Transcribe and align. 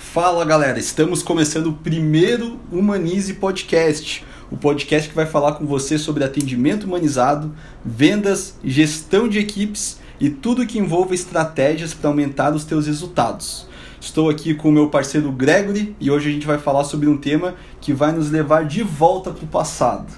Fala 0.00 0.44
galera, 0.44 0.76
estamos 0.76 1.22
começando 1.22 1.68
o 1.68 1.72
primeiro 1.72 2.58
Humanize 2.72 3.34
Podcast, 3.34 4.24
o 4.50 4.56
podcast 4.56 5.08
que 5.08 5.14
vai 5.14 5.26
falar 5.26 5.52
com 5.52 5.64
você 5.66 5.98
sobre 5.98 6.24
atendimento 6.24 6.84
humanizado, 6.84 7.54
vendas, 7.84 8.58
gestão 8.64 9.28
de 9.28 9.38
equipes 9.38 10.00
e 10.18 10.28
tudo 10.28 10.66
que 10.66 10.80
envolva 10.80 11.14
estratégias 11.14 11.94
para 11.94 12.10
aumentar 12.10 12.52
os 12.52 12.64
teus 12.64 12.88
resultados. 12.88 13.68
Estou 14.00 14.28
aqui 14.28 14.52
com 14.52 14.70
o 14.70 14.72
meu 14.72 14.88
parceiro 14.88 15.30
Gregory 15.30 15.94
e 16.00 16.10
hoje 16.10 16.30
a 16.30 16.32
gente 16.32 16.46
vai 16.46 16.58
falar 16.58 16.82
sobre 16.82 17.08
um 17.08 17.16
tema 17.16 17.54
que 17.80 17.92
vai 17.92 18.10
nos 18.10 18.32
levar 18.32 18.64
de 18.64 18.82
volta 18.82 19.30
para 19.30 19.44
o 19.44 19.48
passado. 19.48 20.12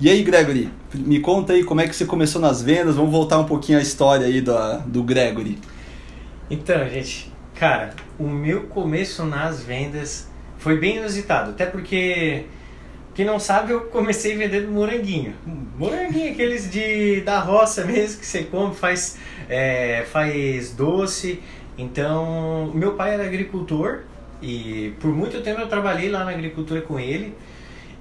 E 0.00 0.08
aí, 0.08 0.22
Gregory, 0.22 0.70
me 0.94 1.20
conta 1.20 1.52
aí 1.52 1.64
como 1.64 1.82
é 1.82 1.88
que 1.88 1.94
você 1.94 2.06
começou 2.06 2.40
nas 2.40 2.62
vendas, 2.62 2.96
vamos 2.96 3.10
voltar 3.10 3.38
um 3.38 3.44
pouquinho 3.44 3.78
à 3.78 3.82
história 3.82 4.26
aí 4.26 4.40
do, 4.40 4.56
do 4.86 5.02
Gregory. 5.02 5.58
Então, 6.48 6.88
gente, 6.88 7.30
cara, 7.54 7.94
o 8.18 8.28
meu 8.28 8.64
começo 8.64 9.24
nas 9.24 9.62
vendas 9.62 10.28
foi 10.58 10.78
bem 10.78 10.96
inusitado, 10.96 11.50
até 11.50 11.66
porque 11.66 12.46
quem 13.14 13.24
não 13.24 13.38
sabe, 13.38 13.72
eu 13.72 13.82
comecei 13.82 14.36
vendendo 14.36 14.72
moranguinho. 14.72 15.34
Moranguinho, 15.78 16.32
aqueles 16.32 16.68
de 16.68 17.20
da 17.20 17.38
roça 17.38 17.84
mesmo 17.84 18.18
que 18.18 18.26
você 18.26 18.42
come, 18.42 18.74
faz, 18.74 19.16
é, 19.48 20.04
faz 20.10 20.72
doce. 20.72 21.40
Então, 21.78 22.72
meu 22.74 22.94
pai 22.94 23.14
era 23.14 23.24
agricultor 23.24 24.00
e 24.42 24.94
por 25.00 25.10
muito 25.14 25.40
tempo 25.42 25.60
eu 25.60 25.68
trabalhei 25.68 26.10
lá 26.10 26.24
na 26.24 26.32
agricultura 26.32 26.80
com 26.80 26.98
ele. 26.98 27.34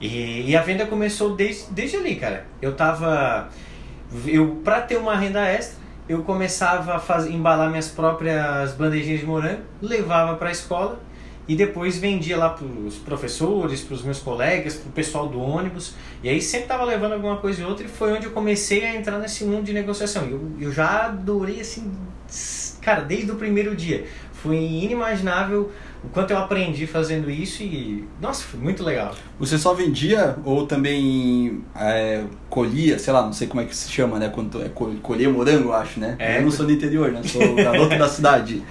E, 0.01 0.49
e 0.49 0.55
a 0.55 0.61
venda 0.63 0.87
começou 0.87 1.35
desde, 1.35 1.71
desde 1.71 1.97
ali, 1.97 2.15
cara. 2.15 2.47
Eu 2.59 2.75
tava. 2.75 3.49
Eu, 4.25 4.61
pra 4.63 4.81
ter 4.81 4.97
uma 4.97 5.15
renda 5.15 5.47
extra, 5.47 5.77
eu 6.07 6.23
começava 6.23 6.95
a 6.95 6.99
faz, 6.99 7.27
embalar 7.27 7.69
minhas 7.69 7.87
próprias 7.87 8.73
bandejinhas 8.73 9.21
de 9.21 9.25
morango, 9.25 9.61
levava 9.81 10.35
para 10.35 10.49
a 10.49 10.51
escola 10.51 10.99
e 11.47 11.55
depois 11.55 11.97
vendia 11.97 12.37
lá 12.37 12.49
para 12.49 12.65
os 12.65 12.95
professores, 12.95 13.81
para 13.81 13.95
os 13.95 14.03
meus 14.03 14.19
colegas, 14.19 14.75
para 14.75 14.89
o 14.89 14.91
pessoal 14.91 15.27
do 15.27 15.39
ônibus. 15.41 15.93
E 16.21 16.29
aí 16.29 16.41
sempre 16.41 16.65
estava 16.65 16.83
levando 16.85 17.13
alguma 17.13 17.37
coisa 17.37 17.61
e 17.61 17.65
outra 17.65 17.85
e 17.85 17.89
foi 17.89 18.13
onde 18.13 18.25
eu 18.25 18.31
comecei 18.31 18.85
a 18.85 18.95
entrar 18.95 19.19
nesse 19.19 19.43
mundo 19.43 19.63
de 19.63 19.73
negociação. 19.73 20.23
Eu, 20.23 20.51
eu 20.59 20.71
já 20.71 21.07
adorei 21.07 21.59
assim, 21.59 21.91
cara, 22.81 23.01
desde 23.01 23.31
o 23.31 23.35
primeiro 23.35 23.75
dia. 23.75 24.05
Foi 24.31 24.57
inimaginável 24.57 25.71
o 26.03 26.09
quanto 26.09 26.31
eu 26.31 26.37
aprendi 26.37 26.85
fazendo 26.85 27.31
isso 27.31 27.63
e, 27.63 28.05
nossa, 28.21 28.43
foi 28.43 28.59
muito 28.59 28.83
legal. 28.83 29.15
Você 29.39 29.57
só 29.57 29.73
vendia 29.73 30.35
ou 30.43 30.67
também 30.67 31.63
é, 31.75 32.23
colhia, 32.49 32.99
sei 32.99 33.13
lá, 33.13 33.21
não 33.21 33.31
sei 33.31 33.47
como 33.47 33.61
é 33.61 33.65
que 33.65 33.75
se 33.75 33.89
chama, 33.89 34.19
né? 34.19 34.29
Quando 34.29 34.61
é 34.61 34.69
colher 35.01 35.29
morango, 35.29 35.69
eu 35.69 35.73
acho, 35.73 35.99
né? 35.99 36.15
É, 36.19 36.39
eu 36.39 36.43
não 36.43 36.51
sou 36.51 36.65
do 36.65 36.73
interior, 36.73 37.11
né? 37.11 37.21
Sou 37.23 37.41
garoto 37.55 37.97
da 37.97 38.09
cidade. 38.09 38.61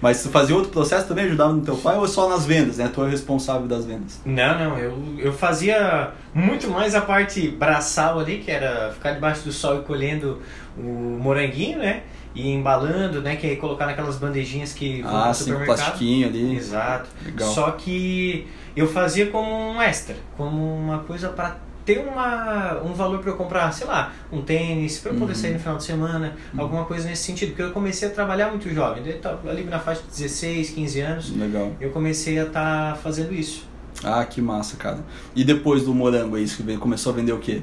Mas 0.00 0.22
tu 0.22 0.30
fazia 0.30 0.56
outro 0.56 0.70
processo 0.70 1.06
também, 1.06 1.26
ajudava 1.26 1.52
no 1.52 1.60
teu 1.60 1.76
pai 1.76 1.98
ou 1.98 2.08
só 2.08 2.28
nas 2.28 2.46
vendas, 2.46 2.78
né? 2.78 2.90
Tu 2.92 3.04
é 3.04 3.10
responsável 3.10 3.68
das 3.68 3.84
vendas? 3.84 4.20
Não, 4.24 4.58
não, 4.58 4.78
eu, 4.78 4.98
eu 5.18 5.32
fazia 5.32 6.12
muito 6.34 6.70
mais 6.70 6.94
a 6.94 7.02
parte 7.02 7.48
braçal 7.48 8.18
ali, 8.18 8.38
que 8.38 8.50
era 8.50 8.92
ficar 8.92 9.12
debaixo 9.12 9.42
do 9.44 9.52
sol 9.52 9.80
e 9.80 9.82
colhendo 9.82 10.40
o 10.76 11.18
moranguinho, 11.20 11.78
né? 11.78 12.02
E 12.38 12.52
embalando, 12.52 13.20
né? 13.20 13.34
Que 13.34 13.48
é 13.48 13.56
colocar 13.56 13.84
naquelas 13.84 14.16
bandejinhas 14.16 14.72
que 14.72 15.02
vão 15.02 15.16
ah, 15.16 15.28
no 15.28 15.34
supermercado. 15.34 15.76
plastiquinho 15.76 16.28
ali. 16.28 16.56
Exato. 16.56 17.10
Legal. 17.24 17.48
Só 17.50 17.72
que 17.72 18.46
eu 18.76 18.86
fazia 18.86 19.26
como 19.26 19.50
um 19.50 19.82
extra, 19.82 20.14
como 20.36 20.76
uma 20.76 21.00
coisa 21.00 21.30
para 21.30 21.56
ter 21.84 21.98
uma, 21.98 22.80
um 22.84 22.92
valor 22.92 23.18
para 23.18 23.30
eu 23.30 23.36
comprar, 23.36 23.72
sei 23.72 23.86
lá, 23.86 24.12
um 24.30 24.40
tênis, 24.40 25.00
para 25.00 25.10
eu 25.10 25.18
poder 25.18 25.32
uhum. 25.32 25.38
sair 25.38 25.52
no 25.54 25.58
final 25.58 25.76
de 25.78 25.84
semana, 25.84 26.36
uhum. 26.54 26.60
alguma 26.60 26.84
coisa 26.84 27.08
nesse 27.08 27.24
sentido. 27.24 27.48
Porque 27.48 27.62
eu 27.62 27.72
comecei 27.72 28.06
a 28.06 28.10
trabalhar 28.12 28.50
muito 28.50 28.72
jovem, 28.72 29.02
ali 29.48 29.64
na 29.64 29.80
faixa 29.80 30.02
de 30.02 30.08
16, 30.08 30.70
15 30.70 31.00
anos. 31.00 31.36
Legal. 31.36 31.72
Eu 31.80 31.90
comecei 31.90 32.38
a 32.38 32.44
estar 32.44 32.92
tá 32.92 32.94
fazendo 33.02 33.34
isso. 33.34 33.66
Ah, 34.04 34.24
que 34.24 34.40
massa, 34.40 34.76
cara. 34.76 35.00
E 35.34 35.42
depois 35.42 35.82
do 35.82 35.92
morango 35.92 36.36
aí, 36.36 36.46
você 36.46 36.62
começou 36.76 37.12
a 37.12 37.16
vender 37.16 37.32
o 37.32 37.38
quê? 37.38 37.62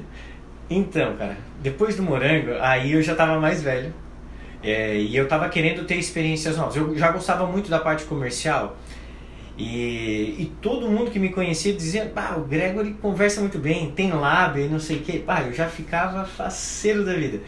Então, 0.68 1.16
cara, 1.16 1.38
depois 1.62 1.96
do 1.96 2.02
morango, 2.02 2.50
aí 2.60 2.92
eu 2.92 3.00
já 3.00 3.14
tava 3.14 3.40
mais 3.40 3.62
velho. 3.62 3.94
É, 4.66 4.96
e 4.96 5.16
eu 5.16 5.24
estava 5.24 5.48
querendo 5.48 5.86
ter 5.86 5.94
experiências 5.94 6.56
novas. 6.56 6.74
Eu 6.74 6.98
já 6.98 7.12
gostava 7.12 7.46
muito 7.46 7.70
da 7.70 7.78
parte 7.78 8.04
comercial. 8.04 8.76
E, 9.56 10.34
e 10.38 10.52
todo 10.60 10.88
mundo 10.88 11.08
que 11.08 11.20
me 11.20 11.28
conhecia 11.28 11.72
dizia: 11.72 12.06
Pá, 12.06 12.34
o 12.36 12.40
Gregory 12.40 12.94
conversa 12.94 13.40
muito 13.40 13.58
bem, 13.58 13.92
tem 13.92 14.12
lábio 14.12 14.64
e 14.64 14.68
não 14.68 14.80
sei 14.80 14.96
o 14.96 15.00
que. 15.02 15.20
Pá, 15.20 15.42
eu 15.42 15.52
já 15.52 15.68
ficava 15.68 16.24
faceiro 16.24 17.04
da 17.04 17.14
vida. 17.14 17.40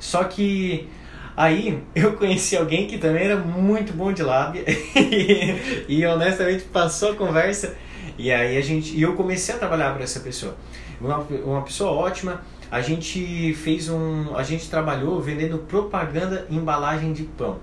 Só 0.00 0.24
que 0.24 0.88
aí 1.36 1.80
eu 1.94 2.14
conheci 2.14 2.56
alguém 2.56 2.88
que 2.88 2.98
também 2.98 3.26
era 3.26 3.36
muito 3.36 3.92
bom 3.92 4.12
de 4.12 4.24
lábia 4.24 4.64
e, 4.66 5.84
e 5.88 6.04
honestamente 6.06 6.64
passou 6.64 7.12
a 7.12 7.14
conversa. 7.14 7.76
E 8.18 8.32
aí 8.32 8.56
a 8.56 8.60
gente, 8.60 8.96
e 8.96 9.02
eu 9.02 9.14
comecei 9.14 9.54
a 9.54 9.58
trabalhar 9.58 9.94
para 9.94 10.02
essa 10.02 10.18
pessoa. 10.18 10.56
Uma, 11.00 11.18
uma 11.18 11.62
pessoa 11.62 11.92
ótima 11.92 12.42
a 12.70 12.80
gente 12.80 13.54
fez 13.54 13.88
um. 13.88 14.36
A 14.36 14.42
gente 14.42 14.68
trabalhou 14.68 15.20
vendendo 15.20 15.58
propaganda 15.58 16.46
em 16.50 16.56
embalagem 16.56 17.12
de 17.12 17.24
pão. 17.24 17.56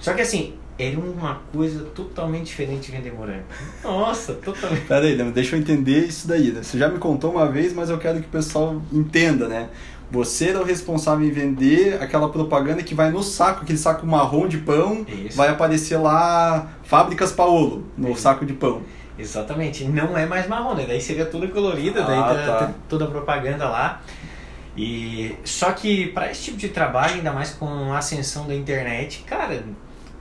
Só 0.00 0.12
que 0.12 0.22
assim, 0.22 0.54
era 0.78 0.98
uma 0.98 1.40
coisa 1.52 1.84
totalmente 1.94 2.46
diferente 2.46 2.90
de 2.90 2.96
vender 2.96 3.12
morango. 3.12 3.44
Nossa, 3.84 4.34
totalmente. 4.34 4.86
Pera 4.88 5.06
aí, 5.06 5.16
deixa 5.30 5.56
eu 5.56 5.60
entender 5.60 6.06
isso 6.06 6.26
daí. 6.26 6.50
Né? 6.50 6.62
Você 6.62 6.78
já 6.78 6.88
me 6.88 6.98
contou 6.98 7.30
uma 7.30 7.46
vez, 7.46 7.72
mas 7.72 7.90
eu 7.90 7.98
quero 7.98 8.20
que 8.20 8.26
o 8.26 8.30
pessoal 8.30 8.82
entenda, 8.92 9.46
né? 9.46 9.68
Você 10.10 10.50
era 10.50 10.60
o 10.60 10.64
responsável 10.64 11.26
em 11.26 11.30
vender 11.30 12.02
aquela 12.02 12.28
propaganda 12.28 12.82
que 12.82 12.94
vai 12.94 13.10
no 13.10 13.22
saco, 13.22 13.62
aquele 13.62 13.78
saco 13.78 14.06
marrom 14.06 14.46
de 14.46 14.58
pão, 14.58 15.06
isso. 15.08 15.36
vai 15.36 15.48
aparecer 15.48 15.96
lá 15.96 16.70
Fábricas 16.84 17.32
Paolo 17.32 17.86
no 17.96 18.10
isso. 18.10 18.20
saco 18.20 18.44
de 18.44 18.52
pão. 18.52 18.82
Exatamente, 19.18 19.84
não 19.84 20.16
é 20.16 20.26
mais 20.26 20.46
marrom, 20.46 20.74
né? 20.74 20.84
Daí 20.86 21.00
seria 21.00 21.24
toda 21.24 21.46
colorida, 21.48 22.02
ah, 22.02 22.06
daí 22.06 22.18
tá, 22.18 22.56
tá. 22.56 22.72
toda 22.88 23.06
a 23.06 23.08
propaganda 23.08 23.66
lá. 23.68 24.02
E 24.76 25.36
só 25.44 25.72
que 25.72 26.06
para 26.08 26.30
esse 26.30 26.44
tipo 26.44 26.56
de 26.56 26.68
trabalho, 26.68 27.14
ainda 27.14 27.32
mais 27.32 27.50
com 27.50 27.92
a 27.92 27.98
ascensão 27.98 28.46
da 28.46 28.54
internet, 28.54 29.22
cara, 29.26 29.62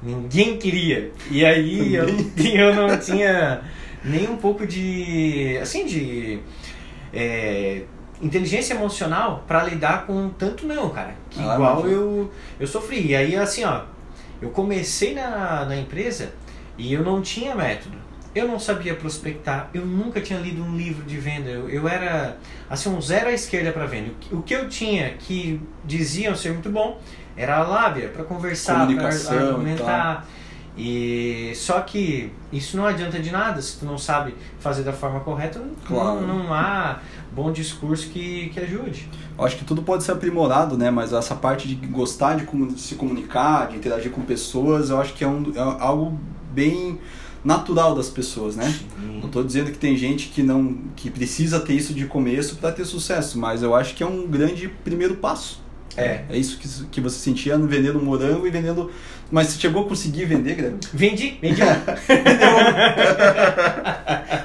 ninguém 0.02 0.58
queria. 0.58 1.12
E 1.30 1.46
aí 1.46 1.96
eu, 1.96 2.06
eu 2.54 2.76
não 2.76 2.98
tinha 2.98 3.62
nem 4.04 4.30
um 4.30 4.36
pouco 4.36 4.68
de 4.68 5.58
assim 5.62 5.86
de 5.86 6.40
é, 7.14 7.84
inteligência 8.22 8.74
emocional 8.74 9.44
para 9.48 9.64
lidar 9.64 10.06
com 10.06 10.30
tanto 10.30 10.66
não, 10.66 10.90
cara. 10.90 11.16
Que 11.30 11.40
ah, 11.40 11.54
igual 11.54 11.88
eu 11.88 12.30
eu 12.60 12.68
sofri. 12.68 13.08
E 13.08 13.16
aí 13.16 13.36
assim, 13.38 13.64
ó, 13.64 13.84
eu 14.42 14.50
comecei 14.50 15.14
na, 15.14 15.66
na 15.66 15.78
empresa 15.78 16.34
e 16.78 16.92
eu 16.92 17.04
não 17.04 17.22
tinha 17.22 17.56
método. 17.56 17.98
Eu 18.34 18.48
não 18.48 18.60
sabia 18.60 18.96
prospectar, 18.96 19.70
eu 19.74 19.86
nunca 19.86 20.22
tinha 20.22 20.40
lido 20.40 20.64
um 20.64 20.76
livro 20.76 21.04
de 21.04 21.18
venda, 21.18 21.50
eu, 21.50 21.70
eu 21.70 21.88
era 21.88 22.38
assim 22.70 22.90
um 22.90 23.02
zero 23.02 23.28
à 23.28 23.34
esquerda 23.34 23.72
para 23.74 23.86
venda. 23.86 24.12
O 24.32 24.42
que 24.42 24.54
eu 24.54 24.70
tinha 24.70 25.12
que 25.20 25.62
diziam 25.84 26.34
ser 26.36 26.54
muito 26.54 26.70
bom 26.70 27.00
era 27.36 27.58
a 27.58 27.64
lábia 27.64 28.08
para 28.10 28.24
conversar, 28.24 28.88
para 28.88 29.10
argumentar. 29.10 30.26
E 30.78 31.52
só 31.56 31.82
que 31.82 32.32
isso 32.52 32.78
não 32.78 32.86
adianta 32.86 33.20
de 33.20 33.30
nada 33.30 33.62
se 33.62 33.78
tu 33.78 33.86
não 33.86 33.98
sabe 33.98 34.34
fazer 34.60 34.84
da 34.84 34.94
forma 34.94 35.20
correta, 35.20 35.62
claro. 35.86 36.22
não, 36.22 36.46
não 36.46 36.54
há 36.54 37.00
bom 37.32 37.52
discurso 37.52 38.08
que, 38.10 38.50
que 38.50 38.60
ajude. 38.60 39.10
Eu 39.38 39.46
acho 39.46 39.58
que 39.58 39.66
tudo 39.66 39.82
pode 39.84 40.04
ser 40.04 40.14
aprimorado, 40.14 40.78
né? 40.78 40.90
Mas 40.90 41.12
essa 41.12 41.36
parte 41.36 41.68
de 41.68 41.76
gostar 41.88 42.36
de 42.36 42.80
se 42.80 42.96
comunicar, 42.96 43.68
de 43.68 43.78
interagir 43.78 44.12
com 44.12 44.22
pessoas, 44.22 44.90
eu 44.90 45.00
acho 45.00 45.14
que 45.14 45.24
é, 45.24 45.28
um, 45.28 45.52
é 45.54 45.60
algo 45.60 46.18
bem 46.52 47.00
natural 47.44 47.96
das 47.96 48.10
pessoas, 48.10 48.56
né? 48.56 48.70
Sim. 48.72 49.20
Não 49.20 49.28
estou 49.28 49.44
dizendo 49.44 49.72
que 49.72 49.78
tem 49.78 49.98
gente 49.98 50.30
que 50.30 50.44
não 50.44 50.78
que 50.96 51.10
precisa 51.10 51.60
ter 51.60 51.74
isso 51.74 51.94
de 51.94 52.06
começo 52.06 52.58
para 52.58 52.72
ter 52.72 52.86
sucesso, 52.86 53.40
mas 53.40 53.64
eu 53.64 53.74
acho 53.76 53.96
que 53.96 54.04
é 54.04 54.06
um 54.06 54.28
grande 54.28 54.68
primeiro 54.68 55.16
passo. 55.16 55.62
É. 55.96 56.24
É 56.30 56.38
isso 56.38 56.58
que, 56.58 56.68
que 56.86 57.02
você 57.02 57.18
sentia 57.18 57.58
vendendo 57.58 58.02
morango 58.02 58.48
e 58.48 58.50
vendendo. 58.50 58.92
Mas 59.32 59.48
você 59.48 59.60
chegou 59.60 59.86
a 59.86 59.88
conseguir 59.88 60.26
vender, 60.26 60.56
Greg? 60.56 60.76
Vendi, 60.94 61.38
vendi. 61.42 61.62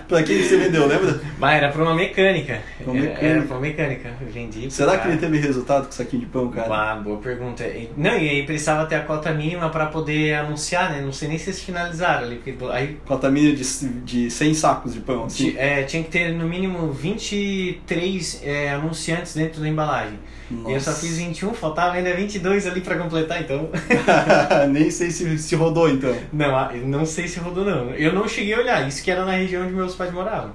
pra 0.06 0.22
quem 0.22 0.42
você 0.42 0.56
vendeu, 0.56 0.86
lembra? 0.86 1.20
Mas 1.38 1.56
era 1.56 1.72
pra 1.72 1.82
uma 1.82 1.94
mecânica. 1.94 2.60
Pra 2.78 2.92
uma 2.92 3.00
mecânica. 3.00 3.26
Era, 3.26 3.42
pra 3.42 3.56
uma 3.56 3.60
mecânica. 3.60 4.10
Vendi. 4.32 4.70
Será 4.70 4.98
que 4.98 5.08
ele 5.08 5.16
teve 5.18 5.38
resultado 5.38 5.86
com 5.86 5.90
o 5.90 5.92
saquinho 5.92 6.20
de 6.20 6.28
pão, 6.28 6.48
cara? 6.50 6.92
Ah, 6.92 6.94
boa 6.94 7.18
pergunta. 7.18 7.64
Não, 7.96 8.16
e 8.16 8.28
aí 8.28 8.46
precisava 8.46 8.86
ter 8.86 8.94
a 8.94 9.00
cota 9.00 9.32
mínima 9.32 9.68
pra 9.70 9.86
poder 9.86 10.34
anunciar, 10.34 10.92
né? 10.92 11.00
Não 11.00 11.12
sei 11.12 11.28
nem 11.28 11.36
se 11.36 11.50
eles 11.50 11.60
finalizaram 11.60 12.26
ali. 12.26 12.36
Porque 12.36 12.56
aí... 12.70 12.96
Cota 13.04 13.28
mínima 13.28 13.56
de, 13.56 13.64
de 14.04 14.30
100 14.30 14.54
sacos 14.54 14.94
de 14.94 15.00
pão, 15.00 15.24
assim? 15.24 15.56
É, 15.56 15.82
tinha 15.82 16.04
que 16.04 16.10
ter 16.10 16.32
no 16.32 16.46
mínimo 16.46 16.92
23 16.92 18.42
é, 18.44 18.70
anunciantes 18.70 19.34
dentro 19.34 19.60
da 19.60 19.68
embalagem. 19.68 20.16
Nossa. 20.50 20.70
E 20.70 20.74
eu 20.74 20.80
só 20.80 20.92
fiz 20.92 21.18
21, 21.18 21.54
faltava 21.54 21.94
ainda 21.94 22.14
22 22.14 22.66
ali 22.66 22.80
pra 22.80 22.96
completar, 22.96 23.40
então. 23.40 23.68
Nem 24.78 24.90
sei 24.90 25.10
se, 25.10 25.38
se 25.38 25.54
rodou, 25.56 25.88
então. 25.88 26.14
Não, 26.30 26.76
não 26.86 27.06
sei 27.06 27.26
se 27.26 27.40
rodou, 27.40 27.64
não. 27.64 27.90
Eu 27.92 28.12
não 28.12 28.28
cheguei 28.28 28.52
a 28.52 28.58
olhar, 28.58 28.86
isso 28.86 29.02
que 29.02 29.10
era 29.10 29.24
na 29.24 29.32
região 29.32 29.64
onde 29.64 29.72
meus 29.72 29.94
pais 29.94 30.12
moravam. 30.12 30.52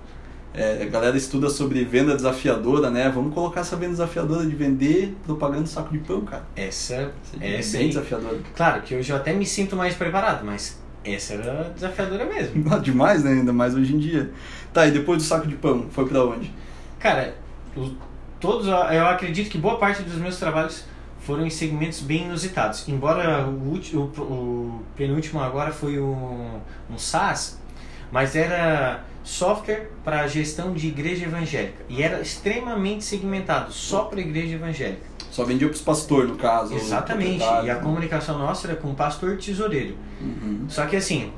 É, 0.54 0.84
a 0.84 0.86
galera 0.86 1.18
estuda 1.18 1.50
sobre 1.50 1.84
venda 1.84 2.16
desafiadora, 2.16 2.92
né? 2.92 3.10
Vamos 3.10 3.34
colocar 3.34 3.62
essa 3.62 3.76
venda 3.76 3.94
desafiadora 3.94 4.46
de 4.46 4.56
vender 4.56 5.16
propaganda 5.26 5.66
saco 5.66 5.92
de 5.92 5.98
pão, 6.00 6.22
cara. 6.22 6.44
Essa, 6.56 7.12
é 7.40 7.58
essa 7.58 7.80
bem 7.80 7.88
desafiadora. 7.88 8.38
Claro 8.56 8.82
que 8.84 8.94
hoje 8.94 9.12
eu 9.12 9.16
até 9.16 9.34
me 9.34 9.46
sinto 9.46 9.76
mais 9.76 9.96
preparado, 9.96 10.46
mas 10.46 10.80
essa 11.04 11.34
era 11.34 11.72
desafiadora 11.74 12.26
mesmo. 12.26 12.64
Ah, 12.70 12.78
Demais, 12.78 13.24
né? 13.24 13.32
Ainda 13.32 13.52
mais 13.52 13.74
hoje 13.74 13.96
em 13.96 13.98
dia. 13.98 14.30
Tá, 14.72 14.86
e 14.86 14.92
depois 14.92 15.18
do 15.18 15.24
saco 15.24 15.48
de 15.48 15.56
pão, 15.56 15.88
foi 15.90 16.06
pra 16.06 16.24
onde? 16.24 16.54
Cara, 17.00 17.34
todos, 18.40 18.68
eu 18.68 19.08
acredito 19.08 19.50
que 19.50 19.58
boa 19.58 19.80
parte 19.80 20.04
dos 20.04 20.18
meus 20.18 20.38
trabalhos 20.38 20.84
foram 21.22 21.46
em 21.46 21.50
segmentos 21.50 22.02
bem 22.02 22.26
inusitados. 22.26 22.88
Embora 22.88 23.46
o, 23.48 23.70
ulti- 23.70 23.96
o, 23.96 24.02
o 24.02 24.82
penúltimo 24.96 25.40
agora 25.40 25.72
foi 25.72 26.00
um, 26.00 26.60
um 26.90 26.98
SaaS, 26.98 27.60
mas 28.12 28.36
era 28.36 29.04
software 29.24 29.90
para 30.04 30.26
gestão 30.28 30.74
de 30.74 30.88
igreja 30.88 31.26
evangélica. 31.26 31.86
E 31.88 32.02
era 32.04 32.20
extremamente 32.22 33.04
segmentado, 33.04 33.72
só 33.72 34.04
para 34.06 34.20
igreja 34.20 34.56
evangélica. 34.56 35.10
Só 35.30 35.46
vendia 35.46 35.70
pros 35.70 35.82
pastor, 35.82 36.28
no 36.28 36.36
caso. 36.36 36.74
Exatamente. 36.76 37.38
proprietário, 37.38 37.68
E 37.68 37.72
a 37.72 37.76
né? 37.76 37.82
comunicação 37.82 38.38
nossa 38.38 38.68
era 38.68 38.76
com 38.76 38.90
o 38.92 38.96
pastor 38.96 39.38
tesoureiro. 39.38 39.96
Uhum. 40.20 40.66
Só 40.68 40.86
que 40.86 40.96
assim, 40.98 41.32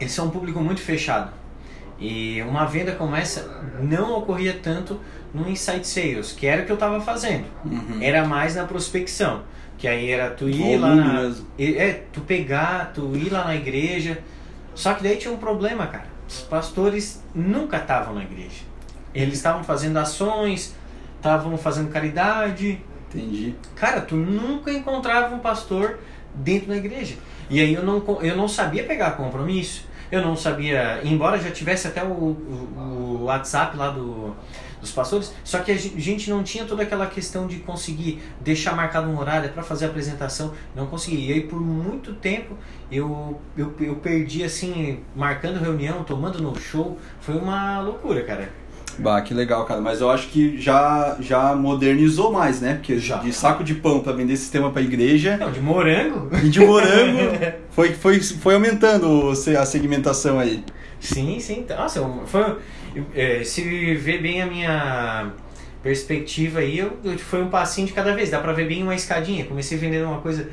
eles 0.00 0.12
são 0.12 0.26
um 0.26 0.30
público 0.30 0.58
muito 0.60 0.80
fechado. 0.80 1.30
E 1.98 2.42
uma 2.42 2.66
venda 2.66 2.92
como 2.92 3.16
essa 3.16 3.62
não 3.80 4.18
ocorria 4.18 4.58
tanto 4.62 5.00
no 5.32 5.48
Insight 5.48 5.86
Sales, 5.86 6.32
que 6.32 6.46
era 6.46 6.62
o 6.62 6.66
que 6.66 6.72
eu 6.72 6.74
estava 6.74 7.00
fazendo. 7.00 7.44
Uhum. 7.64 7.98
Era 8.00 8.26
mais 8.26 8.54
na 8.56 8.64
prospecção. 8.64 9.42
Que 9.78 9.86
aí 9.86 10.10
era 10.10 10.30
tu 10.30 10.48
ir 10.48 10.58
Volume 10.58 10.78
lá 10.78 10.94
na. 10.94 11.12
mesmo. 11.20 11.46
É, 11.58 12.02
tu 12.12 12.20
pegar, 12.22 12.92
tu 12.94 13.14
ir 13.14 13.30
lá 13.30 13.44
na 13.44 13.54
igreja. 13.54 14.18
Só 14.74 14.94
que 14.94 15.02
daí 15.02 15.16
tinha 15.16 15.32
um 15.32 15.38
problema, 15.38 15.86
cara. 15.86 16.06
Os 16.28 16.40
pastores 16.40 17.22
nunca 17.34 17.76
estavam 17.76 18.14
na 18.14 18.22
igreja. 18.22 18.64
Eles 19.14 19.34
estavam 19.34 19.64
fazendo 19.64 19.98
ações, 19.98 20.74
estavam 21.18 21.56
fazendo 21.56 21.90
caridade, 21.90 22.80
Entendi. 23.16 23.54
Cara, 23.74 24.00
tu 24.00 24.16
nunca 24.16 24.70
encontrava 24.72 25.34
um 25.34 25.38
pastor 25.38 25.98
dentro 26.34 26.68
da 26.68 26.76
igreja. 26.76 27.16
E 27.48 27.60
aí 27.60 27.72
eu 27.72 27.82
não, 27.84 28.02
eu 28.20 28.36
não 28.36 28.48
sabia 28.48 28.84
pegar 28.84 29.12
compromisso. 29.12 29.86
Eu 30.10 30.22
não 30.22 30.36
sabia, 30.36 31.00
embora 31.04 31.38
já 31.38 31.50
tivesse 31.50 31.88
até 31.88 32.02
o, 32.02 32.06
o, 32.06 33.18
o 33.20 33.24
WhatsApp 33.24 33.76
lá 33.76 33.90
do, 33.90 34.34
dos 34.80 34.92
pastores, 34.92 35.32
só 35.42 35.58
que 35.60 35.72
a 35.72 35.76
gen- 35.76 35.98
gente 35.98 36.30
não 36.30 36.42
tinha 36.42 36.64
toda 36.64 36.82
aquela 36.84 37.06
questão 37.06 37.46
de 37.46 37.56
conseguir 37.58 38.22
deixar 38.40 38.74
marcado 38.76 39.08
um 39.08 39.18
horário 39.18 39.48
para 39.50 39.62
fazer 39.62 39.86
a 39.86 39.88
apresentação, 39.88 40.52
não 40.74 40.86
conseguia. 40.86 41.30
E 41.30 41.32
aí 41.34 41.40
por 41.42 41.60
muito 41.60 42.14
tempo 42.14 42.56
eu, 42.90 43.40
eu, 43.56 43.74
eu 43.80 43.96
perdi 43.96 44.44
assim, 44.44 45.00
marcando 45.14 45.58
reunião, 45.58 46.04
tomando 46.04 46.40
no 46.40 46.56
show, 46.58 46.96
foi 47.20 47.36
uma 47.36 47.80
loucura, 47.80 48.22
cara. 48.22 48.48
Bah, 48.98 49.20
que 49.20 49.34
legal, 49.34 49.64
cara. 49.64 49.80
Mas 49.80 50.00
eu 50.00 50.10
acho 50.10 50.28
que 50.28 50.60
já, 50.60 51.16
já 51.20 51.54
modernizou 51.54 52.32
mais, 52.32 52.60
né? 52.60 52.74
Porque 52.74 52.98
Já. 52.98 53.18
de 53.18 53.32
saco 53.32 53.62
de 53.62 53.74
pão 53.74 54.00
pra 54.00 54.12
vender 54.12 54.36
sistema 54.36 54.70
pra 54.70 54.80
igreja 54.82 55.36
Não, 55.36 55.50
de 55.52 55.60
morango? 55.60 56.28
e 56.42 56.48
de 56.48 56.60
morango 56.60 57.20
foi, 57.70 57.92
foi, 57.92 58.20
foi 58.20 58.54
aumentando 58.54 59.30
a 59.30 59.66
segmentação 59.66 60.38
aí. 60.38 60.64
Sim, 60.98 61.38
sim. 61.38 61.64
Nossa, 61.68 62.00
foi, 62.26 62.56
é, 63.14 63.44
se 63.44 63.94
ver 63.96 64.20
bem 64.22 64.40
a 64.42 64.46
minha 64.46 65.32
perspectiva 65.82 66.60
aí, 66.60 66.78
eu, 66.78 66.92
eu- 67.04 67.18
foi 67.18 67.42
um 67.42 67.48
passinho 67.48 67.86
de 67.86 67.92
cada 67.92 68.14
vez. 68.14 68.30
Dá 68.30 68.38
pra 68.40 68.52
ver 68.52 68.66
bem 68.66 68.82
uma 68.82 68.94
escadinha. 68.94 69.44
Comecei 69.44 69.78
vendendo 69.78 70.06
uma 70.06 70.20
coisa 70.20 70.48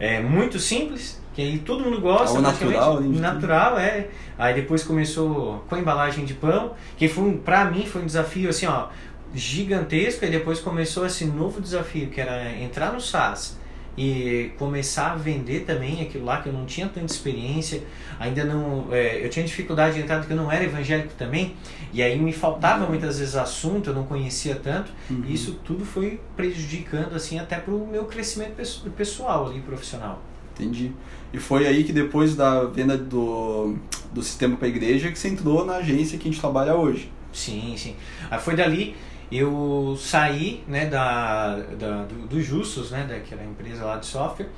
é, 0.00 0.20
muito 0.20 0.58
simples, 0.58 1.21
que 1.34 1.40
aí 1.42 1.58
todo 1.58 1.82
mundo 1.84 2.00
gosta. 2.00 2.36
Algo 2.36 2.42
praticamente. 2.42 2.78
natural, 2.78 3.02
de 3.02 3.20
Natural, 3.20 3.78
é. 3.78 4.08
Aí 4.38 4.54
depois 4.54 4.82
começou 4.84 5.64
com 5.68 5.74
a 5.74 5.78
embalagem 5.78 6.24
de 6.24 6.34
pão, 6.34 6.72
que 6.96 7.08
foi, 7.08 7.24
um- 7.24 7.38
pra 7.38 7.64
mim 7.66 7.86
foi 7.86 8.02
um 8.02 8.06
desafio 8.06 8.48
assim, 8.50 8.66
ó, 8.66 8.86
gigantesco. 9.34 10.24
E 10.24 10.28
depois 10.30 10.60
começou 10.60 11.06
esse 11.06 11.24
novo 11.24 11.60
desafio, 11.60 12.08
que 12.08 12.20
era 12.20 12.50
entrar 12.58 12.92
no 12.92 13.00
SaaS 13.00 13.58
e 13.96 14.52
começar 14.58 15.12
a 15.12 15.16
vender 15.16 15.60
também 15.66 16.00
aquilo 16.00 16.24
lá 16.24 16.40
que 16.40 16.48
eu 16.48 16.52
não 16.52 16.64
tinha 16.64 16.88
tanta 16.88 17.12
experiência 17.12 17.82
ainda 18.18 18.42
não 18.42 18.86
é, 18.90 19.22
eu 19.22 19.28
tinha 19.28 19.44
dificuldade 19.44 19.96
de 19.96 20.00
entrar 20.00 20.16
porque 20.18 20.32
eu 20.32 20.36
não 20.38 20.50
era 20.50 20.64
evangélico 20.64 21.12
também 21.18 21.54
e 21.92 22.02
aí 22.02 22.18
me 22.18 22.32
faltava 22.32 22.86
muitas 22.86 23.18
vezes 23.18 23.36
assunto 23.36 23.90
eu 23.90 23.94
não 23.94 24.04
conhecia 24.04 24.54
tanto 24.54 24.90
Uhum. 25.10 25.24
e 25.26 25.34
isso 25.34 25.60
tudo 25.62 25.84
foi 25.84 26.18
prejudicando 26.34 27.14
assim 27.14 27.38
até 27.38 27.56
pro 27.56 27.86
meu 27.86 28.06
crescimento 28.06 28.54
pesso- 28.56 28.88
pessoal 28.96 29.48
ali 29.48 29.60
profissional 29.60 30.22
Entendi. 30.62 30.92
E 31.32 31.38
foi 31.38 31.66
aí 31.66 31.82
que 31.82 31.92
depois 31.92 32.34
da 32.34 32.64
venda 32.64 32.96
do, 32.96 33.76
do 34.12 34.22
sistema 34.22 34.56
pra 34.56 34.68
igreja 34.68 35.10
que 35.10 35.18
você 35.18 35.28
entrou 35.28 35.64
na 35.64 35.76
agência 35.76 36.18
que 36.18 36.28
a 36.28 36.30
gente 36.30 36.40
trabalha 36.40 36.74
hoje. 36.74 37.10
sim 37.32 37.74
sim 37.76 37.96
aí 38.30 38.38
foi 38.38 38.54
dali 38.54 38.94
eu 39.30 39.96
saí 39.98 40.62
né 40.68 40.84
da, 40.86 41.56
da 41.78 42.04
do, 42.04 42.26
do 42.28 42.42
Justus 42.42 42.90
né 42.90 43.06
da, 43.08 43.18
que 43.20 43.32
era 43.32 43.42
a 43.42 43.46
empresa 43.46 43.84
lá 43.84 43.96
de 43.96 44.04
software 44.04 44.48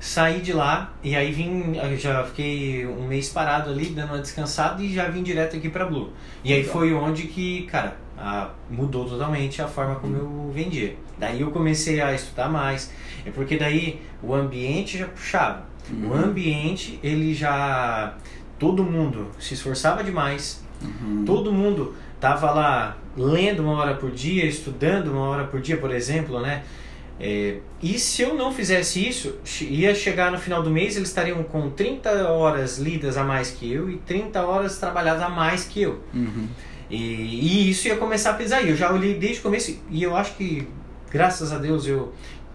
saí 0.00 0.40
de 0.40 0.54
lá 0.54 0.94
e 1.02 1.14
aí 1.14 1.30
vim 1.30 1.74
já 1.98 2.24
fiquei 2.24 2.86
um 2.86 3.06
mês 3.06 3.28
parado 3.28 3.70
ali 3.70 3.86
dando 3.86 4.12
uma 4.14 4.18
descansada 4.18 4.82
e 4.82 4.92
já 4.92 5.08
vim 5.08 5.22
direto 5.22 5.56
aqui 5.56 5.68
para 5.68 5.84
Blue 5.84 6.10
e 6.42 6.52
aí 6.54 6.64
foi 6.64 6.94
onde 6.94 7.24
que 7.24 7.66
cara 7.66 7.96
a- 8.18 8.50
mudou 8.70 9.04
totalmente 9.04 9.60
a 9.62 9.66
forma 9.68 9.96
como 9.96 10.16
eu 10.16 10.50
vendia 10.54 10.96
daí 11.18 11.40
eu 11.40 11.50
comecei 11.50 12.00
a 12.00 12.12
estudar 12.14 12.48
mais 12.48 12.90
é 13.26 13.30
porque 13.30 13.56
daí 13.56 14.00
o 14.22 14.34
ambiente 14.34 14.98
já 14.98 15.06
puxava 15.06 15.64
o 15.90 15.94
Uhum. 16.06 16.14
ambiente 16.14 16.98
ele 17.02 17.34
já 17.34 18.14
todo 18.58 18.82
mundo 18.84 19.28
se 19.38 19.54
esforçava 19.54 20.02
demais 20.04 20.62
Uhum. 20.82 21.24
todo 21.26 21.52
mundo 21.52 21.94
tava 22.20 22.50
lá 22.50 22.96
lendo 23.16 23.62
uma 23.62 23.74
hora 23.74 23.94
por 23.94 24.10
dia, 24.10 24.44
estudando 24.44 25.08
uma 25.12 25.28
hora 25.28 25.44
por 25.44 25.60
dia, 25.60 25.76
por 25.76 25.90
exemplo, 25.92 26.40
né? 26.40 26.62
É, 27.20 27.58
e 27.80 27.96
se 27.98 28.22
eu 28.22 28.34
não 28.34 28.50
fizesse 28.52 29.06
isso, 29.08 29.36
ia 29.62 29.94
chegar 29.94 30.32
no 30.32 30.38
final 30.38 30.62
do 30.62 30.68
mês, 30.70 30.96
eles 30.96 31.08
estariam 31.10 31.42
com 31.44 31.70
30 31.70 32.28
horas 32.28 32.78
lidas 32.78 33.16
a 33.16 33.22
mais 33.22 33.50
que 33.52 33.70
eu 33.72 33.88
e 33.88 33.98
30 33.98 34.44
horas 34.44 34.78
trabalhadas 34.78 35.22
a 35.22 35.28
mais 35.28 35.64
que 35.64 35.82
eu. 35.82 36.00
Uhum. 36.12 36.48
E, 36.90 36.96
e 36.96 37.70
isso 37.70 37.88
ia 37.88 37.96
começar 37.96 38.30
a 38.30 38.34
pesar. 38.34 38.62
E 38.62 38.70
eu 38.70 38.76
já 38.76 38.92
olhei 38.92 39.14
desde 39.14 39.40
o 39.40 39.42
começo 39.42 39.78
e 39.90 40.02
eu 40.02 40.16
acho 40.16 40.34
que, 40.34 40.66
graças 41.10 41.52
a 41.52 41.58
Deus, 41.58 41.86
eu 41.86 42.12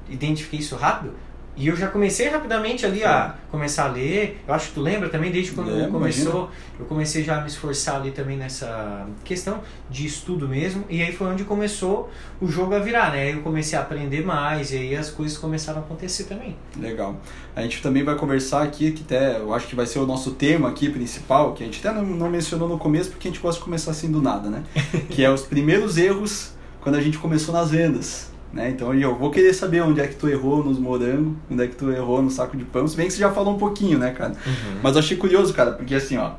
identifiquei 0.09 0.59
isso 0.59 0.75
rápido. 0.75 1.13
E 1.55 1.67
eu 1.67 1.75
já 1.75 1.87
comecei 1.87 2.29
rapidamente 2.29 2.85
ali 2.85 3.03
a 3.03 3.35
começar 3.51 3.85
a 3.85 3.87
ler. 3.89 4.41
Eu 4.47 4.53
acho 4.53 4.69
que 4.69 4.75
tu 4.75 4.81
lembra 4.81 5.09
também, 5.09 5.29
desde 5.29 5.51
quando 5.51 5.69
Lembro, 5.69 5.91
começou, 5.91 6.49
eu 6.79 6.85
comecei 6.85 7.21
já 7.23 7.37
a 7.37 7.41
me 7.41 7.47
esforçar 7.47 7.97
ali 7.97 8.11
também 8.11 8.37
nessa 8.37 9.05
questão 9.25 9.59
de 9.89 10.05
estudo 10.05 10.47
mesmo. 10.47 10.85
E 10.89 11.01
aí 11.01 11.11
foi 11.11 11.27
onde 11.27 11.43
começou 11.43 12.09
o 12.39 12.47
jogo 12.47 12.73
a 12.75 12.79
virar, 12.79 13.11
né? 13.11 13.23
Aí 13.23 13.33
eu 13.33 13.41
comecei 13.41 13.77
a 13.77 13.81
aprender 13.81 14.25
mais 14.25 14.71
e 14.71 14.77
aí 14.77 14.95
as 14.95 15.09
coisas 15.09 15.37
começaram 15.37 15.79
a 15.79 15.83
acontecer 15.83 16.23
também. 16.23 16.55
Legal. 16.77 17.19
A 17.53 17.61
gente 17.61 17.81
também 17.81 18.03
vai 18.03 18.15
conversar 18.15 18.63
aqui, 18.63 18.91
que 18.91 19.03
até 19.03 19.37
eu 19.37 19.53
acho 19.53 19.67
que 19.67 19.75
vai 19.75 19.85
ser 19.85 19.99
o 19.99 20.05
nosso 20.05 20.31
tema 20.31 20.69
aqui 20.69 20.89
principal, 20.89 21.53
que 21.53 21.63
a 21.63 21.65
gente 21.65 21.85
até 21.85 21.93
não, 21.93 22.05
não 22.05 22.29
mencionou 22.29 22.69
no 22.69 22.77
começo, 22.77 23.09
porque 23.09 23.27
a 23.27 23.31
gente 23.31 23.41
gosta 23.41 23.59
de 23.59 23.65
começar 23.65 23.91
assim 23.91 24.09
do 24.09 24.21
nada, 24.21 24.49
né? 24.49 24.63
que 25.09 25.25
é 25.25 25.29
os 25.29 25.41
primeiros 25.41 25.97
erros 25.97 26.53
quando 26.79 26.95
a 26.95 27.01
gente 27.01 27.17
começou 27.17 27.53
nas 27.53 27.69
vendas. 27.69 28.29
Né? 28.51 28.71
Então 28.71 28.93
eu 28.93 29.15
vou 29.15 29.29
querer 29.29 29.53
saber 29.53 29.81
onde 29.81 30.01
é 30.01 30.07
que 30.07 30.15
tu 30.15 30.27
errou 30.27 30.63
nos 30.63 30.79
morangos, 30.79 31.33
onde 31.49 31.63
é 31.63 31.67
que 31.67 31.75
tu 31.75 31.91
errou 31.91 32.21
no 32.21 32.31
saco 32.31 32.57
de 32.57 32.65
pão, 32.65 32.87
se 32.87 32.97
bem 32.97 33.07
que 33.07 33.13
você 33.13 33.19
já 33.19 33.31
falou 33.31 33.53
um 33.53 33.59
pouquinho, 33.59 33.99
né, 33.99 34.11
cara? 34.11 34.33
Mas 34.81 34.93
eu 34.93 34.99
achei 34.99 35.17
curioso, 35.17 35.53
cara, 35.53 35.73
porque 35.73 35.93
assim, 35.93 36.17
ó, 36.17 36.31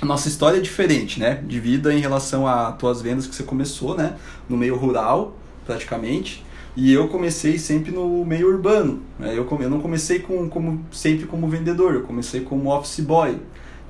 a 0.00 0.06
nossa 0.06 0.28
história 0.28 0.56
é 0.56 0.60
diferente, 0.60 1.20
né? 1.20 1.42
De 1.46 1.60
vida 1.60 1.92
em 1.92 2.00
relação 2.00 2.46
a 2.46 2.72
tuas 2.72 3.02
vendas 3.02 3.26
que 3.26 3.34
você 3.34 3.42
começou, 3.42 3.96
né? 3.96 4.14
No 4.48 4.56
meio 4.56 4.76
rural, 4.76 5.36
praticamente. 5.66 6.44
E 6.76 6.92
eu 6.92 7.08
comecei 7.08 7.56
sempre 7.58 7.92
no 7.92 8.24
meio 8.24 8.48
urbano. 8.48 9.02
Né? 9.18 9.32
Eu, 9.36 9.46
eu 9.60 9.70
não 9.70 9.80
comecei 9.80 10.18
com, 10.18 10.48
como, 10.48 10.84
sempre 10.90 11.26
como 11.26 11.46
vendedor, 11.46 11.94
eu 11.94 12.02
comecei 12.02 12.40
como 12.40 12.74
office 12.74 13.00
boy. 13.00 13.38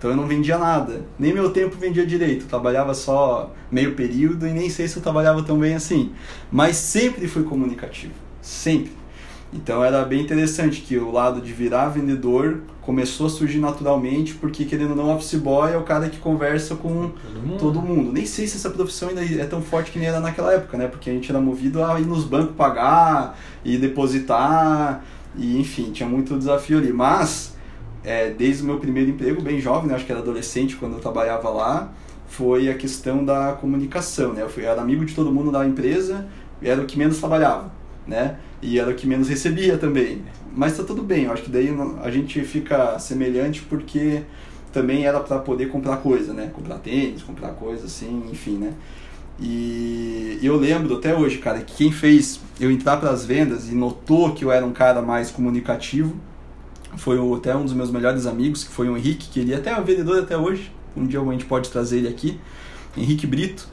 Então 0.05 0.13
eu 0.13 0.19
não 0.19 0.27
vendia 0.27 0.59
nada. 0.59 1.01
Nem 1.19 1.33
meu 1.33 1.49
tempo 1.49 1.79
vendia 1.81 2.05
direito. 2.07 2.43
Eu 2.43 2.49
trabalhava 2.49 2.93
só 2.93 3.55
meio 3.73 3.95
período 3.95 4.47
e 4.47 4.51
nem 4.51 4.69
sei 4.69 4.87
se 4.87 4.99
eu 4.99 5.03
trabalhava 5.03 5.43
tão 5.43 5.59
bem 5.59 5.75
assim. 5.75 6.13
Mas 6.53 6.77
sempre 6.77 7.27
fui 7.27 7.43
comunicativo. 7.43 8.13
Sempre. 8.43 8.93
Então 9.51 9.83
era 9.83 10.05
bem 10.05 10.21
interessante 10.21 10.83
que 10.83 10.99
o 10.99 11.11
lado 11.11 11.41
de 11.41 11.55
virar 11.55 11.89
vendedor 11.89 12.61
começou 12.83 13.29
a 13.29 13.31
surgir 13.31 13.61
naturalmente, 13.61 14.35
porque 14.35 14.67
querendo 14.67 14.91
ou 14.91 14.97
não, 14.97 15.17
office 15.17 15.37
boy 15.37 15.73
é 15.73 15.79
o 15.79 15.85
cara 15.85 16.11
que 16.11 16.19
conversa 16.19 16.75
com 16.75 17.09
Todo 17.09 17.41
mundo. 17.43 17.59
todo 17.59 17.81
mundo. 17.81 18.13
Nem 18.13 18.27
sei 18.27 18.47
se 18.47 18.59
essa 18.59 18.69
profissão 18.69 19.09
ainda 19.09 19.25
é 19.25 19.47
tão 19.47 19.63
forte 19.63 19.91
que 19.91 19.99
nem 19.99 20.09
era 20.09 20.21
naquela 20.21 20.53
época, 20.53 20.77
né? 20.77 20.87
Porque 20.87 21.09
a 21.09 21.15
gente 21.15 21.31
era 21.31 21.41
movido 21.41 21.83
a 21.83 21.99
ir 21.99 22.05
nos 22.05 22.25
bancos 22.25 22.55
pagar 22.57 23.39
e 23.65 23.79
depositar, 23.79 25.03
e 25.35 25.59
enfim, 25.59 25.93
tinha 25.93 26.07
muito 26.07 26.37
desafio 26.37 26.77
ali. 26.77 26.93
Mas, 26.93 27.54
é, 28.05 28.31
desde 28.31 28.63
o 28.63 28.67
meu 28.67 28.79
primeiro 28.79 29.11
emprego, 29.11 29.41
bem 29.41 29.61
jovem, 29.61 29.89
né? 29.89 29.95
acho 29.95 30.05
que 30.05 30.13
era 30.13 30.21
adolescente 30.21 30.77
quando 30.77 30.95
eu 30.95 31.01
trabalhava 31.01 31.49
lá, 31.49 31.93
foi 32.27 32.69
a 32.69 32.75
questão 32.75 33.25
da 33.25 33.53
comunicação, 33.53 34.33
né? 34.33 34.43
Eu 34.43 34.49
fui, 34.49 34.65
era 34.65 34.81
amigo 34.81 35.05
de 35.05 35.15
todo 35.15 35.33
mundo 35.33 35.51
da 35.51 35.67
empresa, 35.67 36.27
era 36.63 36.81
o 36.81 36.85
que 36.85 36.99
menos 36.99 37.19
trabalhava, 37.19 37.73
né? 38.07 38.37
E 38.61 38.79
era 38.79 38.91
o 38.91 38.95
que 38.95 39.07
menos 39.07 39.29
recebia 39.29 39.79
também. 39.79 40.23
Mas 40.55 40.77
tá 40.77 40.83
tudo 40.83 41.03
bem, 41.03 41.25
eu 41.25 41.33
acho 41.33 41.43
que 41.43 41.51
daí 41.51 41.75
a 42.03 42.11
gente 42.11 42.43
fica 42.43 42.99
semelhante 42.99 43.63
porque 43.63 44.23
também 44.73 45.07
era 45.07 45.21
para 45.21 45.39
poder 45.39 45.69
comprar 45.69 45.99
coisa, 45.99 46.33
né? 46.33 46.51
Comprar 46.53 46.79
tênis, 46.79 47.23
comprar 47.23 47.51
coisa 47.51 47.87
assim, 47.87 48.25
enfim, 48.31 48.57
né? 48.57 48.73
E 49.41 50.39
eu 50.43 50.57
lembro 50.57 50.97
até 50.97 51.15
hoje, 51.15 51.39
cara, 51.39 51.61
que 51.61 51.75
quem 51.77 51.93
fez 51.93 52.41
eu 52.61 52.71
entrar 52.71 52.97
para 52.99 53.11
as 53.11 53.25
vendas 53.25 53.69
e 53.69 53.75
notou 53.75 54.33
que 54.33 54.45
eu 54.45 54.53
era 54.53 54.65
um 54.65 54.73
cara 54.73 55.03
mais 55.03 55.31
comunicativo 55.31 56.17
foi 56.97 57.19
até 57.37 57.55
um 57.55 57.65
dos 57.65 57.73
meus 57.73 57.91
melhores 57.91 58.27
amigos, 58.27 58.65
que 58.65 58.71
foi 58.71 58.89
o 58.89 58.97
Henrique, 58.97 59.29
que 59.29 59.41
ele 59.41 59.53
é 59.53 59.57
até 59.57 59.79
um 59.79 59.85
vendedor 59.85 60.19
até 60.19 60.37
hoje. 60.37 60.73
Um 60.97 61.07
dia 61.07 61.21
a 61.21 61.25
gente 61.33 61.45
pode 61.45 61.71
trazer 61.71 61.99
ele 61.99 62.09
aqui. 62.09 62.39
Henrique 62.97 63.27
Brito. 63.27 63.69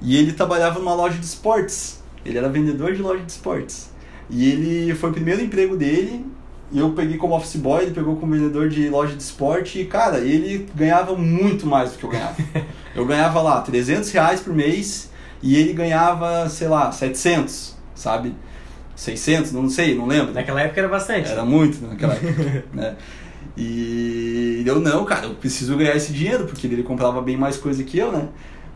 E 0.00 0.16
ele 0.16 0.32
trabalhava 0.32 0.78
numa 0.78 0.94
loja 0.94 1.18
de 1.18 1.24
esportes. 1.24 2.02
Ele 2.24 2.38
era 2.38 2.48
vendedor 2.48 2.94
de 2.94 3.02
loja 3.02 3.22
de 3.22 3.32
esportes. 3.32 3.90
E 4.28 4.50
ele 4.50 4.94
foi 4.94 5.10
o 5.10 5.12
primeiro 5.12 5.42
emprego 5.42 5.76
dele. 5.76 6.24
E 6.72 6.78
eu 6.78 6.92
peguei 6.92 7.16
como 7.16 7.34
office 7.34 7.56
boy, 7.56 7.82
ele 7.82 7.90
pegou 7.90 8.16
como 8.16 8.32
vendedor 8.32 8.68
de 8.68 8.88
loja 8.88 9.16
de 9.16 9.22
esporte. 9.22 9.80
E, 9.80 9.84
cara, 9.86 10.18
ele 10.18 10.68
ganhava 10.74 11.16
muito 11.16 11.66
mais 11.66 11.92
do 11.92 11.98
que 11.98 12.04
eu 12.04 12.10
ganhava. 12.10 12.36
eu 12.94 13.04
ganhava 13.04 13.42
lá 13.42 13.60
300 13.60 14.10
reais 14.12 14.40
por 14.40 14.54
mês. 14.54 15.10
E 15.42 15.56
ele 15.56 15.72
ganhava, 15.72 16.48
sei 16.48 16.68
lá, 16.68 16.92
700, 16.92 17.76
sabe? 17.94 18.34
600, 19.00 19.52
não 19.52 19.70
sei, 19.70 19.94
não 19.94 20.06
lembro. 20.06 20.34
Naquela 20.34 20.60
época 20.60 20.78
era 20.78 20.88
bastante. 20.88 21.30
Era 21.30 21.42
muito 21.42 21.86
naquela 21.86 22.12
época, 22.12 22.64
né? 22.74 22.96
E 23.56 24.62
eu, 24.66 24.78
não, 24.78 25.06
cara, 25.06 25.26
eu 25.26 25.34
preciso 25.34 25.74
ganhar 25.74 25.96
esse 25.96 26.12
dinheiro, 26.12 26.44
porque 26.44 26.66
ele 26.66 26.82
comprava 26.82 27.22
bem 27.22 27.34
mais 27.34 27.56
coisa 27.56 27.82
que 27.82 27.96
eu, 27.96 28.12
né? 28.12 28.28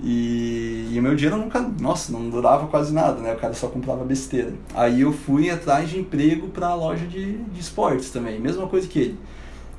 E, 0.03 0.89
e 0.91 0.99
o 0.99 1.03
meu 1.03 1.15
dinheiro 1.15 1.37
nunca, 1.37 1.61
nossa, 1.79 2.11
não 2.11 2.31
durava 2.31 2.67
quase 2.69 2.93
nada, 2.93 3.21
né? 3.21 3.35
O 3.35 3.37
cara 3.37 3.53
só 3.53 3.69
comprava 3.69 4.03
besteira. 4.03 4.55
Aí 4.75 5.03
eu 5.03 5.13
fui 5.13 5.51
atrás 5.51 5.91
de 5.91 5.99
emprego 5.99 6.49
para 6.49 6.69
a 6.69 6.75
loja 6.75 7.07
de, 7.07 7.37
de 7.37 7.61
esportes 7.61 8.09
também, 8.09 8.41
mesma 8.41 8.67
coisa 8.67 8.89
que 8.89 8.99
ele. 8.99 9.19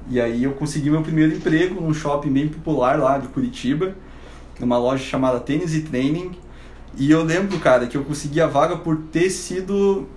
E 0.08 0.22
aí 0.22 0.44
eu 0.44 0.52
consegui 0.52 0.92
meu 0.92 1.02
primeiro 1.02 1.34
emprego 1.34 1.82
num 1.82 1.94
shopping 1.94 2.32
bem 2.32 2.48
popular 2.48 3.00
lá 3.00 3.18
de 3.18 3.28
Curitiba, 3.30 3.96
numa 4.60 4.78
loja 4.78 5.04
chamada 5.04 5.40
Tênis 5.40 5.74
e 5.74 5.82
Training. 5.82 6.34
E 6.96 7.10
eu 7.10 7.24
lembro, 7.24 7.60
cara, 7.60 7.88
que 7.88 7.98
eu 7.98 8.04
consegui 8.04 8.40
a 8.40 8.46
vaga 8.46 8.78
por 8.78 8.96
ter 9.12 9.32
sido 9.32 10.08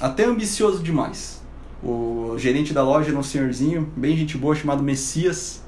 até 0.00 0.24
ambicioso 0.24 0.82
demais. 0.82 1.42
O 1.82 2.34
gerente 2.38 2.72
da 2.72 2.82
loja 2.82 3.10
era 3.10 3.18
um 3.18 3.22
senhorzinho, 3.22 3.90
bem 3.96 4.16
gente 4.16 4.36
boa, 4.36 4.54
chamado 4.54 4.82
Messias, 4.82 5.62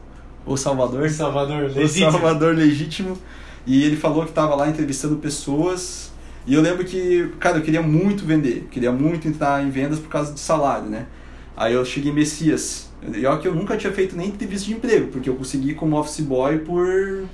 o 0.44 0.56
Salvador. 0.56 1.08
Salvador 1.10 1.62
legítimo. 1.70 2.08
O 2.08 2.12
Salvador 2.12 2.54
legítimo. 2.54 3.18
E 3.66 3.84
ele 3.84 3.96
falou 3.96 4.24
que 4.24 4.30
estava 4.30 4.54
lá 4.54 4.68
entrevistando 4.68 5.16
pessoas. 5.16 6.10
E 6.46 6.54
eu 6.54 6.62
lembro 6.62 6.84
que, 6.84 7.30
cara, 7.38 7.58
eu 7.58 7.62
queria 7.62 7.82
muito 7.82 8.24
vender, 8.24 8.66
queria 8.70 8.90
muito 8.90 9.28
entrar 9.28 9.62
em 9.62 9.70
vendas 9.70 9.98
por 9.98 10.08
causa 10.08 10.32
do 10.32 10.38
salário, 10.38 10.88
né? 10.88 11.06
Aí 11.54 11.74
eu 11.74 11.84
cheguei 11.84 12.10
em 12.10 12.14
Messias. 12.14 12.90
E 13.14 13.26
olha 13.26 13.38
que 13.38 13.46
eu 13.46 13.54
nunca 13.54 13.76
tinha 13.76 13.92
feito 13.92 14.16
nem 14.16 14.28
entrevista 14.28 14.66
de 14.66 14.72
emprego, 14.72 15.08
porque 15.08 15.28
eu 15.28 15.34
consegui 15.34 15.74
como 15.74 15.98
office 15.98 16.20
boy 16.20 16.58
por 16.58 17.24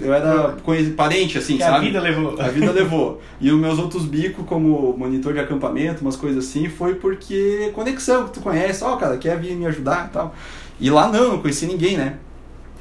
eu 0.00 0.14
era 0.14 0.56
parente, 0.96 1.38
assim, 1.38 1.56
que 1.56 1.62
sabe? 1.62 1.76
A 1.76 1.80
vida 1.80 2.00
levou. 2.00 2.40
A 2.40 2.48
vida 2.48 2.70
levou. 2.70 3.20
E 3.40 3.50
os 3.50 3.58
meus 3.60 3.78
outros 3.78 4.04
bicos, 4.04 4.44
como 4.46 4.96
monitor 4.96 5.32
de 5.32 5.40
acampamento, 5.40 6.02
umas 6.02 6.16
coisas 6.16 6.44
assim, 6.44 6.68
foi 6.68 6.94
porque 6.94 7.70
conexão 7.74 8.26
que 8.26 8.34
tu 8.34 8.40
conhece, 8.40 8.84
ó, 8.84 8.94
oh, 8.94 8.96
cara, 8.96 9.16
quer 9.16 9.38
vir 9.38 9.56
me 9.56 9.66
ajudar 9.66 10.08
e 10.08 10.12
tal. 10.12 10.34
E 10.80 10.90
lá 10.90 11.10
não, 11.10 11.32
não 11.32 11.38
conheci 11.40 11.66
ninguém, 11.66 11.96
né? 11.96 12.18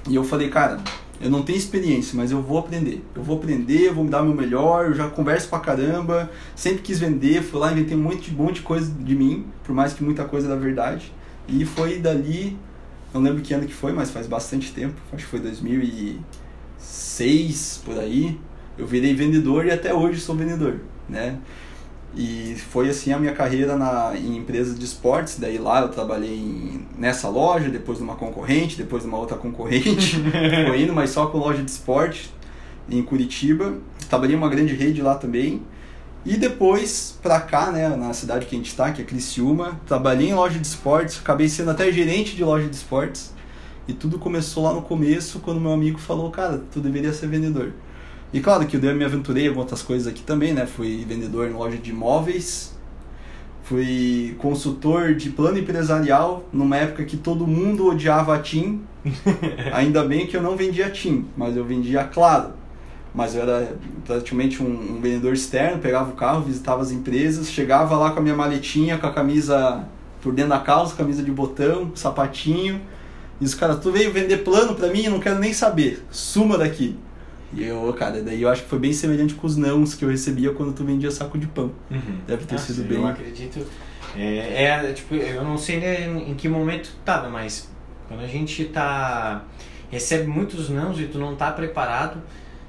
E 0.07 0.15
eu 0.15 0.23
falei, 0.23 0.49
cara, 0.49 0.79
eu 1.19 1.29
não 1.31 1.41
tenho 1.41 1.57
experiência, 1.57 2.15
mas 2.15 2.31
eu 2.31 2.41
vou 2.41 2.59
aprender. 2.59 3.03
Eu 3.15 3.23
vou 3.23 3.37
aprender, 3.37 3.87
eu 3.87 3.93
vou 3.95 4.03
me 4.03 4.09
dar 4.09 4.21
o 4.21 4.25
meu 4.25 4.35
melhor, 4.35 4.85
eu 4.85 4.93
já 4.93 5.09
converso 5.09 5.49
pra 5.49 5.59
caramba, 5.59 6.29
sempre 6.55 6.81
quis 6.81 6.99
vender, 6.99 7.41
fui 7.41 7.59
lá, 7.59 7.71
inventei 7.71 7.97
um 7.97 8.01
monte, 8.01 8.31
um 8.31 8.35
monte 8.35 8.55
de 8.55 8.61
coisa 8.61 8.91
de 8.91 9.15
mim, 9.15 9.45
por 9.63 9.73
mais 9.73 9.93
que 9.93 10.03
muita 10.03 10.23
coisa 10.25 10.47
era 10.47 10.55
verdade. 10.55 11.11
E 11.47 11.65
foi 11.65 11.97
dali, 11.97 12.55
não 13.13 13.21
lembro 13.21 13.41
que 13.41 13.53
ano 13.53 13.65
que 13.65 13.73
foi, 13.73 13.91
mas 13.93 14.11
faz 14.11 14.27
bastante 14.27 14.71
tempo, 14.71 14.95
acho 15.11 15.25
que 15.25 15.29
foi 15.31 15.39
2000 15.39 15.81
e 15.81 16.19
2006, 16.87 17.81
por 17.83 17.99
aí, 17.99 18.39
eu 18.77 18.85
virei 18.85 19.13
vendedor 19.13 19.65
e 19.65 19.71
até 19.71 19.93
hoje 19.93 20.21
sou 20.21 20.35
vendedor, 20.35 20.79
né? 21.09 21.37
E 22.15 22.55
foi 22.71 22.89
assim 22.89 23.11
a 23.11 23.19
minha 23.19 23.33
carreira 23.33 23.75
na, 23.75 24.13
em 24.15 24.37
empresas 24.37 24.77
de 24.77 24.85
esportes. 24.85 25.37
Daí 25.37 25.57
lá 25.57 25.81
eu 25.81 25.89
trabalhei 25.89 26.35
em, 26.35 26.85
nessa 26.97 27.27
loja, 27.27 27.69
depois 27.69 27.99
numa 27.99 28.15
concorrente, 28.15 28.77
depois 28.77 29.03
numa 29.03 29.17
outra 29.17 29.37
concorrente. 29.37 30.17
foi 30.67 30.81
indo, 30.81 30.93
mas 30.93 31.11
só 31.11 31.27
com 31.27 31.37
loja 31.37 31.61
de 31.61 31.69
esporte 31.69 32.31
em 32.89 33.03
Curitiba. 33.03 33.75
Trabalhei 34.09 34.35
em 34.35 34.39
uma 34.39 34.49
grande 34.49 34.73
rede 34.73 35.01
lá 35.01 35.15
também. 35.15 35.61
E 36.25 36.37
depois 36.37 37.17
pra 37.21 37.39
cá, 37.39 37.71
né, 37.71 37.87
na 37.89 38.13
cidade 38.13 38.47
que 38.47 38.55
a 38.55 38.57
gente 38.57 38.69
está, 38.69 38.91
que 38.91 39.01
é 39.01 39.05
Criciúma, 39.05 39.79
trabalhei 39.85 40.29
em 40.29 40.33
loja 40.33 40.57
de 40.57 40.65
esportes, 40.65 41.19
acabei 41.19 41.47
sendo 41.47 41.71
até 41.71 41.91
gerente 41.91 42.35
de 42.35 42.43
loja 42.43 42.67
de 42.67 42.75
esportes. 42.75 43.31
E 43.87 43.93
tudo 43.93 44.19
começou 44.19 44.63
lá 44.63 44.73
no 44.73 44.81
começo, 44.81 45.39
quando 45.39 45.61
meu 45.61 45.71
amigo 45.71 45.97
falou, 45.97 46.29
cara, 46.29 46.61
tu 46.71 46.79
deveria 46.79 47.13
ser 47.13 47.27
vendedor. 47.27 47.71
E 48.33 48.41
claro 48.41 48.65
que 48.65 48.75
eu 48.75 48.95
me 48.95 49.05
aventurei 49.05 49.47
em 49.47 49.55
outras 49.55 49.81
coisas 49.81 50.07
aqui 50.07 50.21
também, 50.21 50.53
né? 50.53 50.65
Fui 50.65 51.05
vendedor 51.07 51.47
em 51.47 51.53
loja 51.53 51.77
de 51.77 51.91
imóveis, 51.91 52.77
fui 53.63 54.35
consultor 54.39 55.15
de 55.15 55.29
plano 55.29 55.57
empresarial 55.57 56.43
numa 56.51 56.75
época 56.75 57.05
que 57.05 57.15
todo 57.15 57.47
mundo 57.47 57.87
odiava 57.87 58.35
a 58.35 58.39
TIM. 58.39 58.81
Ainda 59.71 60.03
bem 60.03 60.27
que 60.27 60.35
eu 60.35 60.41
não 60.41 60.57
vendia 60.57 60.89
TIM, 60.89 61.25
mas 61.37 61.55
eu 61.55 61.63
vendia 61.63 62.03
Claro. 62.03 62.51
Mas 63.15 63.33
eu 63.33 63.41
era 63.41 63.75
praticamente 64.05 64.61
um, 64.61 64.67
um 64.67 65.01
vendedor 65.01 65.33
externo, 65.33 65.79
pegava 65.79 66.11
o 66.11 66.13
carro, 66.13 66.43
visitava 66.43 66.81
as 66.81 66.91
empresas, 66.91 67.49
chegava 67.49 67.97
lá 67.97 68.11
com 68.11 68.19
a 68.19 68.21
minha 68.21 68.35
maletinha, 68.35 68.97
com 68.97 69.07
a 69.07 69.11
camisa 69.11 69.85
por 70.21 70.33
dentro 70.33 70.49
da 70.49 70.59
calça, 70.59 70.95
camisa 70.95 71.23
de 71.23 71.31
botão, 71.31 71.91
sapatinho, 71.95 72.81
e 73.39 73.45
os 73.45 73.53
caras, 73.53 73.79
tu 73.79 73.91
veio 73.91 74.11
vender 74.11 74.37
plano 74.37 74.75
pra 74.75 74.89
mim, 74.89 75.07
não 75.07 75.19
quero 75.19 75.39
nem 75.39 75.53
saber. 75.53 76.03
Suma 76.09 76.57
daqui. 76.57 76.97
E 77.53 77.63
eu, 77.63 77.93
cara, 77.93 78.21
daí 78.21 78.41
eu 78.41 78.49
acho 78.49 78.63
que 78.63 78.69
foi 78.69 78.79
bem 78.79 78.91
semelhante 78.91 79.33
com 79.33 79.47
os 79.47 79.55
nãos 79.55 79.93
que 79.93 80.03
eu 80.03 80.09
recebia 80.09 80.51
quando 80.51 80.73
tu 80.73 80.83
vendia 80.83 81.11
saco 81.11 81.37
de 81.37 81.47
pão. 81.47 81.71
Uhum. 81.89 82.19
Deve 82.25 82.45
ter 82.45 82.55
ah, 82.55 82.57
sido 82.57 82.81
sim, 82.81 82.87
bem. 82.87 82.97
Eu 82.97 83.07
acredito. 83.07 83.65
É, 84.15 84.63
é, 84.63 84.93
tipo, 84.93 85.15
eu 85.15 85.43
não 85.43 85.57
sei 85.57 85.79
né, 85.79 86.07
em 86.27 86.33
que 86.33 86.49
momento 86.49 86.91
tava, 87.05 87.29
mas 87.29 87.69
quando 88.07 88.21
a 88.21 88.27
gente 88.27 88.65
tá. 88.65 89.43
recebe 89.89 90.27
muitos 90.27 90.69
nãos 90.69 90.99
e 90.99 91.05
tu 91.05 91.19
não 91.19 91.35
tá 91.35 91.51
preparado, 91.51 92.21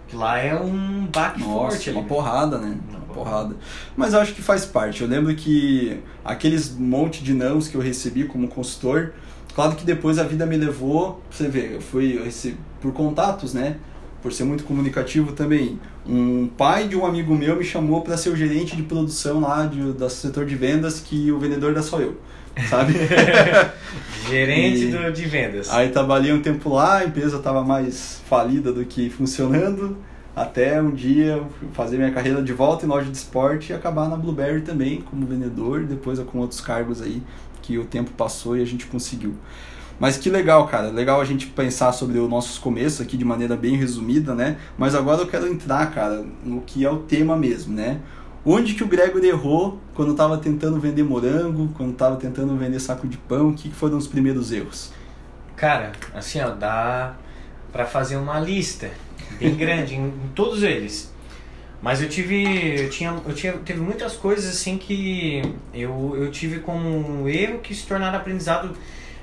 que 0.06 0.14
lá 0.14 0.38
é 0.38 0.54
um 0.54 1.06
baque 1.06 1.40
Nossa, 1.40 1.52
forte. 1.52 1.90
Uma 1.90 2.00
ali, 2.00 2.08
porrada, 2.08 2.58
né? 2.58 2.78
Uma, 2.88 2.98
uma 2.98 3.14
porrada. 3.14 3.56
Mas 3.96 4.14
eu 4.14 4.20
acho 4.20 4.34
que 4.34 4.42
faz 4.42 4.64
parte. 4.64 5.02
Eu 5.02 5.08
lembro 5.08 5.34
que 5.34 6.00
aqueles 6.24 6.76
monte 6.76 7.24
de 7.24 7.34
nãos 7.34 7.66
que 7.66 7.76
eu 7.76 7.80
recebi 7.80 8.24
como 8.24 8.46
consultor 8.46 9.12
Claro 9.58 9.74
que 9.74 9.84
depois 9.84 10.20
a 10.20 10.22
vida 10.22 10.46
me 10.46 10.56
levou, 10.56 11.20
você 11.28 11.48
vê, 11.48 11.74
eu 11.74 11.80
fui 11.80 12.16
eu 12.16 12.22
recebi, 12.22 12.56
por 12.80 12.92
contatos, 12.92 13.52
né? 13.52 13.78
Por 14.22 14.32
ser 14.32 14.44
muito 14.44 14.62
comunicativo 14.62 15.32
também. 15.32 15.80
Um 16.06 16.46
pai 16.46 16.86
de 16.86 16.94
um 16.94 17.04
amigo 17.04 17.34
meu 17.34 17.56
me 17.56 17.64
chamou 17.64 18.02
para 18.02 18.16
ser 18.16 18.28
o 18.28 18.36
gerente 18.36 18.76
de 18.76 18.84
produção 18.84 19.40
lá 19.40 19.66
de, 19.66 19.80
do 19.94 20.08
setor 20.10 20.46
de 20.46 20.54
vendas, 20.54 21.00
que 21.00 21.32
o 21.32 21.40
vendedor 21.40 21.72
era 21.72 21.82
só 21.82 21.98
eu, 21.98 22.20
sabe? 22.70 22.92
gerente 24.30 24.84
e, 24.84 24.90
do, 24.92 25.12
de 25.12 25.24
vendas. 25.24 25.68
Aí 25.70 25.88
trabalhei 25.88 26.32
um 26.32 26.40
tempo 26.40 26.72
lá, 26.72 26.98
a 26.98 27.04
empresa 27.04 27.38
estava 27.38 27.64
mais 27.64 28.22
falida 28.28 28.72
do 28.72 28.84
que 28.84 29.10
funcionando 29.10 29.98
até 30.38 30.80
um 30.80 30.92
dia 30.92 31.42
fazer 31.72 31.96
minha 31.96 32.12
carreira 32.12 32.40
de 32.40 32.52
volta 32.52 32.86
em 32.86 32.88
loja 32.88 33.10
de 33.10 33.16
esporte 33.16 33.72
e 33.72 33.74
acabar 33.74 34.08
na 34.08 34.16
Blueberry 34.16 34.60
também 34.60 35.00
como 35.00 35.26
vendedor, 35.26 35.84
depois 35.84 36.20
com 36.20 36.38
outros 36.38 36.60
cargos 36.60 37.02
aí 37.02 37.20
que 37.68 37.76
o 37.76 37.84
tempo 37.84 38.10
passou 38.12 38.56
e 38.56 38.62
a 38.62 38.64
gente 38.64 38.86
conseguiu. 38.86 39.34
Mas 40.00 40.16
que 40.16 40.30
legal, 40.30 40.66
cara. 40.66 40.88
Legal 40.88 41.20
a 41.20 41.24
gente 41.24 41.46
pensar 41.48 41.92
sobre 41.92 42.18
os 42.18 42.30
nossos 42.30 42.56
começos 42.56 43.02
aqui 43.02 43.14
de 43.14 43.26
maneira 43.26 43.54
bem 43.56 43.76
resumida, 43.76 44.34
né? 44.34 44.56
Mas 44.78 44.94
agora 44.94 45.20
eu 45.20 45.26
quero 45.26 45.46
entrar, 45.46 45.92
cara, 45.92 46.24
no 46.42 46.62
que 46.62 46.82
é 46.82 46.90
o 46.90 47.00
tema 47.00 47.36
mesmo, 47.36 47.74
né? 47.74 48.00
Onde 48.42 48.72
que 48.72 48.82
o 48.82 48.86
Gregor 48.86 49.22
errou 49.22 49.78
quando 49.94 50.12
estava 50.12 50.38
tentando 50.38 50.80
vender 50.80 51.02
morango, 51.02 51.68
quando 51.76 51.92
estava 51.92 52.16
tentando 52.16 52.56
vender 52.56 52.80
saco 52.80 53.06
de 53.06 53.18
pão? 53.18 53.50
O 53.50 53.54
que 53.54 53.68
foram 53.68 53.98
os 53.98 54.06
primeiros 54.06 54.50
erros? 54.50 54.90
Cara, 55.54 55.92
assim, 56.14 56.40
ó, 56.40 56.50
dá 56.50 57.16
para 57.70 57.84
fazer 57.84 58.16
uma 58.16 58.40
lista 58.40 58.90
bem 59.38 59.54
grande 59.54 59.94
em 59.94 60.10
todos 60.34 60.62
eles. 60.62 61.12
Mas 61.80 62.02
eu 62.02 62.08
tive, 62.08 62.82
eu 62.82 62.90
tinha, 62.90 63.16
eu 63.26 63.34
tinha, 63.34 63.52
teve 63.52 63.80
muitas 63.80 64.16
coisas 64.16 64.46
assim 64.46 64.76
que 64.76 65.42
eu, 65.72 66.14
eu 66.16 66.30
tive 66.30 66.58
como 66.58 66.88
um 66.88 67.28
erro 67.28 67.60
que 67.60 67.74
se 67.74 67.86
tornaram 67.86 68.18
aprendizado 68.18 68.76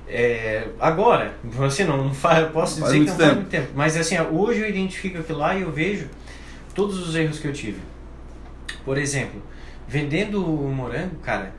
é, 0.08 0.70
agora. 0.80 1.34
Você 1.44 1.84
não, 1.84 2.06
não 2.06 2.14
faz, 2.14 2.50
posso 2.52 2.82
dizer 2.82 3.00
que 3.00 3.06
não 3.06 3.18
faz 3.18 3.34
muito 3.34 3.50
tempo. 3.50 3.72
Mas 3.76 3.98
assim, 3.98 4.18
hoje 4.20 4.62
eu 4.62 4.70
identifico 4.70 5.18
aquilo 5.18 5.40
lá 5.40 5.56
e 5.56 5.64
eu 5.64 5.72
vejo 5.72 6.08
todos 6.74 6.98
os 7.08 7.16
erros 7.16 7.40
que 7.40 7.48
eu 7.48 7.54
tive. 7.54 7.80
Por 8.86 8.98
exemplo, 8.98 9.42
vendendo 9.88 10.42
morango, 10.42 11.16
cara, 11.18 11.54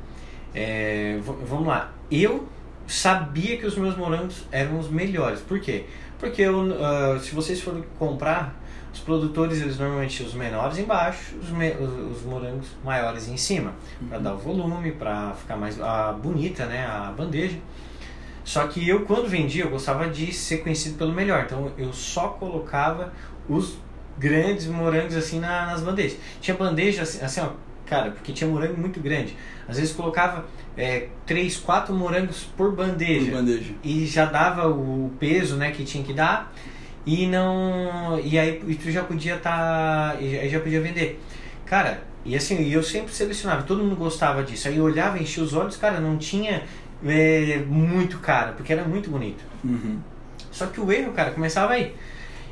é, 0.54 1.18
vamos 1.22 1.66
lá, 1.66 1.92
eu 2.10 2.48
sabia 2.86 3.56
que 3.58 3.66
os 3.66 3.76
meus 3.76 3.96
morangos 3.96 4.44
eram 4.50 4.78
os 4.78 4.88
melhores. 4.88 5.40
Por 5.40 5.60
quê? 5.60 5.84
Porque 6.18 6.42
eu, 6.42 6.60
uh, 6.60 7.20
se 7.20 7.34
vocês 7.34 7.60
forem 7.60 7.84
comprar 7.98 8.54
os 8.96 9.00
produtores, 9.00 9.60
eles 9.60 9.78
normalmente 9.78 10.22
os 10.22 10.32
menores 10.32 10.78
embaixo, 10.78 11.36
os, 11.40 11.50
me, 11.50 11.70
os, 11.72 12.16
os 12.16 12.22
morangos 12.22 12.68
maiores 12.82 13.28
em 13.28 13.36
cima, 13.36 13.74
uhum. 14.00 14.08
para 14.08 14.18
dar 14.18 14.34
o 14.34 14.38
volume, 14.38 14.92
para 14.92 15.34
ficar 15.34 15.56
mais 15.56 15.80
a, 15.80 16.12
bonita, 16.12 16.64
né, 16.64 16.86
a 16.86 17.12
bandeja. 17.16 17.58
Só 18.42 18.66
que 18.66 18.88
eu, 18.88 19.04
quando 19.04 19.28
vendia, 19.28 19.64
eu 19.64 19.70
gostava 19.70 20.08
de 20.08 20.32
ser 20.32 20.58
conhecido 20.58 20.96
pelo 20.96 21.12
melhor. 21.12 21.44
Então 21.44 21.72
eu 21.76 21.92
só 21.92 22.28
colocava 22.28 23.12
os 23.48 23.76
grandes 24.16 24.66
morangos 24.66 25.16
assim 25.16 25.40
na, 25.40 25.66
nas 25.66 25.82
bandejas. 25.82 26.16
Tinha 26.40 26.56
bandeja 26.56 27.02
assim, 27.02 27.24
assim 27.24 27.40
ó, 27.40 27.50
cara, 27.84 28.12
porque 28.12 28.32
tinha 28.32 28.48
morango 28.48 28.80
muito 28.80 29.00
grande. 29.00 29.36
Às 29.68 29.78
vezes 29.78 29.92
colocava 29.92 30.44
é, 30.76 31.08
três, 31.26 31.56
quatro 31.56 31.92
morangos 31.92 32.44
por 32.56 32.72
bandeja. 32.74 33.32
Por 33.32 33.38
bandeja. 33.38 33.74
E 33.82 34.06
já 34.06 34.24
dava 34.24 34.68
o 34.68 35.12
peso, 35.18 35.56
né, 35.56 35.72
que 35.72 35.84
tinha 35.84 36.04
que 36.04 36.12
dar. 36.12 36.52
E 37.06 37.26
não. 37.26 38.20
E 38.22 38.36
aí 38.38 38.60
e 38.66 38.74
tu 38.74 38.90
já 38.90 39.04
podia 39.04 39.36
tá. 39.36 40.16
E 40.20 40.48
já 40.48 40.58
podia 40.60 40.80
vender. 40.80 41.20
Cara, 41.64 42.02
e 42.24 42.34
assim, 42.34 42.68
eu 42.68 42.82
sempre 42.82 43.14
selecionava, 43.14 43.62
todo 43.62 43.82
mundo 43.82 43.94
gostava 43.94 44.42
disso. 44.42 44.66
Aí 44.66 44.76
eu 44.76 44.84
olhava, 44.84 45.18
enchia 45.18 45.42
os 45.42 45.54
olhos, 45.54 45.76
cara, 45.76 46.00
não 46.00 46.16
tinha 46.18 46.64
é, 47.04 47.58
muito 47.66 48.18
caro, 48.18 48.54
porque 48.54 48.72
era 48.72 48.84
muito 48.84 49.08
bonito. 49.08 49.44
Uhum. 49.64 49.98
Só 50.50 50.66
que 50.66 50.80
o 50.80 50.90
erro, 50.90 51.12
cara, 51.12 51.30
começava 51.30 51.74
aí. 51.74 51.94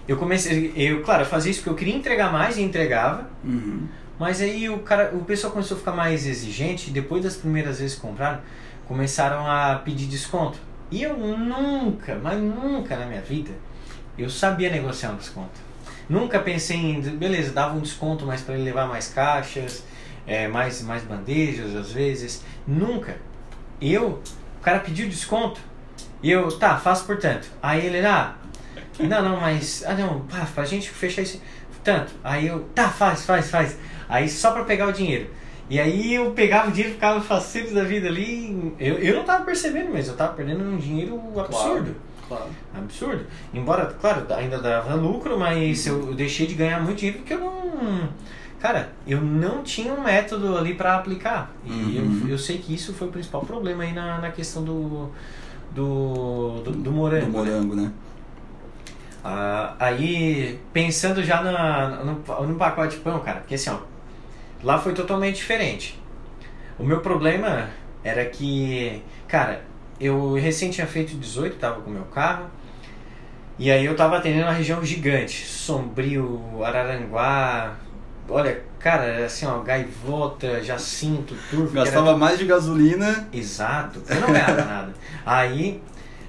Eu 0.06 0.16
comecei, 0.16 0.72
eu, 0.76 1.02
claro, 1.02 1.22
eu 1.22 1.26
fazia 1.26 1.50
isso 1.50 1.60
porque 1.60 1.70
eu 1.70 1.74
queria 1.74 1.96
entregar 1.96 2.30
mais 2.30 2.56
e 2.56 2.62
entregava. 2.62 3.28
Uhum. 3.42 3.88
Mas 4.18 4.40
aí 4.40 4.68
o 4.68 4.78
cara, 4.78 5.12
o 5.14 5.24
pessoal 5.24 5.52
começou 5.52 5.76
a 5.76 5.80
ficar 5.80 5.92
mais 5.92 6.26
exigente, 6.26 6.90
depois 6.90 7.24
das 7.24 7.36
primeiras 7.36 7.80
vezes 7.80 7.96
que 7.96 8.02
compraram, 8.02 8.40
começaram 8.86 9.46
a 9.46 9.76
pedir 9.76 10.06
desconto. 10.06 10.58
E 10.90 11.02
eu 11.02 11.16
nunca, 11.16 12.20
mas 12.22 12.38
nunca 12.38 12.96
na 12.96 13.06
minha 13.06 13.22
vida, 13.22 13.50
eu 14.16 14.30
sabia 14.30 14.70
negociar 14.70 15.10
um 15.10 15.16
desconto. 15.16 15.60
Nunca 16.08 16.38
pensei 16.38 16.76
em, 16.76 17.00
beleza, 17.00 17.52
dava 17.52 17.74
um 17.74 17.80
desconto, 17.80 18.26
mas 18.26 18.42
para 18.42 18.54
ele 18.54 18.64
levar 18.64 18.86
mais 18.86 19.08
caixas, 19.08 19.84
é, 20.26 20.48
mais, 20.48 20.82
mais 20.82 21.02
bandejas 21.02 21.74
às 21.74 21.92
vezes. 21.92 22.42
Nunca. 22.66 23.16
Eu, 23.80 24.22
o 24.58 24.62
cara 24.62 24.80
pediu 24.80 25.08
desconto, 25.08 25.60
e 26.22 26.30
eu, 26.30 26.50
tá, 26.58 26.76
faço 26.76 27.04
portanto. 27.04 27.48
Aí 27.62 27.86
ele, 27.86 28.04
ah, 28.06 28.34
não, 28.98 29.22
não, 29.22 29.40
mas, 29.40 29.84
ah 29.86 29.94
não, 29.94 30.20
pá, 30.20 30.46
pra 30.54 30.64
gente 30.64 30.88
fechar 30.90 31.22
isso, 31.22 31.40
tanto. 31.82 32.12
Aí 32.22 32.46
eu, 32.46 32.60
tá, 32.74 32.88
faz, 32.88 33.24
faz, 33.26 33.50
faz. 33.50 33.78
Aí 34.08 34.28
só 34.28 34.52
para 34.52 34.64
pegar 34.64 34.88
o 34.88 34.92
dinheiro. 34.92 35.30
E 35.68 35.80
aí 35.80 36.14
eu 36.14 36.30
pegava 36.32 36.68
o 36.68 36.72
dinheiro, 36.72 36.94
ficava 36.94 37.20
faceiro 37.20 37.74
da 37.74 37.84
vida 37.84 38.08
ali. 38.08 38.74
Eu, 38.78 38.98
eu 38.98 39.16
não 39.16 39.24
tava 39.24 39.44
percebendo, 39.44 39.90
mas 39.92 40.08
eu 40.08 40.16
tava 40.16 40.34
perdendo 40.34 40.62
um 40.62 40.76
dinheiro 40.76 41.16
absurdo. 41.38 41.94
Claro. 41.94 41.96
Absurdo. 42.76 43.24
Embora, 43.52 43.86
claro, 44.00 44.26
ainda 44.34 44.58
dava 44.58 44.94
lucro, 44.94 45.38
mas 45.38 45.86
eu 45.86 46.14
deixei 46.14 46.46
de 46.46 46.54
ganhar 46.54 46.80
muito 46.82 46.98
dinheiro 46.98 47.18
porque 47.20 47.34
eu 47.34 47.40
não. 47.40 48.08
Cara, 48.60 48.92
eu 49.06 49.20
não 49.20 49.62
tinha 49.62 49.92
um 49.92 50.00
método 50.02 50.56
ali 50.56 50.74
para 50.74 50.96
aplicar. 50.96 51.50
E 51.66 51.70
Uhum. 51.70 52.20
eu, 52.24 52.30
eu 52.30 52.38
sei 52.38 52.58
que 52.58 52.74
isso 52.74 52.94
foi 52.94 53.08
o 53.08 53.10
principal 53.10 53.42
problema 53.42 53.82
aí 53.84 53.92
na, 53.92 54.18
na 54.18 54.30
questão 54.30 54.62
do. 54.64 55.10
do. 55.74 56.62
do, 56.64 56.70
do 56.72 56.90
morango. 56.92 57.26
Do 57.26 57.32
né? 57.32 57.38
morango, 57.38 57.74
né? 57.76 57.92
Ah, 59.22 59.74
aí, 59.78 60.58
pensando 60.72 61.22
já 61.22 61.42
na, 61.42 61.88
no, 62.04 62.46
no 62.46 62.54
pacote 62.56 62.96
de 62.96 63.02
pão, 63.02 63.20
cara, 63.20 63.40
porque 63.40 63.54
assim, 63.54 63.70
ó, 63.70 63.78
lá 64.62 64.78
foi 64.78 64.92
totalmente 64.92 65.36
diferente. 65.36 65.98
O 66.78 66.84
meu 66.84 67.00
problema 67.00 67.70
era 68.02 68.24
que, 68.26 69.00
cara, 69.26 69.62
eu 70.00 70.34
recém 70.34 70.70
tinha 70.70 70.86
feito 70.86 71.16
18, 71.16 71.56
tava 71.56 71.80
com 71.80 71.90
o 71.90 71.92
meu 71.92 72.04
carro, 72.04 72.50
e 73.58 73.70
aí 73.70 73.84
eu 73.84 73.94
tava 73.94 74.18
atendendo 74.18 74.44
uma 74.44 74.52
região 74.52 74.84
gigante, 74.84 75.46
Sombrio, 75.46 76.64
Araranguá, 76.64 77.76
olha, 78.28 78.62
cara, 78.78 79.24
assim, 79.24 79.46
ó, 79.46 79.60
Gaivota, 79.60 80.62
Jacinto, 80.62 81.34
Turvo, 81.50 81.72
que 81.72 81.78
era 81.78 81.84
Gastava 81.84 82.16
mais 82.16 82.38
de 82.38 82.46
gasolina. 82.46 83.28
Exato, 83.32 84.02
eu 84.08 84.20
não 84.20 84.28
ganhava 84.28 84.64
nada. 84.64 84.94
Aí, 85.24 85.80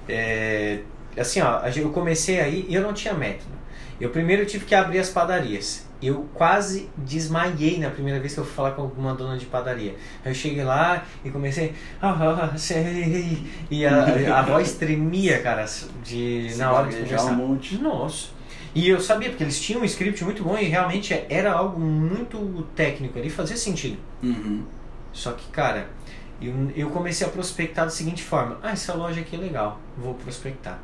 é, 0.08 0.80
assim, 1.18 1.40
ó, 1.40 1.60
eu 1.74 1.90
comecei 1.90 2.40
aí 2.40 2.66
e 2.68 2.74
eu 2.74 2.82
não 2.82 2.92
tinha 2.92 3.14
método. 3.14 3.56
Eu 4.00 4.10
primeiro 4.10 4.44
tive 4.44 4.64
que 4.64 4.74
abrir 4.74 4.98
as 4.98 5.08
padarias. 5.08 5.85
Eu 6.02 6.26
quase 6.34 6.90
desmaiei 6.98 7.78
na 7.78 7.88
primeira 7.90 8.20
vez 8.20 8.34
que 8.34 8.40
eu 8.40 8.44
fui 8.44 8.54
falar 8.54 8.72
com 8.72 8.82
alguma 8.82 9.14
dona 9.14 9.38
de 9.38 9.46
padaria. 9.46 9.94
Aí 10.24 10.30
eu 10.30 10.34
cheguei 10.34 10.62
lá 10.62 11.02
e 11.24 11.30
comecei. 11.30 11.72
"Ah, 12.02 12.50
ah, 12.52 12.58
sei", 12.58 13.46
e 13.70 13.86
a, 13.86 14.38
a 14.38 14.42
voz 14.42 14.72
tremia, 14.74 15.40
cara, 15.42 15.64
de, 16.04 16.52
na 16.56 16.70
hora 16.72 16.88
de 16.88 16.96
gaguejar 16.96 17.18
conversar. 17.20 17.42
um 17.42 17.48
monte. 17.48 17.78
Nossa. 17.78 18.28
E 18.74 18.86
eu 18.90 19.00
sabia, 19.00 19.30
porque 19.30 19.42
eles 19.42 19.58
tinham 19.58 19.80
um 19.80 19.84
script 19.86 20.22
muito 20.22 20.44
bom 20.44 20.58
e 20.58 20.64
realmente 20.64 21.14
era 21.30 21.50
algo 21.52 21.80
muito 21.80 22.66
técnico 22.74 23.18
ali, 23.18 23.30
fazia 23.30 23.56
sentido. 23.56 23.96
Uhum. 24.22 24.64
Só 25.14 25.32
que, 25.32 25.48
cara, 25.50 25.88
eu, 26.42 26.52
eu 26.76 26.90
comecei 26.90 27.26
a 27.26 27.30
prospectar 27.30 27.86
da 27.86 27.90
seguinte 27.90 28.22
forma: 28.22 28.58
ah, 28.62 28.72
essa 28.72 28.92
loja 28.92 29.22
aqui 29.22 29.34
é 29.34 29.38
legal, 29.38 29.80
vou 29.96 30.12
prospectar. 30.12 30.78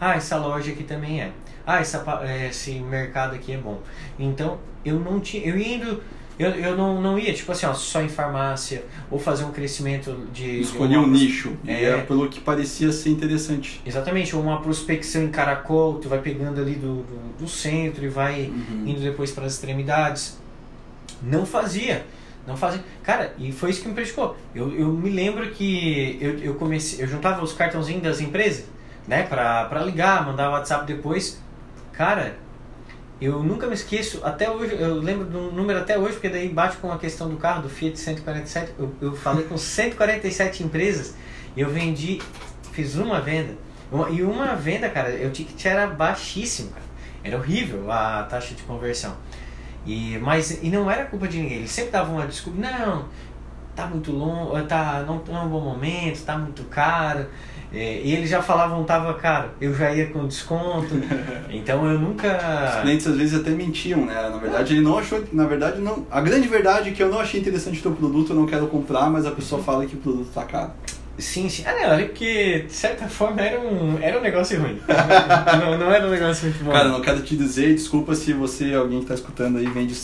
Ah, 0.00 0.14
essa 0.16 0.36
loja 0.36 0.72
aqui 0.72 0.84
também 0.84 1.20
é. 1.20 1.32
Ah, 1.66 1.80
essa, 1.80 2.04
eh, 2.24 2.48
esse 2.50 2.72
mercado 2.80 3.34
aqui 3.34 3.52
é 3.52 3.56
bom. 3.56 3.80
Então, 4.18 4.58
eu 4.84 4.98
não 5.00 5.20
tinha. 5.20 5.44
Eu 5.44 5.58
indo. 5.58 6.02
Eu, 6.36 6.50
eu 6.50 6.76
não, 6.76 7.00
não 7.00 7.16
ia, 7.16 7.32
tipo 7.32 7.52
assim, 7.52 7.64
ó, 7.64 7.72
só 7.72 8.02
em 8.02 8.08
farmácia 8.08 8.84
ou 9.08 9.20
fazer 9.20 9.44
um 9.44 9.52
crescimento 9.52 10.26
de. 10.32 10.60
Escolhi 10.60 10.96
um 10.98 11.06
nicho. 11.06 11.52
É. 11.64 11.84
era 11.84 12.02
pelo 12.02 12.28
que 12.28 12.40
parecia 12.40 12.90
ser 12.90 13.10
interessante. 13.10 13.80
Exatamente, 13.86 14.34
ou 14.34 14.42
uma 14.42 14.60
prospecção 14.60 15.22
em 15.22 15.28
caracol, 15.28 15.94
tu 16.00 16.08
vai 16.08 16.18
pegando 16.20 16.60
ali 16.60 16.74
do, 16.74 17.02
do, 17.04 17.38
do 17.38 17.48
centro 17.48 18.04
e 18.04 18.08
vai 18.08 18.46
Uhum. 18.46 18.82
indo 18.84 19.00
depois 19.00 19.30
para 19.30 19.46
as 19.46 19.52
extremidades. 19.54 20.36
Não 21.22 21.46
fazia. 21.46 22.04
Não 22.46 22.56
fazia. 22.56 22.82
Cara, 23.02 23.32
e 23.38 23.52
foi 23.52 23.70
isso 23.70 23.80
que 23.82 23.88
me 23.88 23.94
prejudicou. 23.94 24.36
Eu, 24.54 24.70
eu 24.76 24.88
me 24.88 25.08
lembro 25.10 25.48
que 25.52 26.18
eu, 26.20 26.38
eu 26.40 26.54
comecei, 26.56 27.02
eu 27.02 27.08
juntava 27.08 27.42
os 27.42 27.52
cartãozinhos 27.52 28.02
das 28.02 28.20
empresas, 28.20 28.66
né, 29.06 29.24
pra, 29.24 29.64
pra 29.66 29.82
ligar, 29.82 30.24
mandar 30.26 30.50
WhatsApp 30.50 30.86
depois. 30.86 31.40
Cara, 31.92 32.36
eu 33.20 33.42
nunca 33.42 33.66
me 33.66 33.74
esqueço, 33.74 34.20
até 34.24 34.50
hoje, 34.50 34.74
eu 34.78 34.96
lembro 34.96 35.24
do 35.24 35.52
número 35.52 35.78
até 35.78 35.98
hoje, 35.98 36.14
porque 36.14 36.28
daí 36.28 36.48
bate 36.48 36.76
com 36.78 36.90
a 36.90 36.98
questão 36.98 37.28
do 37.28 37.36
carro, 37.36 37.62
do 37.62 37.68
Fiat 37.68 37.98
147. 37.98 38.72
Eu, 38.78 38.92
eu 39.00 39.16
falei 39.16 39.44
com 39.44 39.56
147 39.56 40.62
empresas 40.64 41.14
e 41.56 41.60
eu 41.60 41.70
vendi, 41.70 42.20
fiz 42.72 42.96
uma 42.96 43.20
venda. 43.20 43.54
Uma- 43.92 44.10
e 44.10 44.22
uma 44.22 44.54
venda, 44.56 44.88
cara, 44.90 45.10
o 45.26 45.30
ticket 45.30 45.64
era 45.66 45.86
baixíssimo, 45.86 46.70
cara. 46.70 46.84
Era 47.22 47.36
horrível 47.38 47.90
a 47.90 48.24
taxa 48.24 48.54
de 48.54 48.62
conversão. 48.64 49.16
E, 49.86 50.18
mas 50.18 50.62
e 50.62 50.68
não 50.70 50.90
era 50.90 51.04
culpa 51.04 51.28
de 51.28 51.38
ninguém. 51.38 51.58
Eles 51.58 51.70
sempre 51.70 51.90
davam 51.92 52.16
uma 52.16 52.26
desculpa. 52.26 52.58
Não, 52.60 53.04
tá 53.76 53.86
muito 53.86 54.10
longe, 54.12 54.64
tá, 54.66 55.04
não, 55.06 55.22
não 55.26 55.36
é 55.36 55.40
um 55.44 55.48
bom 55.48 55.60
momento, 55.60 56.22
tá 56.24 56.36
muito 56.36 56.64
caro. 56.64 57.26
É, 57.74 58.00
e 58.04 58.14
eles 58.14 58.30
já 58.30 58.40
falavam 58.40 58.84
tava 58.84 59.12
caro. 59.14 59.50
Eu 59.60 59.74
já 59.74 59.92
ia 59.92 60.06
com 60.06 60.26
desconto. 60.26 60.94
Então 61.50 61.86
eu 61.88 61.94
Os 61.96 62.00
nunca. 62.00 62.78
clientes 62.82 63.06
às 63.06 63.16
vezes 63.16 63.40
até 63.40 63.50
mentiam, 63.50 64.04
né? 64.04 64.14
Na 64.14 64.36
verdade, 64.38 64.74
ele 64.74 64.82
não 64.82 64.98
achou. 64.98 65.22
Na 65.32 65.46
verdade, 65.46 65.80
não. 65.80 66.04
A 66.10 66.20
grande 66.20 66.48
verdade 66.48 66.90
é 66.90 66.92
que 66.92 67.02
eu 67.02 67.08
não 67.08 67.20
achei 67.20 67.40
interessante 67.40 67.78
o 67.78 67.82
teu 67.82 67.92
produto, 67.92 68.30
eu 68.30 68.36
não 68.36 68.46
quero 68.46 68.66
comprar, 68.66 69.08
mas 69.08 69.24
a 69.24 69.30
pessoa 69.30 69.62
fala 69.62 69.86
que 69.86 69.94
o 69.94 69.98
produto 69.98 70.28
tá 70.34 70.42
caro. 70.42 70.72
Sim, 71.16 71.48
sim. 71.48 71.62
Ah, 71.64 71.74
não, 71.80 71.92
ali 71.92 72.06
porque 72.06 72.64
de 72.66 72.72
certa 72.72 73.06
forma 73.08 73.40
era 73.40 73.60
um, 73.60 73.98
era 74.00 74.18
um 74.18 74.22
negócio 74.22 74.60
ruim. 74.60 74.80
não, 75.60 75.78
não 75.78 75.92
era 75.92 76.06
um 76.06 76.10
negócio 76.10 76.48
muito 76.48 76.64
bom. 76.64 76.72
Cara, 76.72 76.88
não 76.88 77.00
quero 77.00 77.22
te 77.22 77.36
dizer, 77.36 77.74
desculpa 77.74 78.14
se 78.14 78.32
você, 78.32 78.74
alguém 78.74 79.00
que 79.00 79.06
tá 79.06 79.14
escutando 79.14 79.58
aí, 79.58 79.66
vende 79.66 79.96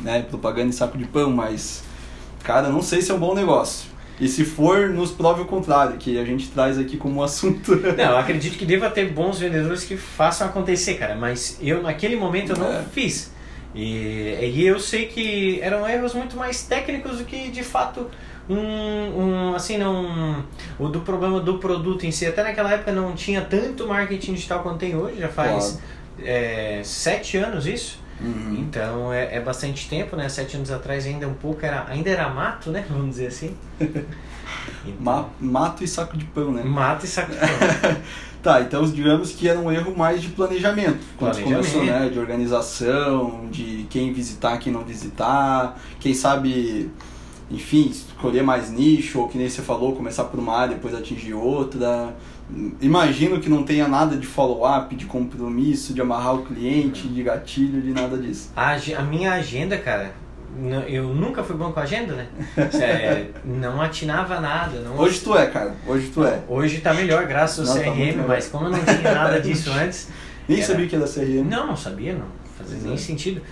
né, 0.00 0.22
propaganda 0.22 0.68
em 0.68 0.72
saco 0.72 0.96
de 0.96 1.04
pão, 1.04 1.30
mas. 1.30 1.82
Cara, 2.42 2.68
não 2.68 2.80
sei 2.80 3.02
se 3.02 3.10
é 3.10 3.14
um 3.14 3.18
bom 3.18 3.34
negócio. 3.34 3.90
E 4.18 4.28
se 4.28 4.44
for, 4.44 4.88
nos 4.88 5.10
prove 5.10 5.42
o 5.42 5.44
contrário, 5.44 5.96
que 5.98 6.18
a 6.18 6.24
gente 6.24 6.48
traz 6.48 6.78
aqui 6.78 6.96
como 6.96 7.22
assunto. 7.22 7.76
Não, 7.96 8.04
eu 8.04 8.16
acredito 8.16 8.56
que 8.56 8.64
deva 8.64 8.88
ter 8.88 9.10
bons 9.12 9.38
vendedores 9.38 9.84
que 9.84 9.96
façam 9.96 10.46
acontecer, 10.46 10.94
cara. 10.94 11.14
Mas 11.14 11.58
eu, 11.60 11.82
naquele 11.82 12.16
momento, 12.16 12.52
eu 12.52 12.56
não 12.56 12.72
É. 12.72 12.82
fiz. 12.90 13.30
E, 13.74 14.38
e 14.54 14.66
eu 14.66 14.80
sei 14.80 15.04
que 15.06 15.60
eram 15.60 15.86
erros 15.86 16.14
muito 16.14 16.34
mais 16.34 16.62
técnicos 16.62 17.18
do 17.18 17.24
que, 17.24 17.50
de 17.50 17.62
fato, 17.62 18.06
um, 18.48 18.56
um 18.56 19.54
assim, 19.54 19.76
não... 19.76 20.42
O 20.78 20.88
do 20.88 21.00
problema 21.00 21.38
do 21.40 21.58
produto 21.58 22.06
em 22.06 22.10
si. 22.10 22.24
Até 22.24 22.42
naquela 22.42 22.72
época 22.72 22.92
não 22.92 23.12
tinha 23.14 23.42
tanto 23.42 23.86
marketing 23.86 24.32
digital 24.32 24.62
quanto 24.62 24.78
tem 24.78 24.96
hoje. 24.96 25.18
Já 25.20 25.28
faz 25.28 25.78
é, 26.22 26.80
sete 26.82 27.36
anos 27.36 27.66
isso. 27.66 27.98
Uhum. 28.20 28.56
Então 28.60 29.12
é, 29.12 29.36
é 29.36 29.40
bastante 29.40 29.88
tempo, 29.88 30.16
né? 30.16 30.28
Sete 30.28 30.56
anos 30.56 30.70
atrás 30.70 31.06
ainda 31.06 31.28
um 31.28 31.34
pouco 31.34 31.64
era... 31.64 31.84
Ainda 31.88 32.10
era 32.10 32.28
mato, 32.28 32.70
né? 32.70 32.84
Vamos 32.90 33.10
dizer 33.10 33.26
assim. 33.28 33.54
Então, 33.80 34.02
Ma- 35.00 35.28
mato 35.40 35.82
e 35.84 35.88
saco 35.88 36.16
de 36.16 36.24
pão, 36.26 36.52
né? 36.52 36.62
Mato 36.62 37.04
e 37.04 37.08
saco 37.08 37.32
de 37.32 37.38
pão. 37.38 37.46
Tá, 38.42 38.60
então 38.60 38.84
digamos 38.88 39.32
que 39.32 39.48
era 39.48 39.58
um 39.58 39.72
erro 39.72 39.96
mais 39.96 40.22
de 40.22 40.28
planejamento. 40.28 40.98
Quando 41.18 41.32
Planejamento. 41.32 41.66
começou, 41.72 41.84
né? 41.84 42.08
De 42.08 42.16
organização, 42.16 43.48
de 43.50 43.88
quem 43.90 44.12
visitar, 44.12 44.56
quem 44.58 44.72
não 44.72 44.84
visitar, 44.84 45.76
quem 45.98 46.14
sabe, 46.14 46.88
enfim, 47.50 47.88
escolher 47.90 48.44
mais 48.44 48.70
nicho, 48.70 49.18
ou 49.18 49.26
que 49.26 49.36
nem 49.36 49.48
você 49.48 49.62
falou, 49.62 49.96
começar 49.96 50.24
por 50.24 50.38
uma 50.38 50.56
área, 50.56 50.76
depois 50.76 50.94
atingir 50.94 51.34
outra. 51.34 52.14
Imagino 52.80 53.40
que 53.40 53.48
não 53.48 53.64
tenha 53.64 53.88
nada 53.88 54.16
de 54.16 54.26
follow-up, 54.26 54.94
de 54.94 55.04
compromisso, 55.06 55.92
de 55.92 56.00
amarrar 56.00 56.36
o 56.36 56.44
cliente, 56.44 57.08
de 57.08 57.22
gatilho, 57.22 57.82
de 57.82 57.90
nada 57.92 58.16
disso. 58.16 58.52
A, 58.54 58.74
a 58.74 59.02
minha 59.02 59.32
agenda, 59.32 59.76
cara, 59.76 60.12
eu 60.88 61.12
nunca 61.12 61.42
fui 61.42 61.56
bom 61.56 61.72
com 61.72 61.80
agenda, 61.80 62.14
né? 62.14 62.26
É, 62.74 63.26
não 63.44 63.80
atinava 63.82 64.40
nada. 64.40 64.78
Não... 64.80 64.96
Hoje 64.96 65.20
tu 65.20 65.36
é, 65.36 65.46
cara. 65.46 65.74
Hoje 65.86 66.08
tu 66.14 66.24
é. 66.24 66.40
Hoje 66.48 66.80
tá 66.80 66.94
melhor, 66.94 67.26
graças 67.26 67.68
ao 67.68 67.76
Não, 67.76 67.82
tá 67.84 67.90
CRM, 67.90 67.98
melhor. 67.98 68.28
mas 68.28 68.48
como 68.48 68.66
eu 68.66 68.70
não 68.70 68.84
tinha 68.84 69.14
nada 69.14 69.40
disso 69.40 69.70
antes. 69.74 70.08
Nem 70.48 70.58
Era- 70.58 70.66
sabia 70.66 70.86
que 70.86 70.94
era 70.94 71.04
CRM. 71.06 71.44
Não, 71.48 71.66
não 71.66 71.76
sabia, 71.76 72.14
não. 72.14 72.26
Fazia 72.56 72.78
nem 72.78 72.94
é. 72.94 72.96
sentido. 72.96 73.42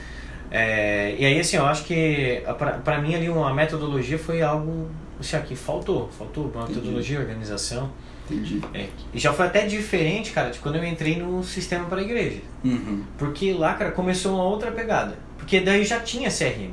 É, 0.50 1.16
e 1.18 1.24
aí, 1.24 1.40
assim, 1.40 1.56
eu 1.56 1.66
acho 1.66 1.84
que 1.84 2.42
pra, 2.56 2.72
pra 2.74 3.00
mim 3.00 3.14
ali 3.14 3.28
uma 3.28 3.52
metodologia 3.52 4.16
foi 4.18 4.40
algo 4.40 4.88
assim, 5.18 5.36
que 5.40 5.56
faltou. 5.56 6.08
Faltou 6.16 6.50
uma 6.54 6.68
metodologia, 6.68 7.18
organização. 7.18 7.90
Entendi. 8.30 8.60
É, 8.72 8.88
e 9.12 9.18
já 9.18 9.32
foi 9.32 9.46
até 9.46 9.66
diferente, 9.66 10.32
cara, 10.32 10.50
de 10.50 10.58
quando 10.58 10.76
eu 10.76 10.84
entrei 10.84 11.16
no 11.16 11.44
sistema 11.44 11.84
para 11.86 12.00
a 12.00 12.02
igreja. 12.02 12.40
Uhum. 12.64 13.04
Porque 13.18 13.52
lá, 13.52 13.74
cara, 13.74 13.90
começou 13.90 14.34
uma 14.34 14.44
outra 14.44 14.72
pegada. 14.72 15.16
Porque 15.36 15.60
daí 15.60 15.84
já 15.84 16.00
tinha 16.00 16.30
CRM. 16.30 16.72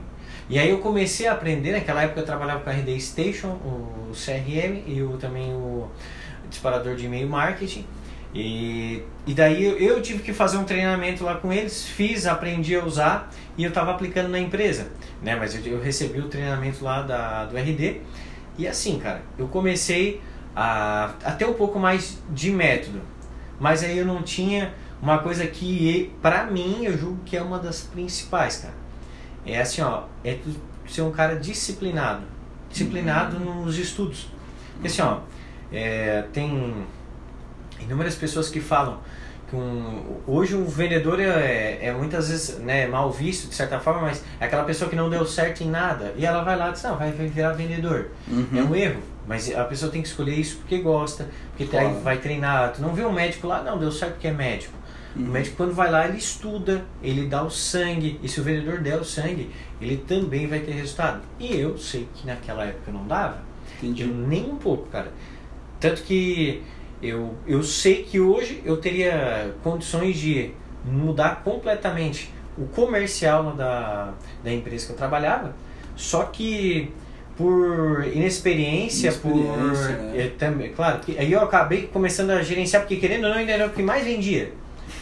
E 0.50 0.60
aí 0.60 0.70
eu 0.70 0.80
comecei 0.80 1.28
a 1.28 1.34
aprender, 1.34 1.72
naquela 1.72 2.04
época 2.04 2.22
eu 2.22 2.26
trabalhava 2.26 2.62
com 2.62 2.70
a 2.70 2.74
RD 2.74 3.00
Station, 3.00 3.50
o 3.50 4.12
CRM 4.14 4.84
e 4.86 5.02
o, 5.02 5.18
também 5.18 5.54
o 5.54 5.90
disparador 6.50 6.96
de 6.96 7.06
e-mail 7.06 7.28
marketing. 7.28 7.86
E, 8.34 9.04
e 9.28 9.34
daí 9.34 9.64
eu, 9.64 9.78
eu 9.78 10.02
tive 10.02 10.24
que 10.24 10.32
fazer 10.32 10.58
um 10.58 10.64
treinamento 10.64 11.24
lá 11.24 11.36
com 11.36 11.52
eles, 11.52 11.86
fiz, 11.86 12.26
aprendi 12.26 12.76
a 12.76 12.84
usar 12.84 13.30
e 13.58 13.64
eu 13.64 13.70
estava 13.70 13.92
aplicando 13.92 14.30
na 14.30 14.40
empresa. 14.40 14.88
Né? 15.22 15.36
Mas 15.36 15.56
eu, 15.56 15.74
eu 15.74 15.82
recebi 15.82 16.20
o 16.20 16.28
treinamento 16.28 16.84
lá 16.84 17.02
da, 17.02 17.46
do 17.46 17.58
RD. 17.58 18.02
E 18.58 18.68
assim, 18.68 19.00
cara, 19.00 19.22
eu 19.38 19.48
comecei 19.48 20.22
a, 20.56 21.12
a 21.24 21.32
ter 21.32 21.46
um 21.46 21.54
pouco 21.54 21.80
mais 21.80 22.20
de 22.30 22.52
método. 22.52 23.02
Mas 23.60 23.84
aí 23.84 23.98
eu 23.98 24.06
não 24.06 24.22
tinha 24.24 24.74
uma 25.02 25.20
coisa 25.20 25.46
que, 25.48 26.14
pra 26.22 26.46
mim, 26.46 26.84
eu 26.84 26.98
julgo 26.98 27.20
que 27.26 27.36
é 27.38 27.42
uma 27.42 27.60
das 27.60 27.82
principais, 27.82 28.58
cara. 28.58 28.74
É 29.46 29.60
assim, 29.60 29.82
ó, 29.82 30.04
é 30.24 30.36
tu 30.36 30.54
ser 30.88 31.02
um 31.02 31.12
cara 31.12 31.36
disciplinado. 31.36 32.24
Disciplinado 32.70 33.40
nos 33.40 33.78
estudos. 33.78 34.28
Porque 34.74 34.88
assim, 34.88 35.02
ó, 35.02 35.20
é, 35.72 36.24
tem 36.34 36.86
inúmeras 37.80 38.16
pessoas 38.16 38.50
que 38.50 38.60
falam 38.60 39.00
que 39.50 39.56
um, 39.56 40.22
hoje 40.26 40.56
um 40.56 40.66
vendedor 40.66 41.20
é, 41.20 41.80
é 41.82 41.92
muitas 41.92 42.30
vezes 42.30 42.58
né, 42.60 42.88
mal 42.88 43.12
visto 43.12 43.50
de 43.50 43.56
certa 43.56 43.80
forma, 43.80 44.02
mas 44.02 44.24
é 44.40 44.46
aquela 44.46 44.64
pessoa 44.64 44.90
que 44.90 44.96
não 44.96 45.10
deu 45.10 45.26
certo 45.26 45.62
em 45.62 45.70
nada 45.70 46.14
e 46.16 46.26
ela 46.26 46.42
vai 46.42 46.58
lá 46.58 46.70
e 46.70 46.72
diz, 46.72 46.84
não, 46.84 46.98
vai 46.98 47.12
virar 47.12 47.52
vendedor. 47.52 48.10
Uhum. 48.30 48.48
É 48.56 48.62
um 48.62 48.76
erro, 48.76 49.02
mas 49.28 49.54
a 49.56 49.64
pessoa 49.66 49.92
tem 49.92 50.02
que 50.02 50.08
escolher 50.08 50.36
isso 50.36 50.58
porque 50.58 50.80
gosta, 50.80 51.30
porque 51.52 51.66
Claro. 51.66 52.00
vai 52.02 52.18
treinar. 52.18 52.74
Tu 52.74 52.82
não 52.82 52.94
vê 52.94 53.06
um 53.06 53.12
médico 53.12 53.48
lá, 53.48 53.62
não, 53.64 53.78
deu 53.78 53.92
certo 53.92 54.14
porque 54.14 54.28
é 54.28 54.32
médico. 54.34 54.74
Uhum. 55.16 55.26
O 55.26 55.28
médico 55.30 55.58
quando 55.58 55.74
vai 55.74 55.92
lá, 55.92 56.08
ele 56.08 56.18
estuda, 56.18 56.84
ele 57.04 57.28
dá 57.28 57.44
o 57.44 57.50
sangue, 57.50 58.20
e 58.24 58.28
se 58.30 58.40
o 58.40 58.44
vendedor 58.44 58.80
der 58.80 59.00
o 59.00 59.04
sangue, 59.04 59.52
ele 59.82 59.98
também 59.98 60.48
vai 60.48 60.60
ter 60.60 60.72
resultado. 60.72 61.22
E 61.40 61.56
eu 61.60 61.78
sei 61.78 62.08
que 62.16 62.26
naquela 62.26 62.64
época 62.66 62.92
não 62.92 63.06
dava, 63.06 63.42
Entendi. 63.78 64.04
eu 64.04 64.08
nem 64.08 64.50
um 64.50 64.56
pouco, 64.56 64.88
cara. 64.90 65.12
Tanto 65.80 66.02
que 66.04 66.64
eu, 67.02 67.36
eu 67.48 67.62
sei 67.64 68.04
que 68.04 68.20
hoje 68.20 68.62
eu 68.64 68.78
teria 68.78 69.54
condições 69.64 70.18
de 70.18 70.52
mudar 70.86 71.44
completamente 71.44 72.32
o 72.58 72.66
comercial 72.68 73.52
da, 73.54 74.14
da 74.44 74.52
empresa 74.54 74.86
que 74.88 74.92
eu 74.94 74.98
trabalhava, 74.98 75.56
só 75.96 76.24
que 76.24 76.92
por 77.42 78.06
inexperiência, 78.08 79.08
Inexperiência, 79.08 79.96
por. 79.96 80.04
né? 80.04 80.14
é, 80.16 80.28
também, 80.28 80.72
claro, 80.72 81.00
aí 81.18 81.32
eu 81.32 81.42
acabei 81.42 81.88
começando 81.88 82.30
a 82.30 82.42
gerenciar, 82.44 82.84
porque 82.84 82.98
querendo 82.98 83.24
ou 83.24 83.32
não, 83.32 83.38
ainda 83.38 83.52
era 83.52 83.66
o 83.66 83.72
que 83.72 83.82
mais 83.82 84.06
vendia. 84.06 84.54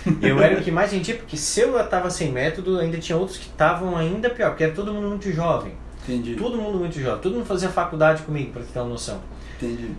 Eu 0.21 0.41
era 0.41 0.57
o 0.57 0.63
que 0.63 0.71
mais 0.71 0.91
vendia, 0.91 1.15
porque 1.15 1.35
se 1.35 1.59
eu 1.61 1.77
estava 1.79 2.09
sem 2.09 2.31
método, 2.31 2.79
ainda 2.79 2.97
tinha 2.97 3.17
outros 3.17 3.37
que 3.37 3.47
estavam 3.47 3.97
ainda 3.97 4.29
pior, 4.29 4.49
porque 4.51 4.63
era 4.63 4.71
todo 4.71 4.93
mundo 4.93 5.09
muito 5.09 5.31
jovem. 5.31 5.73
Entendi. 6.03 6.35
Todo 6.35 6.57
mundo 6.57 6.77
muito 6.77 6.97
jovem. 6.99 7.19
Todo 7.19 7.35
mundo 7.35 7.45
fazia 7.45 7.69
faculdade 7.69 8.21
comigo, 8.21 8.51
pra 8.51 8.61
ter 8.61 8.79
uma 8.79 8.89
noção. 8.89 9.19
Entendi. 9.57 9.89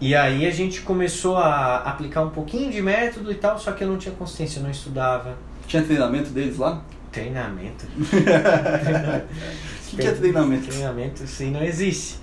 E 0.00 0.14
aí 0.14 0.44
a 0.46 0.50
gente 0.50 0.82
começou 0.82 1.38
a 1.38 1.76
aplicar 1.76 2.22
um 2.22 2.30
pouquinho 2.30 2.70
de 2.70 2.82
método 2.82 3.32
e 3.32 3.34
tal, 3.34 3.58
só 3.58 3.72
que 3.72 3.82
eu 3.82 3.88
não 3.88 3.96
tinha 3.96 4.14
consistência, 4.14 4.58
eu 4.58 4.64
não 4.64 4.70
estudava. 4.70 5.36
Tinha 5.66 5.82
treinamento 5.82 6.30
deles 6.30 6.58
lá? 6.58 6.82
Treinamento. 7.16 7.86
O 7.96 8.04
que, 9.88 9.96
que 9.96 10.06
é 10.06 10.12
treinamento? 10.12 10.68
Treinamento, 10.68 11.22
aí 11.40 11.50
não 11.50 11.62
existe. 11.62 12.18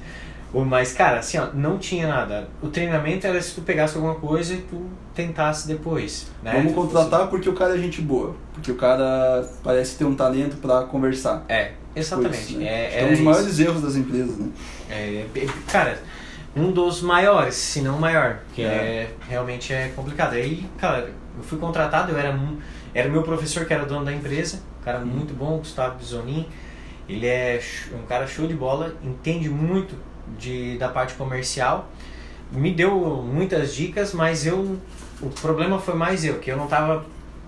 Mas, 0.54 0.94
cara, 0.94 1.18
assim, 1.18 1.40
ó, 1.40 1.48
não 1.52 1.80
tinha 1.80 2.08
nada. 2.08 2.48
O 2.62 2.68
treinamento 2.68 3.26
era 3.26 3.42
se 3.42 3.56
tu 3.56 3.62
pegasse 3.62 3.96
alguma 3.96 4.14
coisa 4.14 4.54
e 4.54 4.58
tu 4.58 4.88
tentasse 5.16 5.68
depois. 5.68 6.28
Né? 6.44 6.52
Vamos 6.54 6.74
Tu 6.74 6.76
contratar 6.76 7.28
porque 7.28 7.50
o 7.50 7.54
cara 7.54 7.74
é 7.76 7.78
gente 7.80 8.02
boa. 8.02 8.36
Porque 8.54 8.72
o 8.72 8.76
cara 8.76 9.50
parece 9.64 9.98
ter 9.98 10.06
um 10.06 10.14
talento 10.14 10.58
pra 10.58 10.84
conversar. 10.84 11.44
É, 11.50 11.72
exatamente. 11.96 12.52
Isso, 12.52 12.60
né? 12.60 12.66
é, 12.66 13.02
é 13.02 13.06
um 13.06 13.10
dos 13.10 13.14
isso. 13.20 13.24
maiores 13.24 13.60
erros 13.60 13.82
das 13.82 13.96
empresas, 13.96 14.38
né? 14.38 14.50
É, 14.92 15.26
é, 15.36 15.48
cara, 15.72 15.98
um 16.56 16.72
dos 16.72 17.02
maiores, 17.02 17.56
se 17.56 17.82
não 17.82 17.98
maior, 17.98 18.38
que 18.54 18.62
É. 18.62 18.66
é. 18.66 19.10
realmente 19.28 19.74
é 19.74 19.92
complicado. 19.96 20.34
Aí, 20.34 20.68
cara, 20.78 21.10
eu 21.36 21.44
fui 21.44 21.58
contratado, 21.58 22.12
eu 22.12 22.20
era 22.20 22.32
era 22.94 23.10
meu 23.10 23.24
professor 23.24 23.66
que 23.66 23.74
era 23.74 23.86
dono 23.86 24.06
da 24.06 24.14
empresa, 24.14 24.60
um 24.84 24.86
cara 24.86 25.00
muito 25.00 25.34
bom, 25.34 25.58
Gustavo 25.58 25.98
Bisonin. 25.98 26.46
Ele 27.08 27.26
é 27.26 27.62
um 27.94 28.06
cara 28.06 28.28
show 28.28 28.46
de 28.46 28.54
bola, 28.54 28.94
entende 29.02 29.50
muito 29.50 29.96
de 30.38 30.78
da 30.78 30.90
parte 30.90 31.14
comercial. 31.16 31.90
Me 32.52 32.72
deu 32.72 32.92
muitas 33.24 33.74
dicas, 33.74 34.14
mas 34.14 34.46
eu 34.46 34.78
o 35.22 35.30
problema 35.30 35.80
foi 35.80 35.96
mais 35.96 36.26
eu, 36.26 36.40
que 36.40 36.52
eu 36.52 36.58
não 36.58 36.66
estava 36.66 37.06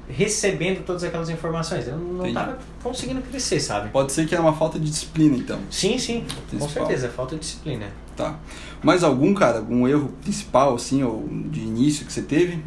recebendo 0.08 0.86
todas 0.86 1.04
aquelas 1.04 1.30
informações. 1.30 1.88
Eu 1.88 1.98
não 1.98 2.26
estava 2.26 2.58
conseguindo 2.82 3.22
crescer, 3.22 3.60
sabe? 3.60 3.90
Pode 3.90 4.12
ser 4.12 4.26
que 4.28 4.34
era 4.34 4.42
uma 4.42 4.54
falta 4.54 4.80
de 4.80 4.90
disciplina, 4.90 5.36
então. 5.36 5.60
Sim, 5.70 5.98
sim, 5.98 6.22
com 6.22 6.58
Principal. 6.58 6.88
certeza, 6.88 7.10
falta 7.10 7.36
de 7.36 7.42
disciplina. 7.42 7.88
Tá. 8.16 8.36
Mais 8.82 9.04
algum, 9.04 9.34
cara? 9.34 9.58
Algum 9.58 9.88
erro 9.88 10.10
principal, 10.22 10.76
assim, 10.76 11.04
ou 11.04 11.28
de 11.50 11.60
início 11.60 12.06
que 12.06 12.14
você 12.14 12.22
teve? 12.22 12.64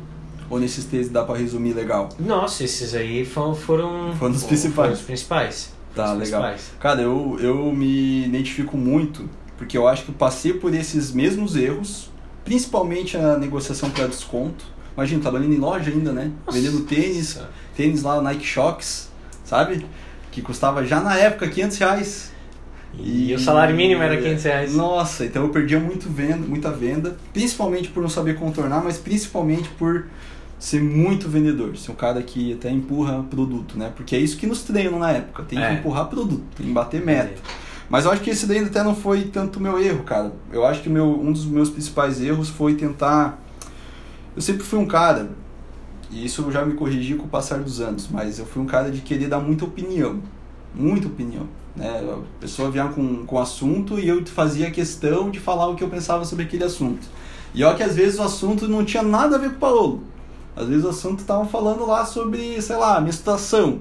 Ou 0.50 0.58
nesses 0.58 0.84
três 0.86 1.08
dá 1.08 1.22
pra 1.24 1.36
resumir 1.36 1.72
legal? 1.74 2.08
Nossa, 2.18 2.64
esses 2.64 2.94
aí 2.94 3.24
foram. 3.24 3.54
Foram, 3.54 4.14
Foram 4.18 4.32
os 4.34 4.40
foram 4.40 4.48
principais. 4.48 4.92
os 4.98 5.00
principais. 5.04 5.72
Tá, 5.94 6.06
Foram 6.06 6.18
os 6.20 6.24
legal. 6.24 6.42
principais. 6.42 6.72
Cara, 6.80 7.02
eu, 7.02 7.36
eu 7.40 7.72
me 7.72 8.24
identifico 8.26 8.76
muito, 8.76 9.28
porque 9.56 9.76
eu 9.76 9.86
acho 9.86 10.04
que 10.04 10.10
eu 10.10 10.14
passei 10.14 10.52
por 10.54 10.74
esses 10.74 11.12
mesmos 11.12 11.54
erros, 11.56 12.10
principalmente 12.44 13.16
a 13.16 13.36
negociação 13.36 13.90
para 13.90 14.06
desconto. 14.06 14.64
Imagina, 14.96 15.20
trabalhando 15.20 15.52
em 15.52 15.58
loja 15.58 15.90
ainda, 15.90 16.12
né? 16.12 16.32
Nossa. 16.46 16.58
Vendendo 16.58 16.80
tênis, 16.84 17.38
tênis 17.76 18.02
lá, 18.02 18.20
Nike 18.22 18.44
Shox, 18.44 19.10
sabe? 19.44 19.86
Que 20.32 20.42
custava 20.42 20.84
já 20.84 21.00
na 21.00 21.16
época 21.16 21.48
500 21.48 21.78
reais. 21.78 22.32
E, 22.98 23.32
o 23.34 23.38
salário 23.38 23.76
mínimo 23.76 24.02
era 24.02 24.16
500 24.16 24.44
reais. 24.44 24.74
Nossa, 24.74 25.24
então 25.24 25.42
eu 25.44 25.50
perdia 25.50 25.78
muito 25.78 26.08
venda, 26.08 26.38
muita 26.46 26.70
venda, 26.72 27.16
principalmente 27.32 27.90
por 27.90 28.02
não 28.02 28.08
saber 28.08 28.36
contornar, 28.36 28.82
mas 28.82 28.96
principalmente 28.98 29.68
por 29.78 30.06
ser 30.58 30.82
muito 30.82 31.28
vendedor, 31.28 31.76
ser 31.76 31.92
um 31.92 31.94
cara 31.94 32.22
que 32.22 32.52
até 32.54 32.70
empurra 32.70 33.22
produto, 33.30 33.78
né? 33.78 33.92
Porque 33.94 34.16
é 34.16 34.18
isso 34.18 34.36
que 34.36 34.46
nos 34.46 34.62
treinam 34.62 34.98
na 34.98 35.12
época, 35.12 35.44
tem 35.44 35.58
É. 35.62 35.68
que 35.68 35.74
empurrar 35.76 36.06
produto, 36.08 36.42
tem 36.56 36.66
que 36.66 36.72
bater 36.72 37.04
meta. 37.04 37.40
Mas 37.88 38.04
eu 38.04 38.10
acho 38.10 38.20
que 38.20 38.30
esse 38.30 38.46
daí 38.46 38.58
até 38.58 38.82
não 38.82 38.94
foi 38.94 39.22
tanto 39.24 39.60
meu 39.60 39.78
erro, 39.80 40.02
cara. 40.02 40.32
Eu 40.52 40.66
acho 40.66 40.82
que 40.82 40.88
meu, 40.90 41.06
um 41.20 41.32
dos 41.32 41.46
meus 41.46 41.70
principais 41.70 42.20
erros 42.20 42.48
foi 42.48 42.74
tentar. 42.74 43.40
Eu 44.36 44.42
sempre 44.42 44.62
fui 44.62 44.78
um 44.78 44.86
cara, 44.86 45.30
e 46.10 46.24
isso 46.24 46.42
eu 46.42 46.52
já 46.52 46.64
me 46.64 46.74
corrigi 46.74 47.14
com 47.14 47.24
o 47.24 47.28
passar 47.28 47.60
dos 47.60 47.80
anos, 47.80 48.08
mas 48.10 48.38
eu 48.38 48.44
fui 48.46 48.60
um 48.62 48.66
cara 48.66 48.90
de 48.90 49.00
querer 49.00 49.28
dar 49.28 49.40
muita 49.40 49.64
opinião. 49.64 50.20
Muita 50.74 51.06
opinião. 51.08 51.46
Né? 51.74 51.88
A 52.12 52.40
pessoa 52.40 52.70
vinha 52.70 52.88
com, 52.88 53.24
com 53.24 53.38
assunto 53.38 53.98
e 53.98 54.06
eu 54.08 54.24
fazia 54.26 54.70
questão 54.70 55.30
de 55.30 55.38
falar 55.40 55.68
o 55.68 55.74
que 55.74 55.82
eu 55.82 55.88
pensava 55.88 56.24
sobre 56.24 56.44
aquele 56.44 56.64
assunto. 56.64 57.06
E 57.54 57.64
olha 57.64 57.76
que 57.76 57.82
às 57.82 57.94
vezes 57.94 58.18
o 58.18 58.22
assunto 58.22 58.68
não 58.68 58.84
tinha 58.84 59.02
nada 59.02 59.36
a 59.36 59.38
ver 59.38 59.50
com 59.50 59.56
o 59.56 59.58
Paulo. 59.58 60.02
Às 60.58 60.68
vezes 60.68 60.84
o 60.84 60.88
assunto 60.88 61.20
estava 61.20 61.44
falando 61.46 61.86
lá 61.86 62.04
sobre, 62.04 62.60
sei 62.60 62.76
lá, 62.76 63.00
menstruação. 63.00 63.80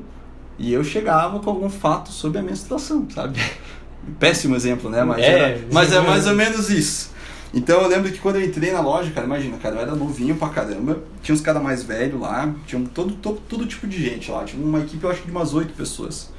E 0.60 0.72
eu 0.74 0.84
chegava 0.84 1.40
com 1.40 1.50
algum 1.50 1.70
fato 1.70 2.10
sobre 2.12 2.38
a 2.40 2.42
menstruação, 2.44 3.08
sabe? 3.14 3.40
Péssimo 4.20 4.56
exemplo, 4.56 4.90
né? 4.90 5.04
Mas, 5.04 5.20
É, 5.24 5.30
era- 5.52 5.62
mas 5.72 5.92
é 5.92 6.00
mais 6.02 6.28
ou 6.28 6.34
menos 6.36 6.70
isso. 6.70 7.12
Então 7.54 7.82
eu 7.82 7.88
lembro 7.88 8.12
que 8.12 8.20
quando 8.20 8.36
eu 8.36 8.44
entrei 8.46 8.72
na 8.72 8.82
loja, 8.82 9.10
cara, 9.12 9.26
imagina, 9.26 9.58
cara, 9.58 9.76
eu 9.76 9.82
era 9.82 9.96
novinho 9.96 10.36
pra 10.36 10.50
caramba. 10.50 11.00
Tinha 11.22 11.34
uns 11.34 11.42
caras 11.42 11.62
mais 11.64 11.82
velhos 11.84 12.20
lá, 12.20 12.54
tinha 12.66 12.82
todo, 12.94 13.14
todo, 13.16 13.40
todo 13.48 13.66
tipo 13.66 13.88
de 13.88 14.02
gente 14.04 14.30
lá. 14.30 14.44
Tinha 14.44 14.64
uma 14.64 14.80
equipe, 14.80 15.04
eu 15.04 15.10
acho 15.10 15.24
de 15.24 15.32
umas 15.32 15.54
oito 15.54 15.74
pessoas. 15.74 16.30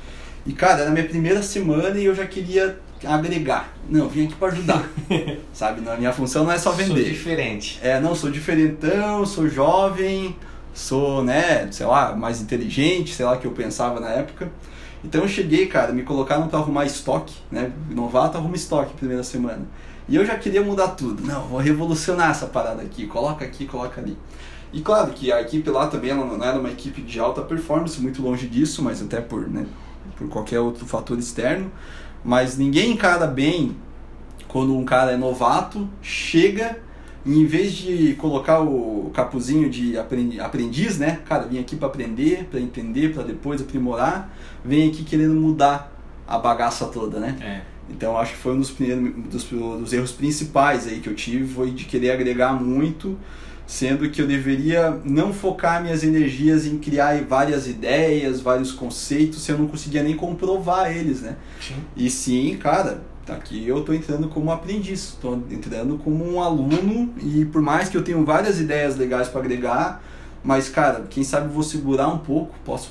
E, 0.48 0.52
cara, 0.54 0.80
era 0.80 0.90
minha 0.90 1.04
primeira 1.04 1.42
semana 1.42 1.98
e 1.98 2.06
eu 2.06 2.14
já 2.14 2.26
queria 2.26 2.80
agregar. 3.04 3.70
Não, 3.86 4.00
eu 4.04 4.08
vim 4.08 4.24
aqui 4.24 4.34
pra 4.34 4.48
ajudar. 4.48 4.82
sabe? 5.52 5.86
A 5.86 5.96
minha 5.96 6.10
função 6.10 6.44
não 6.44 6.50
é 6.50 6.56
só 6.56 6.70
Sou 6.70 6.78
vender. 6.78 7.04
diferente. 7.04 7.78
É, 7.82 8.00
não, 8.00 8.14
sou 8.14 8.30
diferentão, 8.30 9.26
sou 9.26 9.46
jovem, 9.46 10.34
sou, 10.72 11.22
né, 11.22 11.68
sei 11.70 11.84
lá, 11.84 12.16
mais 12.16 12.40
inteligente, 12.40 13.14
sei 13.14 13.26
lá, 13.26 13.36
que 13.36 13.46
eu 13.46 13.50
pensava 13.50 14.00
na 14.00 14.08
época. 14.08 14.50
Então 15.04 15.20
eu 15.20 15.28
cheguei, 15.28 15.66
cara, 15.66 15.92
me 15.92 16.02
colocaram 16.02 16.48
pra 16.48 16.58
arrumar 16.58 16.86
estoque, 16.86 17.34
né? 17.52 17.70
Novato 17.90 18.38
arruma 18.38 18.56
estoque 18.56 18.94
primeira 18.94 19.22
semana. 19.22 19.66
E 20.08 20.16
eu 20.16 20.24
já 20.24 20.36
queria 20.38 20.62
mudar 20.62 20.88
tudo. 20.88 21.22
Não, 21.24 21.42
vou 21.42 21.60
revolucionar 21.60 22.30
essa 22.30 22.46
parada 22.46 22.80
aqui, 22.80 23.06
coloca 23.06 23.44
aqui, 23.44 23.66
coloca 23.66 24.00
ali. 24.00 24.16
E 24.72 24.80
claro 24.80 25.12
que 25.12 25.30
a 25.30 25.42
equipe 25.42 25.68
lá 25.68 25.88
também 25.88 26.10
ela 26.10 26.24
não 26.24 26.42
era 26.42 26.58
uma 26.58 26.70
equipe 26.70 27.02
de 27.02 27.20
alta 27.20 27.42
performance, 27.42 28.00
muito 28.00 28.22
longe 28.22 28.46
disso, 28.46 28.82
mas 28.82 29.02
até 29.02 29.20
por, 29.20 29.46
né, 29.48 29.66
por 30.16 30.28
qualquer 30.28 30.60
outro 30.60 30.86
fator 30.86 31.18
externo. 31.18 31.70
Mas 32.24 32.56
ninguém 32.58 32.92
encara 32.92 33.26
bem 33.26 33.76
quando 34.48 34.76
um 34.76 34.84
cara 34.84 35.12
é 35.12 35.16
novato, 35.16 35.88
chega, 36.02 36.78
E 37.26 37.38
em 37.38 37.44
vez 37.44 37.72
de 37.72 38.14
colocar 38.14 38.60
o 38.60 39.10
capuzinho 39.12 39.68
de 39.68 39.98
aprendiz, 39.98 40.98
né? 40.98 41.20
Cara, 41.26 41.46
vim 41.46 41.58
aqui 41.58 41.76
para 41.76 41.88
aprender, 41.88 42.48
para 42.50 42.58
entender, 42.60 43.12
para 43.12 43.22
depois 43.22 43.60
aprimorar, 43.60 44.34
vem 44.64 44.88
aqui 44.88 45.04
querendo 45.04 45.34
mudar 45.34 45.92
a 46.26 46.38
bagaça 46.38 46.86
toda, 46.86 47.18
né? 47.18 47.36
É. 47.40 47.78
Então 47.90 48.16
acho 48.16 48.32
que 48.32 48.38
foi 48.38 48.54
um 48.54 48.58
dos 48.58 48.70
primeiros 48.70 49.12
dos, 49.30 49.44
dos 49.44 49.92
erros 49.92 50.12
principais 50.12 50.86
aí 50.86 51.00
que 51.00 51.08
eu 51.08 51.14
tive 51.14 51.52
foi 51.52 51.70
de 51.70 51.84
querer 51.84 52.10
agregar 52.10 52.52
muito, 52.52 53.18
sendo 53.68 54.08
que 54.08 54.22
eu 54.22 54.26
deveria 54.26 54.98
não 55.04 55.30
focar 55.30 55.82
minhas 55.82 56.02
energias 56.02 56.64
em 56.64 56.78
criar 56.78 57.22
várias 57.24 57.68
ideias, 57.68 58.40
vários 58.40 58.72
conceitos, 58.72 59.42
se 59.42 59.52
eu 59.52 59.58
não 59.58 59.68
conseguia 59.68 60.02
nem 60.02 60.16
comprovar 60.16 60.90
eles, 60.90 61.20
né? 61.20 61.36
Sim. 61.60 61.74
E 61.94 62.08
sim, 62.08 62.56
cara, 62.56 63.02
aqui 63.28 63.68
eu 63.68 63.80
estou 63.80 63.94
entrando 63.94 64.26
como 64.28 64.50
aprendiz, 64.50 65.10
estou 65.10 65.34
entrando 65.50 65.98
como 65.98 66.26
um 66.26 66.42
aluno 66.42 67.12
e 67.22 67.44
por 67.44 67.60
mais 67.60 67.90
que 67.90 67.96
eu 67.98 68.02
tenha 68.02 68.16
várias 68.24 68.58
ideias 68.58 68.96
legais 68.96 69.28
para 69.28 69.42
agregar, 69.42 70.02
mas 70.42 70.70
cara, 70.70 71.04
quem 71.10 71.22
sabe 71.22 71.52
vou 71.52 71.62
segurar 71.62 72.08
um 72.08 72.18
pouco, 72.18 72.54
posso 72.64 72.90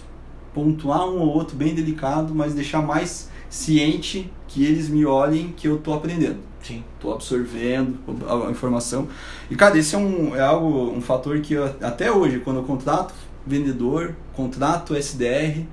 pontuar 0.54 1.10
um 1.10 1.18
ou 1.18 1.30
outro 1.30 1.58
bem 1.58 1.74
delicado, 1.74 2.36
mas 2.36 2.54
deixar 2.54 2.84
mais 2.84 3.32
ciente 3.50 4.32
que 4.48 4.64
eles 4.64 4.90
me 4.90 5.08
olhem 5.08 5.56
que 5.58 5.68
eu 5.68 5.78
estou 5.78 5.96
aprendendo. 5.96 6.38
Sim. 6.68 6.84
Estou 6.96 7.14
absorvendo 7.14 7.98
a 8.28 8.52
informação. 8.52 9.08
E 9.50 9.56
cara, 9.56 9.78
esse 9.78 9.96
é 9.96 9.98
um 9.98 10.36
é 10.36 10.42
algo 10.42 10.92
um 10.92 11.02
fator 11.02 11.40
que 11.40 11.54
eu, 11.54 11.66
até 11.82 12.12
hoje 12.12 12.40
quando 12.40 12.58
eu 12.58 12.64
contrato 12.64 13.14
vendedor, 13.46 14.14
contrato 14.34 14.94
SDR, 14.94 15.64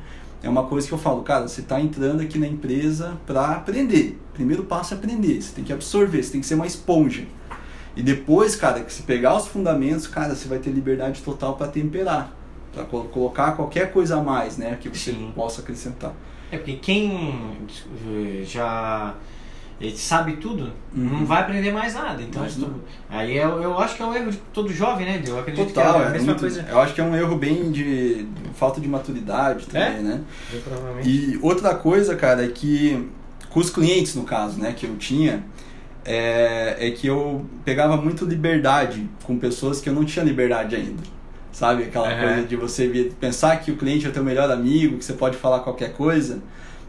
é 0.40 0.48
uma 0.48 0.64
coisa 0.64 0.86
que 0.86 0.94
eu 0.94 0.98
falo, 0.98 1.22
cara, 1.22 1.48
você 1.48 1.62
está 1.62 1.80
entrando 1.80 2.20
aqui 2.20 2.38
na 2.38 2.46
empresa 2.46 3.18
para 3.26 3.52
aprender. 3.52 4.20
Primeiro 4.32 4.62
passo 4.64 4.94
é 4.94 4.96
aprender, 4.96 5.42
você 5.42 5.52
tem 5.52 5.64
que 5.64 5.72
absorver, 5.72 6.22
você 6.22 6.32
tem 6.32 6.40
que 6.40 6.46
ser 6.46 6.54
uma 6.54 6.66
esponja. 6.66 7.24
E 7.96 8.02
depois, 8.02 8.54
cara, 8.54 8.80
que 8.80 8.92
se 8.92 9.02
pegar 9.02 9.36
os 9.36 9.46
fundamentos, 9.46 10.06
cara, 10.06 10.34
você 10.34 10.46
vai 10.46 10.58
ter 10.58 10.70
liberdade 10.70 11.22
total 11.22 11.56
para 11.56 11.68
temperar, 11.68 12.32
para 12.72 12.84
colocar 12.84 13.52
qualquer 13.52 13.92
coisa 13.92 14.18
a 14.18 14.22
mais, 14.22 14.56
né, 14.56 14.76
que 14.80 14.88
você 14.88 15.12
Sim. 15.12 15.32
possa 15.34 15.62
acrescentar. 15.62 16.12
É 16.52 16.58
porque 16.58 16.74
quem 16.74 17.66
já 18.44 19.14
ele 19.80 19.96
sabe 19.96 20.36
tudo, 20.36 20.72
uhum. 20.94 21.18
não 21.18 21.26
vai 21.26 21.42
aprender 21.42 21.72
mais 21.72 21.94
nada. 21.94 22.22
Então, 22.22 22.42
Mas, 22.42 22.54
tu, 22.54 22.70
aí 23.10 23.36
eu, 23.36 23.60
eu 23.60 23.78
acho 23.78 23.96
que 23.96 24.02
é 24.02 24.06
um 24.06 24.14
erro 24.14 24.30
de 24.30 24.36
todo 24.52 24.72
jovem, 24.72 25.04
né? 25.04 25.22
Eu 25.26 25.38
acredito 25.38 25.72
Total, 25.72 25.94
que 25.94 26.00
é 26.00 26.06
a 26.06 26.10
mesma 26.10 26.26
muito, 26.26 26.40
coisa. 26.40 26.66
Eu 26.68 26.80
acho 26.80 26.94
que 26.94 27.00
é 27.00 27.04
um 27.04 27.14
erro 27.14 27.36
bem 27.36 27.70
de, 27.70 28.26
falta 28.54 28.80
de 28.80 28.88
maturidade 28.88 29.66
também, 29.66 29.98
é? 29.98 30.02
né? 30.02 30.20
Eu, 30.52 30.60
provavelmente. 30.60 31.08
E 31.08 31.38
outra 31.42 31.74
coisa, 31.74 32.14
cara, 32.14 32.44
é 32.44 32.48
que 32.48 33.08
com 33.50 33.60
os 33.60 33.70
clientes, 33.70 34.14
no 34.14 34.24
caso, 34.24 34.60
né, 34.60 34.72
que 34.72 34.86
eu 34.86 34.96
tinha, 34.96 35.44
é, 36.04 36.76
é 36.78 36.90
que 36.90 37.06
eu 37.06 37.44
pegava 37.64 37.96
muito 37.96 38.24
liberdade 38.24 39.08
com 39.24 39.38
pessoas 39.38 39.80
que 39.80 39.88
eu 39.88 39.92
não 39.92 40.04
tinha 40.04 40.24
liberdade 40.24 40.76
ainda. 40.76 41.02
Sabe? 41.52 41.84
Aquela 41.84 42.12
uhum. 42.12 42.20
coisa 42.20 42.42
de 42.42 42.56
você 42.56 43.12
pensar 43.20 43.56
que 43.58 43.70
o 43.70 43.76
cliente 43.76 44.06
é 44.06 44.08
o 44.08 44.12
teu 44.12 44.24
melhor 44.24 44.50
amigo, 44.50 44.98
que 44.98 45.04
você 45.04 45.12
pode 45.12 45.36
falar 45.36 45.60
qualquer 45.60 45.92
coisa 45.92 46.42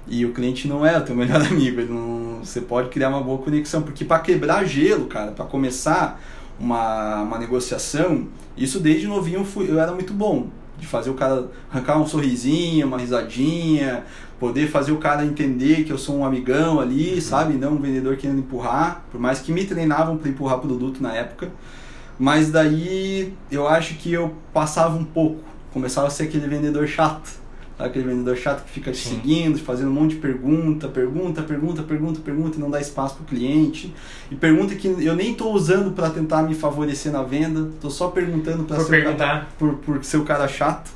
e 0.08 0.26
o 0.26 0.34
cliente 0.34 0.68
não 0.68 0.86
é 0.86 0.98
o 0.98 1.02
teu 1.02 1.16
melhor 1.16 1.42
amigo. 1.42 1.82
Ele 1.82 1.94
não, 1.94 2.25
você 2.46 2.62
pode 2.62 2.90
criar 2.90 3.10
uma 3.10 3.22
boa 3.22 3.38
conexão, 3.40 3.82
porque 3.82 4.06
para 4.06 4.20
quebrar 4.20 4.66
gelo, 4.66 5.06
cara, 5.08 5.32
para 5.32 5.46
começar 5.46 6.22
uma, 6.60 7.22
uma 7.22 7.38
negociação, 7.38 8.28
isso 8.58 8.80
desde 8.80 9.08
novinho 9.08 9.40
eu, 9.40 9.46
fui, 9.46 9.70
eu 9.70 9.80
era 9.80 9.92
muito 9.92 10.14
bom. 10.14 10.48
De 10.78 10.86
fazer 10.86 11.10
o 11.10 11.14
cara 11.14 11.50
arrancar 11.72 11.98
um 11.98 12.06
sorrisinho, 12.06 12.86
uma 12.86 12.98
risadinha, 12.98 14.04
poder 14.38 14.70
fazer 14.70 14.92
o 14.92 14.98
cara 14.98 15.26
entender 15.26 15.86
que 15.86 15.92
eu 15.92 15.98
sou 15.98 16.18
um 16.18 16.26
amigão 16.26 16.82
ali, 16.82 17.16
uhum. 17.16 17.22
sabe? 17.22 17.54
Não 17.54 17.74
um 17.74 17.78
vendedor 17.78 18.18
querendo 18.18 18.40
empurrar, 18.40 19.06
por 19.10 19.20
mais 19.20 19.40
que 19.40 19.54
me 19.54 19.64
treinavam 19.64 20.18
para 20.18 20.30
empurrar 20.30 20.60
produto 20.60 21.02
na 21.02 21.14
época. 21.14 21.50
Mas 22.20 22.52
daí 22.52 23.34
eu 23.50 23.68
acho 23.68 23.96
que 23.96 24.12
eu 24.12 24.36
passava 24.54 24.98
um 24.98 25.06
pouco, 25.06 25.42
começava 25.74 26.08
a 26.08 26.10
ser 26.10 26.24
aquele 26.24 26.48
vendedor 26.48 26.86
chato 26.88 27.45
aquele 27.78 28.06
vendedor 28.06 28.38
chato 28.38 28.64
que 28.64 28.72
fica 28.72 28.92
te 28.92 28.98
Sim. 28.98 29.16
seguindo, 29.16 29.60
fazendo 29.60 29.90
um 29.90 29.94
monte 29.94 30.16
de 30.16 30.22
pergunta, 30.22 30.88
pergunta, 30.88 31.42
pergunta, 31.42 31.84
pergunta, 31.84 32.20
pergunta 32.22 32.58
e 32.58 32.60
não 32.60 32.70
dá 32.70 32.80
espaço 32.80 33.16
para 33.16 33.24
o 33.24 33.26
cliente. 33.26 33.94
E 34.32 34.36
pergunta 34.36 34.74
que 34.76 34.88
eu 34.88 35.16
nem 35.16 35.32
estou 35.32 35.54
usando 35.54 35.92
para 35.92 36.10
tentar 36.10 36.44
me 36.44 36.56
favorecer 36.56 37.12
na 37.12 37.22
venda, 37.22 37.70
estou 37.76 37.92
só 37.92 38.08
perguntando 38.08 38.64
para 38.64 38.80
ser, 38.80 39.16
cara, 39.18 39.48
por, 39.60 39.76
por 39.76 40.04
ser 40.04 40.18
o 40.18 40.24
cara 40.24 40.48
chato. 40.48 40.90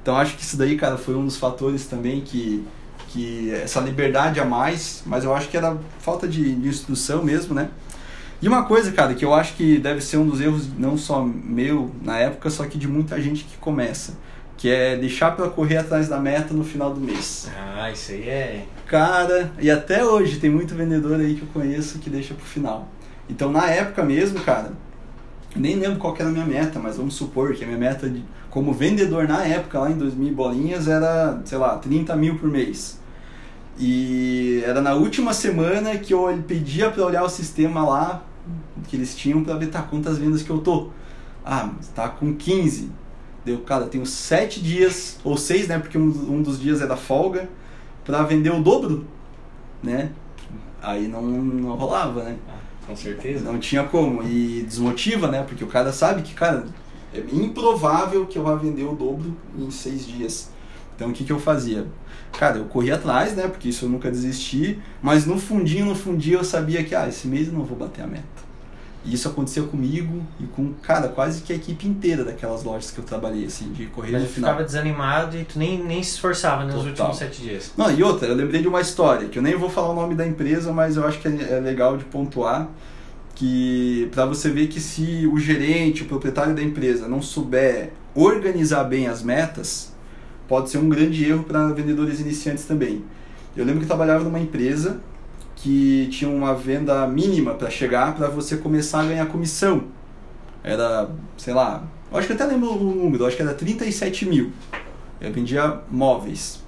Então 0.00 0.16
acho 0.16 0.36
que 0.36 0.42
isso 0.42 0.56
daí, 0.56 0.76
cara, 0.76 0.96
foi 0.96 1.14
um 1.14 1.24
dos 1.24 1.36
fatores 1.36 1.86
também 1.86 2.22
que, 2.22 2.64
que 3.08 3.50
essa 3.50 3.80
liberdade 3.80 4.40
a 4.40 4.44
mais, 4.44 5.02
mas 5.04 5.24
eu 5.24 5.34
acho 5.34 5.48
que 5.48 5.56
era 5.56 5.76
falta 6.00 6.26
de, 6.26 6.54
de 6.54 6.68
instrução 6.68 7.22
mesmo, 7.22 7.54
né? 7.54 7.68
E 8.40 8.48
uma 8.48 8.64
coisa, 8.64 8.90
cara, 8.90 9.14
que 9.14 9.24
eu 9.24 9.32
acho 9.32 9.54
que 9.54 9.78
deve 9.78 10.00
ser 10.00 10.16
um 10.16 10.26
dos 10.26 10.40
erros 10.40 10.66
não 10.76 10.98
só 10.98 11.22
meu 11.22 11.92
na 12.02 12.18
época, 12.18 12.50
só 12.50 12.64
que 12.64 12.76
de 12.76 12.88
muita 12.88 13.20
gente 13.20 13.44
que 13.44 13.56
começa 13.58 14.14
que 14.62 14.70
é 14.70 14.96
deixar 14.96 15.32
para 15.32 15.48
correr 15.48 15.78
atrás 15.78 16.06
da 16.06 16.20
meta 16.20 16.54
no 16.54 16.62
final 16.62 16.94
do 16.94 17.00
mês. 17.00 17.50
Ah, 17.76 17.90
isso 17.90 18.12
aí 18.12 18.28
é. 18.28 18.64
Cara, 18.86 19.50
e 19.58 19.68
até 19.68 20.04
hoje 20.04 20.38
tem 20.38 20.48
muito 20.48 20.72
vendedor 20.72 21.18
aí 21.18 21.34
que 21.34 21.42
eu 21.42 21.48
conheço 21.48 21.98
que 21.98 22.08
deixa 22.08 22.32
pro 22.32 22.44
final. 22.44 22.86
Então, 23.28 23.50
na 23.50 23.68
época 23.68 24.04
mesmo, 24.04 24.38
cara, 24.38 24.70
nem 25.56 25.74
lembro 25.74 25.98
qual 25.98 26.14
era 26.14 26.28
a 26.28 26.30
minha 26.30 26.46
meta, 26.46 26.78
mas 26.78 26.96
vamos 26.96 27.14
supor 27.14 27.52
que 27.56 27.64
a 27.64 27.66
minha 27.66 27.76
meta 27.76 28.08
de, 28.08 28.22
como 28.50 28.72
vendedor 28.72 29.26
na 29.26 29.44
época, 29.44 29.80
lá 29.80 29.90
em 29.90 29.98
2000 29.98 30.32
bolinhas, 30.32 30.86
era, 30.86 31.42
sei 31.44 31.58
lá, 31.58 31.76
30 31.78 32.14
mil 32.14 32.38
por 32.38 32.48
mês. 32.48 33.00
E 33.76 34.62
era 34.64 34.80
na 34.80 34.94
última 34.94 35.34
semana 35.34 35.96
que 35.96 36.14
eu 36.14 36.40
pedia 36.46 36.88
para 36.88 37.04
olhar 37.04 37.24
o 37.24 37.28
sistema 37.28 37.84
lá 37.84 38.22
que 38.86 38.94
eles 38.94 39.16
tinham 39.16 39.42
para 39.42 39.56
ver 39.56 39.70
tá, 39.70 39.82
quantas 39.82 40.18
vendas 40.18 40.40
que 40.40 40.50
eu 40.50 40.58
tô. 40.58 40.90
Ah, 41.44 41.68
tá 41.96 42.08
com 42.08 42.32
15. 42.32 43.01
Deu, 43.44 43.58
cara, 43.60 43.86
tenho 43.86 44.06
sete 44.06 44.60
dias, 44.60 45.18
ou 45.24 45.36
seis, 45.36 45.66
né? 45.66 45.78
Porque 45.78 45.98
um, 45.98 46.04
um 46.04 46.42
dos 46.42 46.60
dias 46.60 46.80
é 46.80 46.86
da 46.86 46.96
folga, 46.96 47.48
para 48.04 48.22
vender 48.22 48.50
o 48.50 48.62
dobro, 48.62 49.04
né? 49.82 50.12
Aí 50.80 51.08
não, 51.08 51.22
não 51.22 51.74
rolava, 51.74 52.24
né? 52.24 52.36
Ah, 52.48 52.58
com 52.86 52.96
certeza. 52.96 53.44
Não 53.44 53.58
tinha 53.58 53.84
como. 53.84 54.22
E 54.22 54.62
desmotiva, 54.62 55.28
né? 55.28 55.42
Porque 55.42 55.64
o 55.64 55.68
cara 55.68 55.92
sabe 55.92 56.22
que, 56.22 56.34
cara, 56.34 56.66
é 57.14 57.20
improvável 57.32 58.26
que 58.26 58.38
eu 58.38 58.42
vá 58.42 58.54
vender 58.54 58.84
o 58.84 58.94
dobro 58.94 59.36
em 59.56 59.70
seis 59.70 60.06
dias. 60.06 60.50
Então 60.94 61.10
o 61.10 61.12
que, 61.12 61.24
que 61.24 61.32
eu 61.32 61.38
fazia? 61.38 61.86
Cara, 62.32 62.58
eu 62.58 62.64
corria 62.64 62.94
atrás, 62.94 63.34
né? 63.34 63.46
Porque 63.46 63.68
isso 63.68 63.84
eu 63.84 63.88
nunca 63.88 64.10
desisti. 64.10 64.80
Mas 65.00 65.26
no 65.26 65.38
fundinho, 65.38 65.86
no 65.86 65.94
fundinho, 65.94 66.38
eu 66.38 66.44
sabia 66.44 66.82
que, 66.82 66.94
ah, 66.94 67.08
esse 67.08 67.28
mês 67.28 67.48
eu 67.48 67.54
não 67.54 67.64
vou 67.64 67.76
bater 67.76 68.02
a 68.02 68.06
meta. 68.06 68.41
E 69.04 69.14
isso 69.14 69.28
aconteceu 69.28 69.66
comigo 69.66 70.22
e 70.38 70.44
com, 70.44 70.72
cara, 70.74 71.08
quase 71.08 71.42
que 71.42 71.52
a 71.52 71.56
equipe 71.56 71.88
inteira 71.88 72.22
daquelas 72.24 72.62
lojas 72.62 72.92
que 72.92 72.98
eu 72.98 73.04
trabalhei, 73.04 73.46
assim, 73.46 73.72
de 73.72 73.86
correr 73.86 74.12
Mas 74.12 74.22
no 74.22 74.28
final. 74.28 74.50
ficava 74.50 74.64
desanimado 74.64 75.36
e 75.36 75.44
tu 75.44 75.58
nem, 75.58 75.82
nem 75.82 76.00
se 76.02 76.10
esforçava 76.10 76.64
nos 76.64 76.74
Total. 76.74 76.88
últimos 76.88 77.16
sete 77.16 77.42
dias. 77.42 77.72
Não, 77.76 77.90
e 77.90 78.00
outra, 78.02 78.28
eu 78.28 78.34
lembrei 78.36 78.62
de 78.62 78.68
uma 78.68 78.80
história, 78.80 79.28
que 79.28 79.38
eu 79.38 79.42
nem 79.42 79.56
vou 79.56 79.68
falar 79.68 79.90
o 79.90 79.94
nome 79.94 80.14
da 80.14 80.24
empresa, 80.24 80.72
mas 80.72 80.96
eu 80.96 81.04
acho 81.04 81.18
que 81.18 81.26
é, 81.26 81.54
é 81.54 81.60
legal 81.60 81.96
de 81.96 82.04
pontuar, 82.04 82.68
que 83.34 84.08
para 84.12 84.24
você 84.24 84.50
ver 84.50 84.68
que 84.68 84.80
se 84.80 85.26
o 85.26 85.36
gerente, 85.38 86.02
o 86.02 86.06
proprietário 86.06 86.54
da 86.54 86.62
empresa 86.62 87.08
não 87.08 87.20
souber 87.20 87.92
organizar 88.14 88.84
bem 88.84 89.08
as 89.08 89.20
metas, 89.22 89.92
pode 90.46 90.70
ser 90.70 90.78
um 90.78 90.88
grande 90.88 91.24
erro 91.24 91.42
para 91.42 91.68
vendedores 91.72 92.20
iniciantes 92.20 92.66
também. 92.66 93.02
Eu 93.56 93.64
lembro 93.64 93.80
que 93.80 93.84
eu 93.84 93.88
trabalhava 93.88 94.22
numa 94.22 94.38
empresa 94.38 95.00
que 95.62 96.08
tinha 96.10 96.28
uma 96.28 96.54
venda 96.54 97.06
mínima 97.06 97.54
para 97.54 97.70
chegar 97.70 98.16
para 98.16 98.26
você 98.26 98.56
começar 98.56 99.02
a 99.02 99.04
ganhar 99.04 99.26
comissão. 99.26 99.84
Era, 100.62 101.08
sei 101.36 101.54
lá, 101.54 101.84
acho 102.12 102.26
que 102.26 102.32
até 102.32 102.44
lembro 102.44 102.72
o 102.72 102.94
número, 102.94 103.24
acho 103.24 103.36
que 103.36 103.42
era 103.42 103.54
37 103.54 104.26
mil. 104.26 104.50
Eu 105.20 105.32
vendia 105.32 105.80
móveis. 105.88 106.60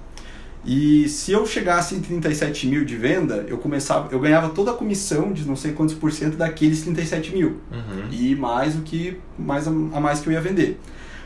E 0.65 1.09
se 1.09 1.33
eu 1.33 1.45
chegasse 1.45 1.93
em 1.93 1.99
37 1.99 2.67
mil 2.67 2.85
de 2.85 2.95
venda, 2.95 3.45
eu 3.49 3.57
começava, 3.57 4.07
eu 4.11 4.19
ganhava 4.19 4.49
toda 4.49 4.71
a 4.71 4.73
comissão 4.73 5.33
de 5.33 5.45
não 5.45 5.57
sei 5.57 5.73
quantos 5.73 5.93
por 5.93 6.11
cento 6.11 6.37
daqueles 6.37 6.81
37 6.81 7.33
mil. 7.33 7.59
Uhum. 7.71 8.07
E 8.09 8.33
mais 8.33 8.75
o 8.75 8.81
que 8.81 9.19
mais 9.37 9.67
a, 9.67 9.71
a 9.71 9.99
mais 9.99 10.21
que 10.21 10.29
eu 10.29 10.33
ia 10.33 10.41
vender. 10.41 10.79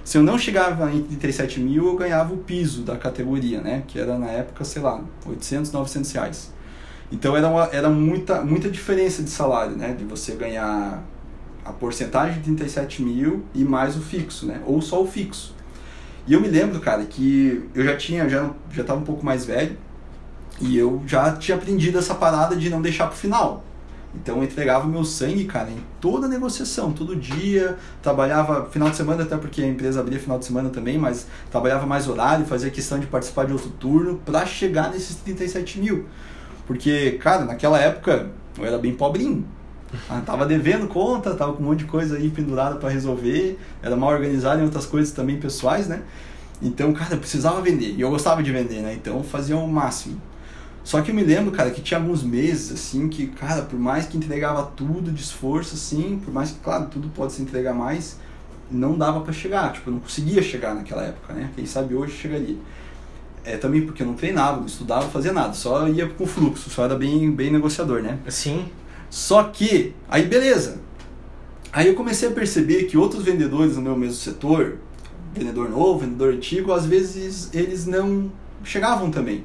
Se 0.03 0.17
eu 0.17 0.23
não 0.23 0.39
chegava 0.39 0.91
em 0.91 1.03
37 1.03 1.59
mil, 1.59 1.85
eu 1.85 1.95
ganhava 1.95 2.33
o 2.33 2.37
piso 2.37 2.81
da 2.81 2.97
categoria, 2.97 3.61
né? 3.61 3.83
Que 3.87 3.99
era 3.99 4.17
na 4.17 4.27
época, 4.27 4.65
sei 4.65 4.81
lá, 4.81 5.01
800, 5.25 5.71
900 5.71 6.11
reais. 6.11 6.58
Então 7.11 7.35
era, 7.35 7.47
uma, 7.47 7.63
era 7.71 7.89
muita, 7.89 8.41
muita 8.41 8.69
diferença 8.69 9.23
de 9.23 9.29
salário, 9.29 9.75
né? 9.75 9.93
De 9.93 10.03
você 10.03 10.33
ganhar 10.33 11.03
a 11.65 11.71
porcentagem 11.71 12.37
de 12.37 12.43
37 12.43 13.01
mil 13.01 13.43
e 13.53 13.63
mais 13.63 13.95
o 13.95 14.01
fixo, 14.01 14.45
né? 14.45 14.61
Ou 14.65 14.81
só 14.81 15.01
o 15.01 15.07
fixo. 15.07 15.55
E 16.27 16.33
eu 16.33 16.41
me 16.41 16.47
lembro, 16.47 16.79
cara, 16.79 17.03
que 17.05 17.67
eu 17.73 17.83
já 17.83 17.97
tinha, 17.97 18.29
já 18.29 18.51
já 18.71 18.81
estava 18.81 18.99
um 18.99 19.03
pouco 19.03 19.25
mais 19.25 19.45
velho 19.45 19.75
e 20.61 20.77
eu 20.77 21.01
já 21.07 21.31
tinha 21.35 21.57
aprendido 21.57 21.97
essa 21.97 22.13
parada 22.13 22.55
de 22.55 22.69
não 22.69 22.81
deixar 22.81 23.07
pro 23.07 23.17
final. 23.17 23.63
Então 24.13 24.37
eu 24.37 24.43
entregava 24.43 24.87
meu 24.87 25.03
sangue, 25.03 25.45
cara, 25.45 25.69
em 25.69 25.81
toda 26.01 26.25
a 26.25 26.29
negociação, 26.29 26.91
todo 26.91 27.15
dia, 27.15 27.77
trabalhava 28.01 28.65
final 28.69 28.89
de 28.89 28.95
semana, 28.95 29.23
até 29.23 29.37
porque 29.37 29.61
a 29.61 29.67
empresa 29.67 29.99
abria 29.99 30.19
final 30.19 30.39
de 30.39 30.45
semana 30.45 30.69
também, 30.69 30.97
mas 30.97 31.27
trabalhava 31.51 31.85
mais 31.85 32.07
horário, 32.07 32.45
fazia 32.45 32.71
questão 32.71 32.99
de 32.99 33.05
participar 33.05 33.45
de 33.45 33.53
outro 33.53 33.69
turno 33.69 34.19
para 34.25 34.45
chegar 34.45 34.91
nesses 34.91 35.15
37 35.17 35.79
mil. 35.79 36.05
Porque, 36.69 37.13
cara, 37.13 37.45
naquela 37.45 37.79
época 37.79 38.29
eu 38.55 38.63
era 38.63 38.77
bem 38.77 38.93
pobrinho. 38.93 39.43
Ah, 40.07 40.21
tava 40.23 40.45
devendo 40.45 40.87
conta, 40.87 41.33
tava 41.33 41.53
com 41.53 41.63
um 41.63 41.65
monte 41.65 41.79
de 41.79 41.85
coisa 41.85 42.15
aí 42.15 42.29
pendurada 42.29 42.75
para 42.75 42.89
resolver, 42.89 43.57
era 43.81 43.95
mal 43.95 44.11
organizado 44.11 44.61
em 44.61 44.65
outras 44.65 44.85
coisas 44.85 45.11
também 45.11 45.39
pessoais, 45.39 45.87
né? 45.87 46.03
Então, 46.61 46.93
cara, 46.93 47.15
eu 47.15 47.17
precisava 47.17 47.59
vender. 47.59 47.95
E 47.95 48.01
eu 48.01 48.11
gostava 48.11 48.43
de 48.43 48.51
vender, 48.51 48.83
né? 48.83 48.93
Então, 48.93 49.17
eu 49.17 49.23
fazia 49.23 49.57
o 49.57 49.67
máximo. 49.67 50.21
Só 50.83 51.01
que 51.01 51.09
eu 51.09 51.15
me 51.15 51.23
lembro, 51.23 51.51
cara, 51.51 51.71
que 51.71 51.81
tinha 51.81 51.99
alguns 51.99 52.21
meses, 52.21 52.71
assim, 52.71 53.09
que, 53.09 53.25
cara, 53.25 53.63
por 53.63 53.79
mais 53.79 54.05
que 54.05 54.15
entregava 54.15 54.61
tudo 54.75 55.11
de 55.11 55.23
esforço, 55.23 55.73
assim, 55.73 56.21
por 56.23 56.31
mais 56.31 56.51
que, 56.51 56.59
claro, 56.59 56.85
tudo 56.85 57.09
pode 57.15 57.33
se 57.33 57.41
entregar 57.41 57.73
mais, 57.73 58.19
não 58.69 58.95
dava 58.95 59.21
para 59.21 59.33
chegar. 59.33 59.73
Tipo, 59.73 59.89
eu 59.89 59.93
não 59.93 60.01
conseguia 60.01 60.43
chegar 60.43 60.75
naquela 60.75 61.01
época, 61.01 61.33
né? 61.33 61.49
Quem 61.55 61.65
sabe 61.65 61.95
hoje 61.95 62.15
chegaria. 62.15 62.57
É, 63.43 63.57
também 63.57 63.81
porque 63.81 64.03
eu 64.03 64.07
não 64.07 64.13
treinava, 64.13 64.57
não 64.57 64.65
estudava, 64.65 65.03
não 65.03 65.11
fazia 65.11 65.31
nada, 65.31 65.53
só 65.53 65.87
ia 65.87 66.07
com 66.07 66.25
fluxo, 66.25 66.69
só 66.69 66.83
era 66.83 66.95
bem, 66.95 67.31
bem 67.31 67.51
negociador, 67.51 68.01
né? 68.01 68.19
Sim. 68.27 68.65
Só 69.09 69.43
que, 69.43 69.93
aí 70.09 70.23
beleza. 70.23 70.79
Aí 71.71 71.87
eu 71.87 71.95
comecei 71.95 72.29
a 72.29 72.31
perceber 72.31 72.83
que 72.85 72.97
outros 72.97 73.23
vendedores 73.23 73.75
no 73.75 73.81
meu 73.81 73.95
mesmo 73.95 74.15
setor, 74.15 74.77
vendedor 75.33 75.69
novo, 75.69 75.99
vendedor 75.99 76.33
antigo, 76.33 76.73
às 76.73 76.85
vezes 76.85 77.49
eles 77.53 77.85
não 77.85 78.31
chegavam 78.63 79.09
também. 79.11 79.43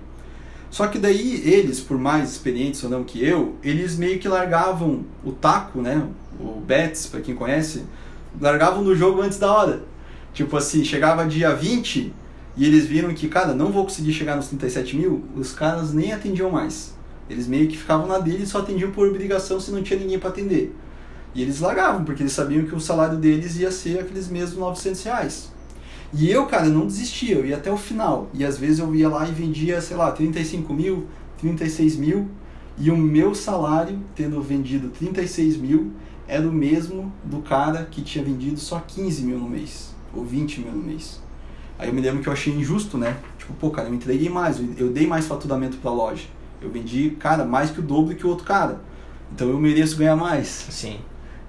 Só 0.70 0.88
que 0.88 0.98
daí 0.98 1.40
eles, 1.48 1.78
por 1.80 1.98
mais 1.98 2.33
experientes 2.33 2.83
ou 2.83 2.90
não 2.90 3.04
que 3.04 3.24
eu, 3.24 3.54
eles 3.62 3.96
meio 3.96 4.18
que 4.18 4.26
largavam 4.26 5.04
o 5.22 5.30
taco, 5.30 5.80
né? 5.80 6.04
O 6.40 6.61
bets, 6.61 7.07
para 7.07 7.20
quem 7.20 7.35
conhece, 7.35 7.85
largavam 8.40 8.83
no 8.83 8.94
jogo 8.94 9.22
antes 9.22 9.38
da 9.38 9.52
hora. 9.52 9.83
Tipo 10.33 10.57
assim, 10.57 10.85
chegava 10.85 11.24
dia 11.26 11.54
20 11.54 12.12
e 12.57 12.64
eles 12.64 12.87
viram 12.87 13.12
que, 13.12 13.29
cara, 13.29 13.53
não 13.53 13.73
vou 13.73 13.85
conseguir 13.85 14.12
chegar 14.12 14.37
nos 14.37 14.49
37 14.49 14.97
mil, 14.97 15.25
os 15.37 15.53
caras 15.53 15.93
nem 15.93 16.12
atendiam 16.12 16.51
mais. 16.51 16.95
Eles 17.29 17.47
meio 17.47 17.69
que 17.69 17.77
ficavam 17.77 18.07
na 18.07 18.19
dele 18.19 18.45
e 18.45 18.47
só 18.47 18.59
atendiam 18.59 18.93
por 18.93 19.09
obrigação 19.09 19.59
se 19.59 19.71
não 19.71 19.83
tinha 19.83 19.99
ninguém 19.99 20.19
para 20.19 20.29
atender. 20.29 20.75
E 21.35 21.43
eles 21.43 21.59
largavam, 21.59 22.05
porque 22.05 22.23
eles 22.23 22.33
sabiam 22.33 22.64
que 22.64 22.75
o 22.75 22.81
salário 22.81 23.19
deles 23.19 23.57
ia 23.57 23.71
ser 23.73 23.99
aqueles 23.99 24.29
mesmos 24.29 24.59
900 24.59 25.03
reais. 25.03 25.53
E 26.12 26.31
eu, 26.31 26.47
cara, 26.47 26.67
não 26.67 26.87
desistia, 26.87 27.35
eu 27.35 27.45
ia 27.45 27.57
até 27.57 27.73
o 27.73 27.77
final. 27.77 28.31
E 28.33 28.45
às 28.45 28.57
vezes 28.57 28.79
eu 28.79 28.95
ia 28.95 29.09
lá 29.09 29.29
e 29.29 29.33
vendia, 29.33 29.81
sei 29.81 29.97
lá, 29.97 30.12
35 30.12 30.73
mil, 30.73 31.09
36 31.38 31.97
mil. 31.97 32.29
E 32.79 32.88
o 32.88 32.97
meu 32.97 33.35
salário, 33.35 33.99
tendo 34.14 34.40
vendido 34.40 34.90
36 34.90 35.57
mil, 35.57 35.93
era 36.29 36.49
o 36.49 36.53
mesmo 36.53 37.12
do 37.25 37.38
cara 37.38 37.85
que 37.90 38.01
tinha 38.03 38.25
vendido 38.25 38.61
só 38.61 38.79
15 38.79 39.25
mil 39.25 39.38
no 39.38 39.49
mês, 39.49 39.93
ou 40.14 40.25
20 40.25 40.61
mil 40.61 40.73
no 40.73 40.83
mês. 40.83 41.23
Aí 41.78 41.88
eu 41.88 41.94
me 41.94 42.00
lembro 42.00 42.22
que 42.22 42.28
eu 42.28 42.32
achei 42.32 42.52
injusto, 42.52 42.96
né? 42.96 43.16
Tipo, 43.38 43.52
pô, 43.54 43.70
cara, 43.70 43.88
eu 43.88 43.94
entreguei 43.94 44.28
mais, 44.28 44.60
eu 44.78 44.90
dei 44.90 45.06
mais 45.06 45.26
faturamento 45.26 45.76
pra 45.78 45.90
loja. 45.90 46.24
Eu 46.60 46.70
vendi, 46.70 47.10
cara, 47.18 47.44
mais 47.44 47.70
que 47.70 47.80
o 47.80 47.82
dobro 47.82 48.14
que 48.14 48.26
o 48.26 48.30
outro 48.30 48.44
cara. 48.44 48.80
Então 49.32 49.48
eu 49.48 49.58
mereço 49.58 49.96
ganhar 49.96 50.16
mais. 50.16 50.66
Sim. 50.70 50.98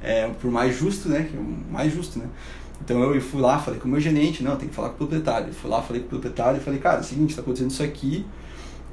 É, 0.01 0.27
por 0.27 0.51
mais 0.51 0.77
justo, 0.77 1.09
né? 1.09 1.29
Mais 1.71 1.93
justo, 1.93 2.19
né? 2.19 2.25
Então 2.83 3.01
eu 3.01 3.21
fui 3.21 3.39
lá, 3.39 3.57
falei 3.59 3.79
com 3.79 3.87
o 3.87 3.91
meu 3.91 3.99
gerente, 3.99 4.43
não, 4.43 4.55
tem 4.55 4.67
que 4.67 4.75
falar 4.75 4.89
com 4.89 4.95
o 4.95 4.97
proprietário. 4.97 5.47
Eu 5.47 5.53
fui 5.53 5.69
lá, 5.69 5.81
falei 5.81 6.01
com 6.01 6.07
o 6.07 6.09
proprietário 6.09 6.59
e 6.59 6.63
falei, 6.63 6.79
cara, 6.79 6.97
é 6.97 7.01
o 7.01 7.03
seguinte, 7.03 7.29
está 7.29 7.41
acontecendo 7.41 7.71
isso 7.71 7.83
aqui 7.83 8.25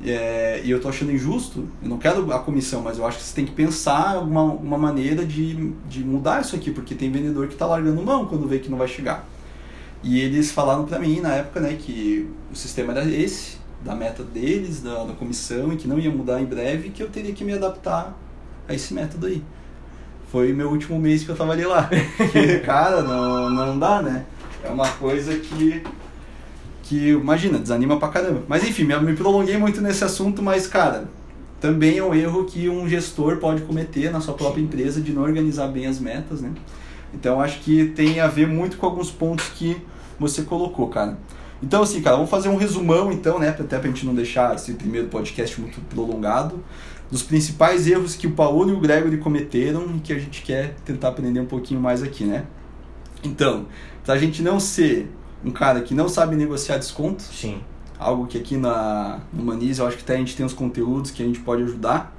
é, 0.04 0.60
e 0.64 0.70
eu 0.70 0.80
tô 0.80 0.88
achando 0.88 1.12
injusto, 1.12 1.68
eu 1.80 1.88
não 1.88 1.96
quero 1.96 2.32
a 2.32 2.38
comissão, 2.40 2.82
mas 2.82 2.98
eu 2.98 3.06
acho 3.06 3.18
que 3.18 3.24
você 3.24 3.34
tem 3.34 3.44
que 3.44 3.52
pensar 3.52 4.18
uma, 4.18 4.42
uma 4.42 4.76
maneira 4.76 5.24
de, 5.24 5.72
de 5.88 6.02
mudar 6.04 6.40
isso 6.40 6.56
aqui, 6.56 6.70
porque 6.72 6.94
tem 6.94 7.10
vendedor 7.10 7.46
que 7.46 7.52
está 7.52 7.66
largando 7.66 8.02
mão 8.02 8.26
quando 8.26 8.48
vê 8.48 8.58
que 8.58 8.68
não 8.68 8.78
vai 8.78 8.88
chegar. 8.88 9.24
E 10.02 10.20
eles 10.20 10.50
falaram 10.50 10.84
para 10.84 10.98
mim 10.98 11.20
na 11.20 11.34
época 11.34 11.60
né, 11.60 11.76
que 11.78 12.28
o 12.52 12.56
sistema 12.56 12.92
era 12.92 13.08
esse, 13.08 13.56
da 13.84 13.94
meta 13.94 14.22
deles, 14.22 14.80
da, 14.82 15.04
da 15.04 15.12
comissão, 15.12 15.72
e 15.72 15.76
que 15.76 15.86
não 15.86 15.98
ia 15.98 16.10
mudar 16.10 16.40
em 16.40 16.44
breve, 16.44 16.90
que 16.90 17.02
eu 17.02 17.08
teria 17.08 17.32
que 17.32 17.44
me 17.44 17.52
adaptar 17.52 18.16
a 18.68 18.74
esse 18.74 18.92
método 18.92 19.26
aí. 19.26 19.42
Foi 20.30 20.52
meu 20.52 20.70
último 20.70 20.98
mês 20.98 21.24
que 21.24 21.28
eu 21.28 21.36
trabalhei 21.36 21.66
lá. 21.66 21.88
Porque, 22.16 22.58
cara, 22.60 23.02
não, 23.02 23.50
não 23.50 23.78
dá, 23.78 24.02
né? 24.02 24.24
É 24.64 24.70
uma 24.70 24.88
coisa 24.88 25.36
que 25.38 25.82
que, 26.82 27.10
imagina, 27.10 27.58
desanima 27.58 27.98
pra 27.98 28.08
caramba. 28.08 28.42
Mas 28.46 28.68
enfim, 28.68 28.84
me 28.84 29.14
prolonguei 29.14 29.56
muito 29.56 29.80
nesse 29.80 30.04
assunto, 30.04 30.42
mas, 30.42 30.66
cara, 30.66 31.08
também 31.58 31.96
é 31.96 32.04
um 32.04 32.14
erro 32.14 32.44
que 32.44 32.68
um 32.68 32.86
gestor 32.86 33.38
pode 33.38 33.62
cometer 33.62 34.10
na 34.10 34.20
sua 34.20 34.34
própria 34.34 34.60
empresa 34.60 35.00
de 35.00 35.12
não 35.12 35.22
organizar 35.22 35.68
bem 35.68 35.86
as 35.86 35.98
metas, 35.98 36.42
né? 36.42 36.50
Então 37.14 37.40
acho 37.40 37.60
que 37.60 37.86
tem 37.86 38.20
a 38.20 38.26
ver 38.26 38.46
muito 38.46 38.76
com 38.76 38.84
alguns 38.84 39.10
pontos 39.10 39.48
que 39.54 39.76
você 40.22 40.42
colocou, 40.42 40.88
cara. 40.88 41.18
Então 41.62 41.82
assim, 41.82 42.00
cara, 42.00 42.16
vamos 42.16 42.30
fazer 42.30 42.48
um 42.48 42.56
resumão 42.56 43.12
então, 43.12 43.38
né, 43.38 43.50
até 43.50 43.78
pra 43.78 43.88
gente 43.88 44.04
não 44.04 44.14
deixar 44.14 44.54
esse 44.54 44.72
primeiro 44.74 45.08
podcast 45.08 45.60
muito 45.60 45.80
prolongado, 45.82 46.62
dos 47.10 47.22
principais 47.22 47.86
erros 47.86 48.16
que 48.16 48.26
o 48.26 48.32
Paulo 48.32 48.70
e 48.70 48.72
o 48.72 48.80
Gregory 48.80 49.18
cometeram 49.18 49.86
e 49.96 50.00
que 50.00 50.12
a 50.12 50.18
gente 50.18 50.42
quer 50.42 50.74
tentar 50.84 51.08
aprender 51.08 51.40
um 51.40 51.46
pouquinho 51.46 51.80
mais 51.80 52.02
aqui, 52.02 52.24
né? 52.24 52.44
Então, 53.22 53.66
pra 54.04 54.18
gente 54.18 54.42
não 54.42 54.58
ser 54.58 55.10
um 55.44 55.50
cara 55.50 55.82
que 55.82 55.94
não 55.94 56.08
sabe 56.08 56.36
negociar 56.36 56.78
desconto. 56.78 57.22
Sim. 57.22 57.60
Algo 57.98 58.26
que 58.26 58.38
aqui 58.38 58.56
na, 58.56 59.20
no 59.32 59.44
Maniz 59.44 59.78
eu 59.78 59.86
acho 59.86 59.96
que 59.96 60.02
até 60.02 60.14
a 60.14 60.18
gente 60.18 60.34
tem 60.34 60.44
os 60.44 60.52
conteúdos 60.52 61.10
que 61.10 61.22
a 61.22 61.26
gente 61.26 61.40
pode 61.40 61.62
ajudar. 61.62 62.16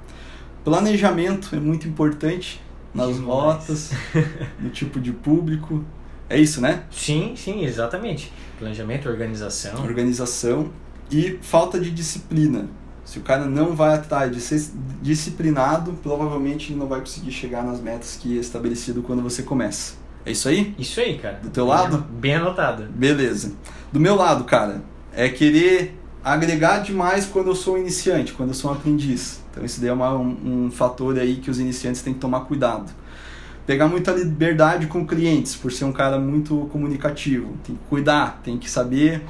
Planejamento 0.64 1.54
é 1.54 1.60
muito 1.60 1.86
importante 1.86 2.62
nas 2.94 3.16
Demais. 3.16 3.26
rotas, 3.26 3.90
no 4.58 4.70
tipo 4.70 4.98
de 5.00 5.12
público. 5.12 5.84
É 6.28 6.38
isso, 6.38 6.60
né? 6.60 6.84
Sim, 6.90 7.34
sim, 7.36 7.64
exatamente. 7.64 8.32
Planejamento, 8.58 9.08
organização. 9.08 9.82
Organização 9.82 10.70
e 11.10 11.38
falta 11.42 11.78
de 11.78 11.90
disciplina. 11.90 12.68
Se 13.04 13.18
o 13.18 13.22
cara 13.22 13.44
não 13.44 13.74
vai 13.74 13.94
atrás 13.94 14.32
de 14.32 14.40
ser 14.40 14.62
disciplinado, 15.02 15.92
provavelmente 16.02 16.72
ele 16.72 16.80
não 16.80 16.86
vai 16.86 17.00
conseguir 17.00 17.32
chegar 17.32 17.62
nas 17.62 17.80
metas 17.80 18.16
que 18.20 18.38
é 18.38 18.40
estabelecido 18.40 19.02
quando 19.02 19.22
você 19.22 19.42
começa. 19.42 19.94
É 20.24 20.32
isso 20.32 20.48
aí? 20.48 20.74
Isso 20.78 20.98
aí, 21.00 21.18
cara. 21.18 21.38
Do 21.42 21.50
teu 21.50 21.66
lado? 21.66 21.98
Bem 21.98 22.36
anotado. 22.36 22.84
Beleza. 22.84 23.52
Do 23.92 24.00
meu 24.00 24.14
lado, 24.14 24.44
cara, 24.44 24.82
é 25.12 25.28
querer 25.28 26.00
agregar 26.24 26.78
demais 26.78 27.26
quando 27.26 27.48
eu 27.48 27.54
sou 27.54 27.74
um 27.74 27.78
iniciante, 27.78 28.32
quando 28.32 28.48
eu 28.48 28.54
sou 28.54 28.70
um 28.70 28.74
aprendiz. 28.74 29.42
Então 29.50 29.62
isso 29.62 29.80
daí 29.80 29.90
é 29.90 29.92
uma, 29.92 30.14
um, 30.14 30.64
um 30.64 30.70
fator 30.70 31.18
aí 31.18 31.36
que 31.36 31.50
os 31.50 31.60
iniciantes 31.60 32.00
têm 32.00 32.14
que 32.14 32.20
tomar 32.20 32.40
cuidado. 32.40 32.90
Pegar 33.66 33.88
muita 33.88 34.12
liberdade 34.12 34.86
com 34.86 35.06
clientes, 35.06 35.56
por 35.56 35.72
ser 35.72 35.84
um 35.84 35.92
cara 35.92 36.18
muito 36.18 36.68
comunicativo. 36.70 37.54
Tem 37.64 37.74
que 37.74 37.82
cuidar, 37.88 38.40
tem 38.44 38.58
que 38.58 38.70
saber 38.70 39.22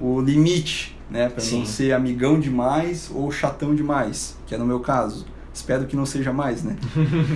o 0.00 0.20
limite, 0.20 0.96
né? 1.10 1.28
Para 1.28 1.44
não 1.44 1.66
ser 1.66 1.92
amigão 1.92 2.40
demais 2.40 3.10
ou 3.12 3.30
chatão 3.30 3.74
demais, 3.74 4.36
que 4.46 4.54
é 4.54 4.58
no 4.58 4.64
meu 4.64 4.80
caso. 4.80 5.26
Espero 5.52 5.86
que 5.86 5.96
não 5.96 6.06
seja 6.06 6.32
mais, 6.32 6.62
né? 6.62 6.76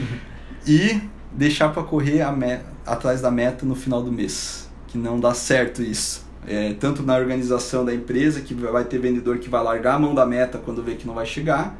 e 0.66 1.00
deixar 1.32 1.70
para 1.70 1.82
correr 1.82 2.22
meta 2.32 2.66
atrás 2.86 3.20
da 3.20 3.30
meta 3.30 3.64
no 3.64 3.74
final 3.74 4.02
do 4.02 4.12
mês, 4.12 4.68
que 4.88 4.98
não 4.98 5.18
dá 5.18 5.34
certo 5.34 5.82
isso. 5.82 6.26
É, 6.46 6.74
tanto 6.74 7.02
na 7.02 7.16
organização 7.16 7.84
da 7.84 7.94
empresa, 7.94 8.40
que 8.40 8.52
vai 8.52 8.84
ter 8.84 8.98
vendedor 8.98 9.38
que 9.38 9.48
vai 9.48 9.62
largar 9.62 9.94
a 9.94 9.98
mão 9.98 10.14
da 10.14 10.26
meta 10.26 10.58
quando 10.58 10.82
vê 10.82 10.96
que 10.96 11.06
não 11.06 11.14
vai 11.14 11.24
chegar, 11.24 11.78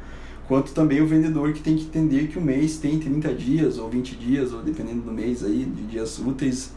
quanto 0.53 0.71
também 0.71 1.01
o 1.01 1.07
vendedor 1.07 1.51
que 1.51 1.61
tem 1.61 1.75
que 1.75 1.81
entender 1.85 2.27
que 2.27 2.37
o 2.37 2.41
mês 2.41 2.77
tem 2.77 2.99
30 2.99 3.33
dias 3.33 3.79
ou 3.79 3.89
20 3.89 4.15
dias, 4.15 4.53
ou 4.53 4.61
dependendo 4.61 5.01
do 5.01 5.11
mês 5.11 5.43
aí, 5.43 5.65
de 5.65 5.81
dias 5.81 6.19
úteis, 6.19 6.71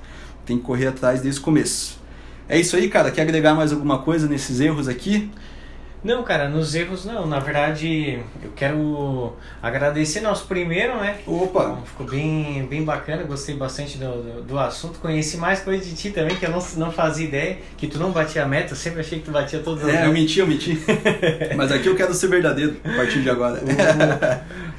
tem 0.46 0.56
que 0.56 0.64
correr 0.64 0.86
atrás 0.86 1.20
desde 1.20 1.42
o 1.42 1.44
começo. 1.44 2.00
É 2.48 2.58
isso 2.58 2.74
aí, 2.74 2.88
cara. 2.88 3.10
Quer 3.10 3.20
agregar 3.20 3.54
mais 3.54 3.74
alguma 3.74 3.98
coisa 3.98 4.26
nesses 4.26 4.60
erros 4.60 4.88
aqui? 4.88 5.30
Não, 6.04 6.22
cara, 6.22 6.48
nos 6.48 6.74
erros 6.74 7.04
não. 7.04 7.26
Na 7.26 7.38
verdade, 7.38 8.20
eu 8.42 8.50
quero 8.54 9.32
agradecer 9.62 10.20
nosso 10.20 10.46
primeiro, 10.46 10.96
né? 10.96 11.18
Opa! 11.26 11.62
Então, 11.62 11.82
ficou 11.84 12.06
bem, 12.06 12.66
bem 12.66 12.84
bacana, 12.84 13.22
gostei 13.24 13.56
bastante 13.56 13.98
do, 13.98 14.22
do, 14.22 14.42
do, 14.42 14.58
assunto. 14.58 14.98
Conheci 14.98 15.36
mais 15.36 15.60
coisa 15.60 15.84
de 15.84 15.94
ti 15.94 16.10
também, 16.10 16.36
que 16.36 16.46
eu 16.46 16.50
não, 16.50 16.64
não 16.76 16.92
fazia 16.92 17.26
ideia, 17.26 17.58
que 17.76 17.86
tu 17.86 17.98
não 17.98 18.12
batia 18.12 18.44
a 18.44 18.46
meta, 18.46 18.72
eu 18.72 18.76
sempre 18.76 19.00
achei 19.00 19.18
que 19.18 19.24
tu 19.24 19.30
batia 19.30 19.58
todas 19.60 19.84
as 19.84 19.94
É, 19.94 20.06
eu 20.06 20.12
menti, 20.12 20.38
eu 20.38 20.46
menti. 20.46 20.78
mas 21.56 21.72
aqui 21.72 21.88
eu 21.88 21.96
quero 21.96 22.14
ser 22.14 22.28
verdadeiro 22.28 22.76
a 22.84 22.96
partir 22.96 23.22
de 23.22 23.30
agora. 23.30 23.60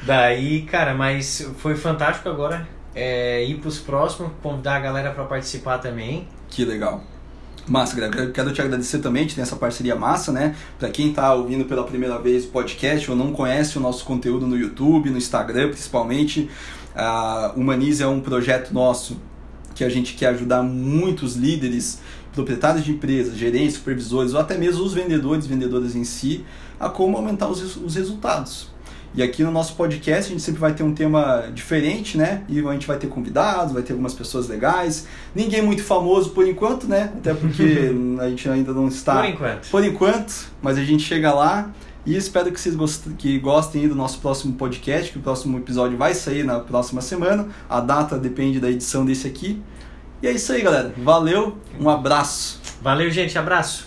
daí, 0.05 0.61
cara, 0.61 0.93
mas 0.93 1.49
foi 1.57 1.75
fantástico 1.75 2.29
agora 2.29 2.65
é, 2.97 3.43
ir 3.43 3.59
pros 3.59 3.77
próximos, 3.77 4.31
convidar 4.41 4.77
a 4.77 4.79
galera 4.79 5.11
para 5.11 5.23
participar 5.25 5.77
também. 5.77 6.27
Que 6.49 6.65
legal. 6.65 7.03
Massa, 7.67 7.95
Greg. 7.95 8.31
Quero 8.31 8.53
te 8.53 8.61
agradecer 8.61 8.99
também, 8.99 9.21
a 9.21 9.23
gente 9.23 9.35
tem 9.35 9.41
essa 9.41 9.57
parceria 9.57 9.95
massa, 9.95 10.31
né? 10.31 10.55
Para 10.79 10.89
quem 10.89 11.09
está 11.09 11.33
ouvindo 11.33 11.65
pela 11.65 11.83
primeira 11.83 12.17
vez 12.17 12.45
o 12.45 12.47
podcast 12.47 13.11
ou 13.11 13.17
não 13.17 13.33
conhece 13.33 13.77
o 13.77 13.81
nosso 13.81 14.05
conteúdo 14.05 14.47
no 14.47 14.57
YouTube, 14.57 15.09
no 15.09 15.17
Instagram 15.17 15.69
principalmente, 15.69 16.49
a 16.95 17.51
Humanize 17.57 18.01
é 18.01 18.07
um 18.07 18.21
projeto 18.21 18.73
nosso 18.73 19.17
que 19.75 19.83
a 19.83 19.89
gente 19.89 20.15
quer 20.15 20.27
ajudar 20.27 20.63
muitos 20.63 21.35
líderes, 21.35 21.99
proprietários 22.33 22.85
de 22.85 22.91
empresas, 22.91 23.37
gerentes, 23.37 23.75
supervisores 23.75 24.33
ou 24.33 24.39
até 24.39 24.57
mesmo 24.57 24.83
os 24.83 24.93
vendedores, 24.93 25.45
vendedoras 25.45 25.93
em 25.93 26.05
si, 26.05 26.45
a 26.79 26.89
como 26.89 27.17
aumentar 27.17 27.49
os, 27.49 27.75
os 27.75 27.95
resultados. 27.95 28.69
E 29.15 29.23
aqui 29.23 29.43
no 29.43 29.51
nosso 29.51 29.75
podcast 29.75 30.27
a 30.27 30.29
gente 30.29 30.43
sempre 30.43 30.59
vai 30.59 30.73
ter 30.73 30.83
um 30.83 30.93
tema 30.93 31.49
diferente, 31.53 32.17
né? 32.17 32.43
E 32.47 32.59
a 32.59 32.71
gente 32.73 32.85
vai 32.85 32.97
ter 32.97 33.07
convidados, 33.07 33.73
vai 33.73 33.81
ter 33.81 33.93
algumas 33.93 34.13
pessoas 34.13 34.47
legais. 34.47 35.07
Ninguém 35.33 35.61
muito 35.61 35.83
famoso 35.83 36.31
por 36.31 36.47
enquanto, 36.47 36.87
né? 36.87 37.11
Até 37.17 37.33
porque 37.33 37.91
a 38.19 38.29
gente 38.29 38.47
ainda 38.49 38.73
não 38.73 38.87
está. 38.87 39.15
Por 39.15 39.25
enquanto. 39.25 39.69
Por 39.69 39.83
enquanto, 39.83 40.51
mas 40.61 40.77
a 40.77 40.83
gente 40.83 41.03
chega 41.03 41.33
lá 41.33 41.71
E 42.05 42.15
espero 42.15 42.51
que 42.51 42.59
vocês 42.59 42.73
gostem, 42.75 43.13
que 43.13 43.37
gostem 43.37 43.87
do 43.87 43.95
nosso 43.95 44.19
próximo 44.19 44.53
podcast, 44.53 45.11
que 45.11 45.17
o 45.17 45.21
próximo 45.21 45.57
episódio 45.57 45.97
vai 45.97 46.13
sair 46.13 46.43
na 46.43 46.59
próxima 46.59 47.01
semana. 47.01 47.47
A 47.69 47.81
data 47.81 48.17
depende 48.17 48.59
da 48.59 48.69
edição 48.69 49.05
desse 49.05 49.27
aqui. 49.27 49.61
E 50.21 50.27
é 50.27 50.31
isso 50.31 50.51
aí, 50.53 50.61
galera. 50.61 50.93
Valeu, 50.97 51.57
um 51.79 51.89
abraço. 51.89 52.61
Valeu, 52.81 53.09
gente. 53.11 53.37
Abraço. 53.37 53.86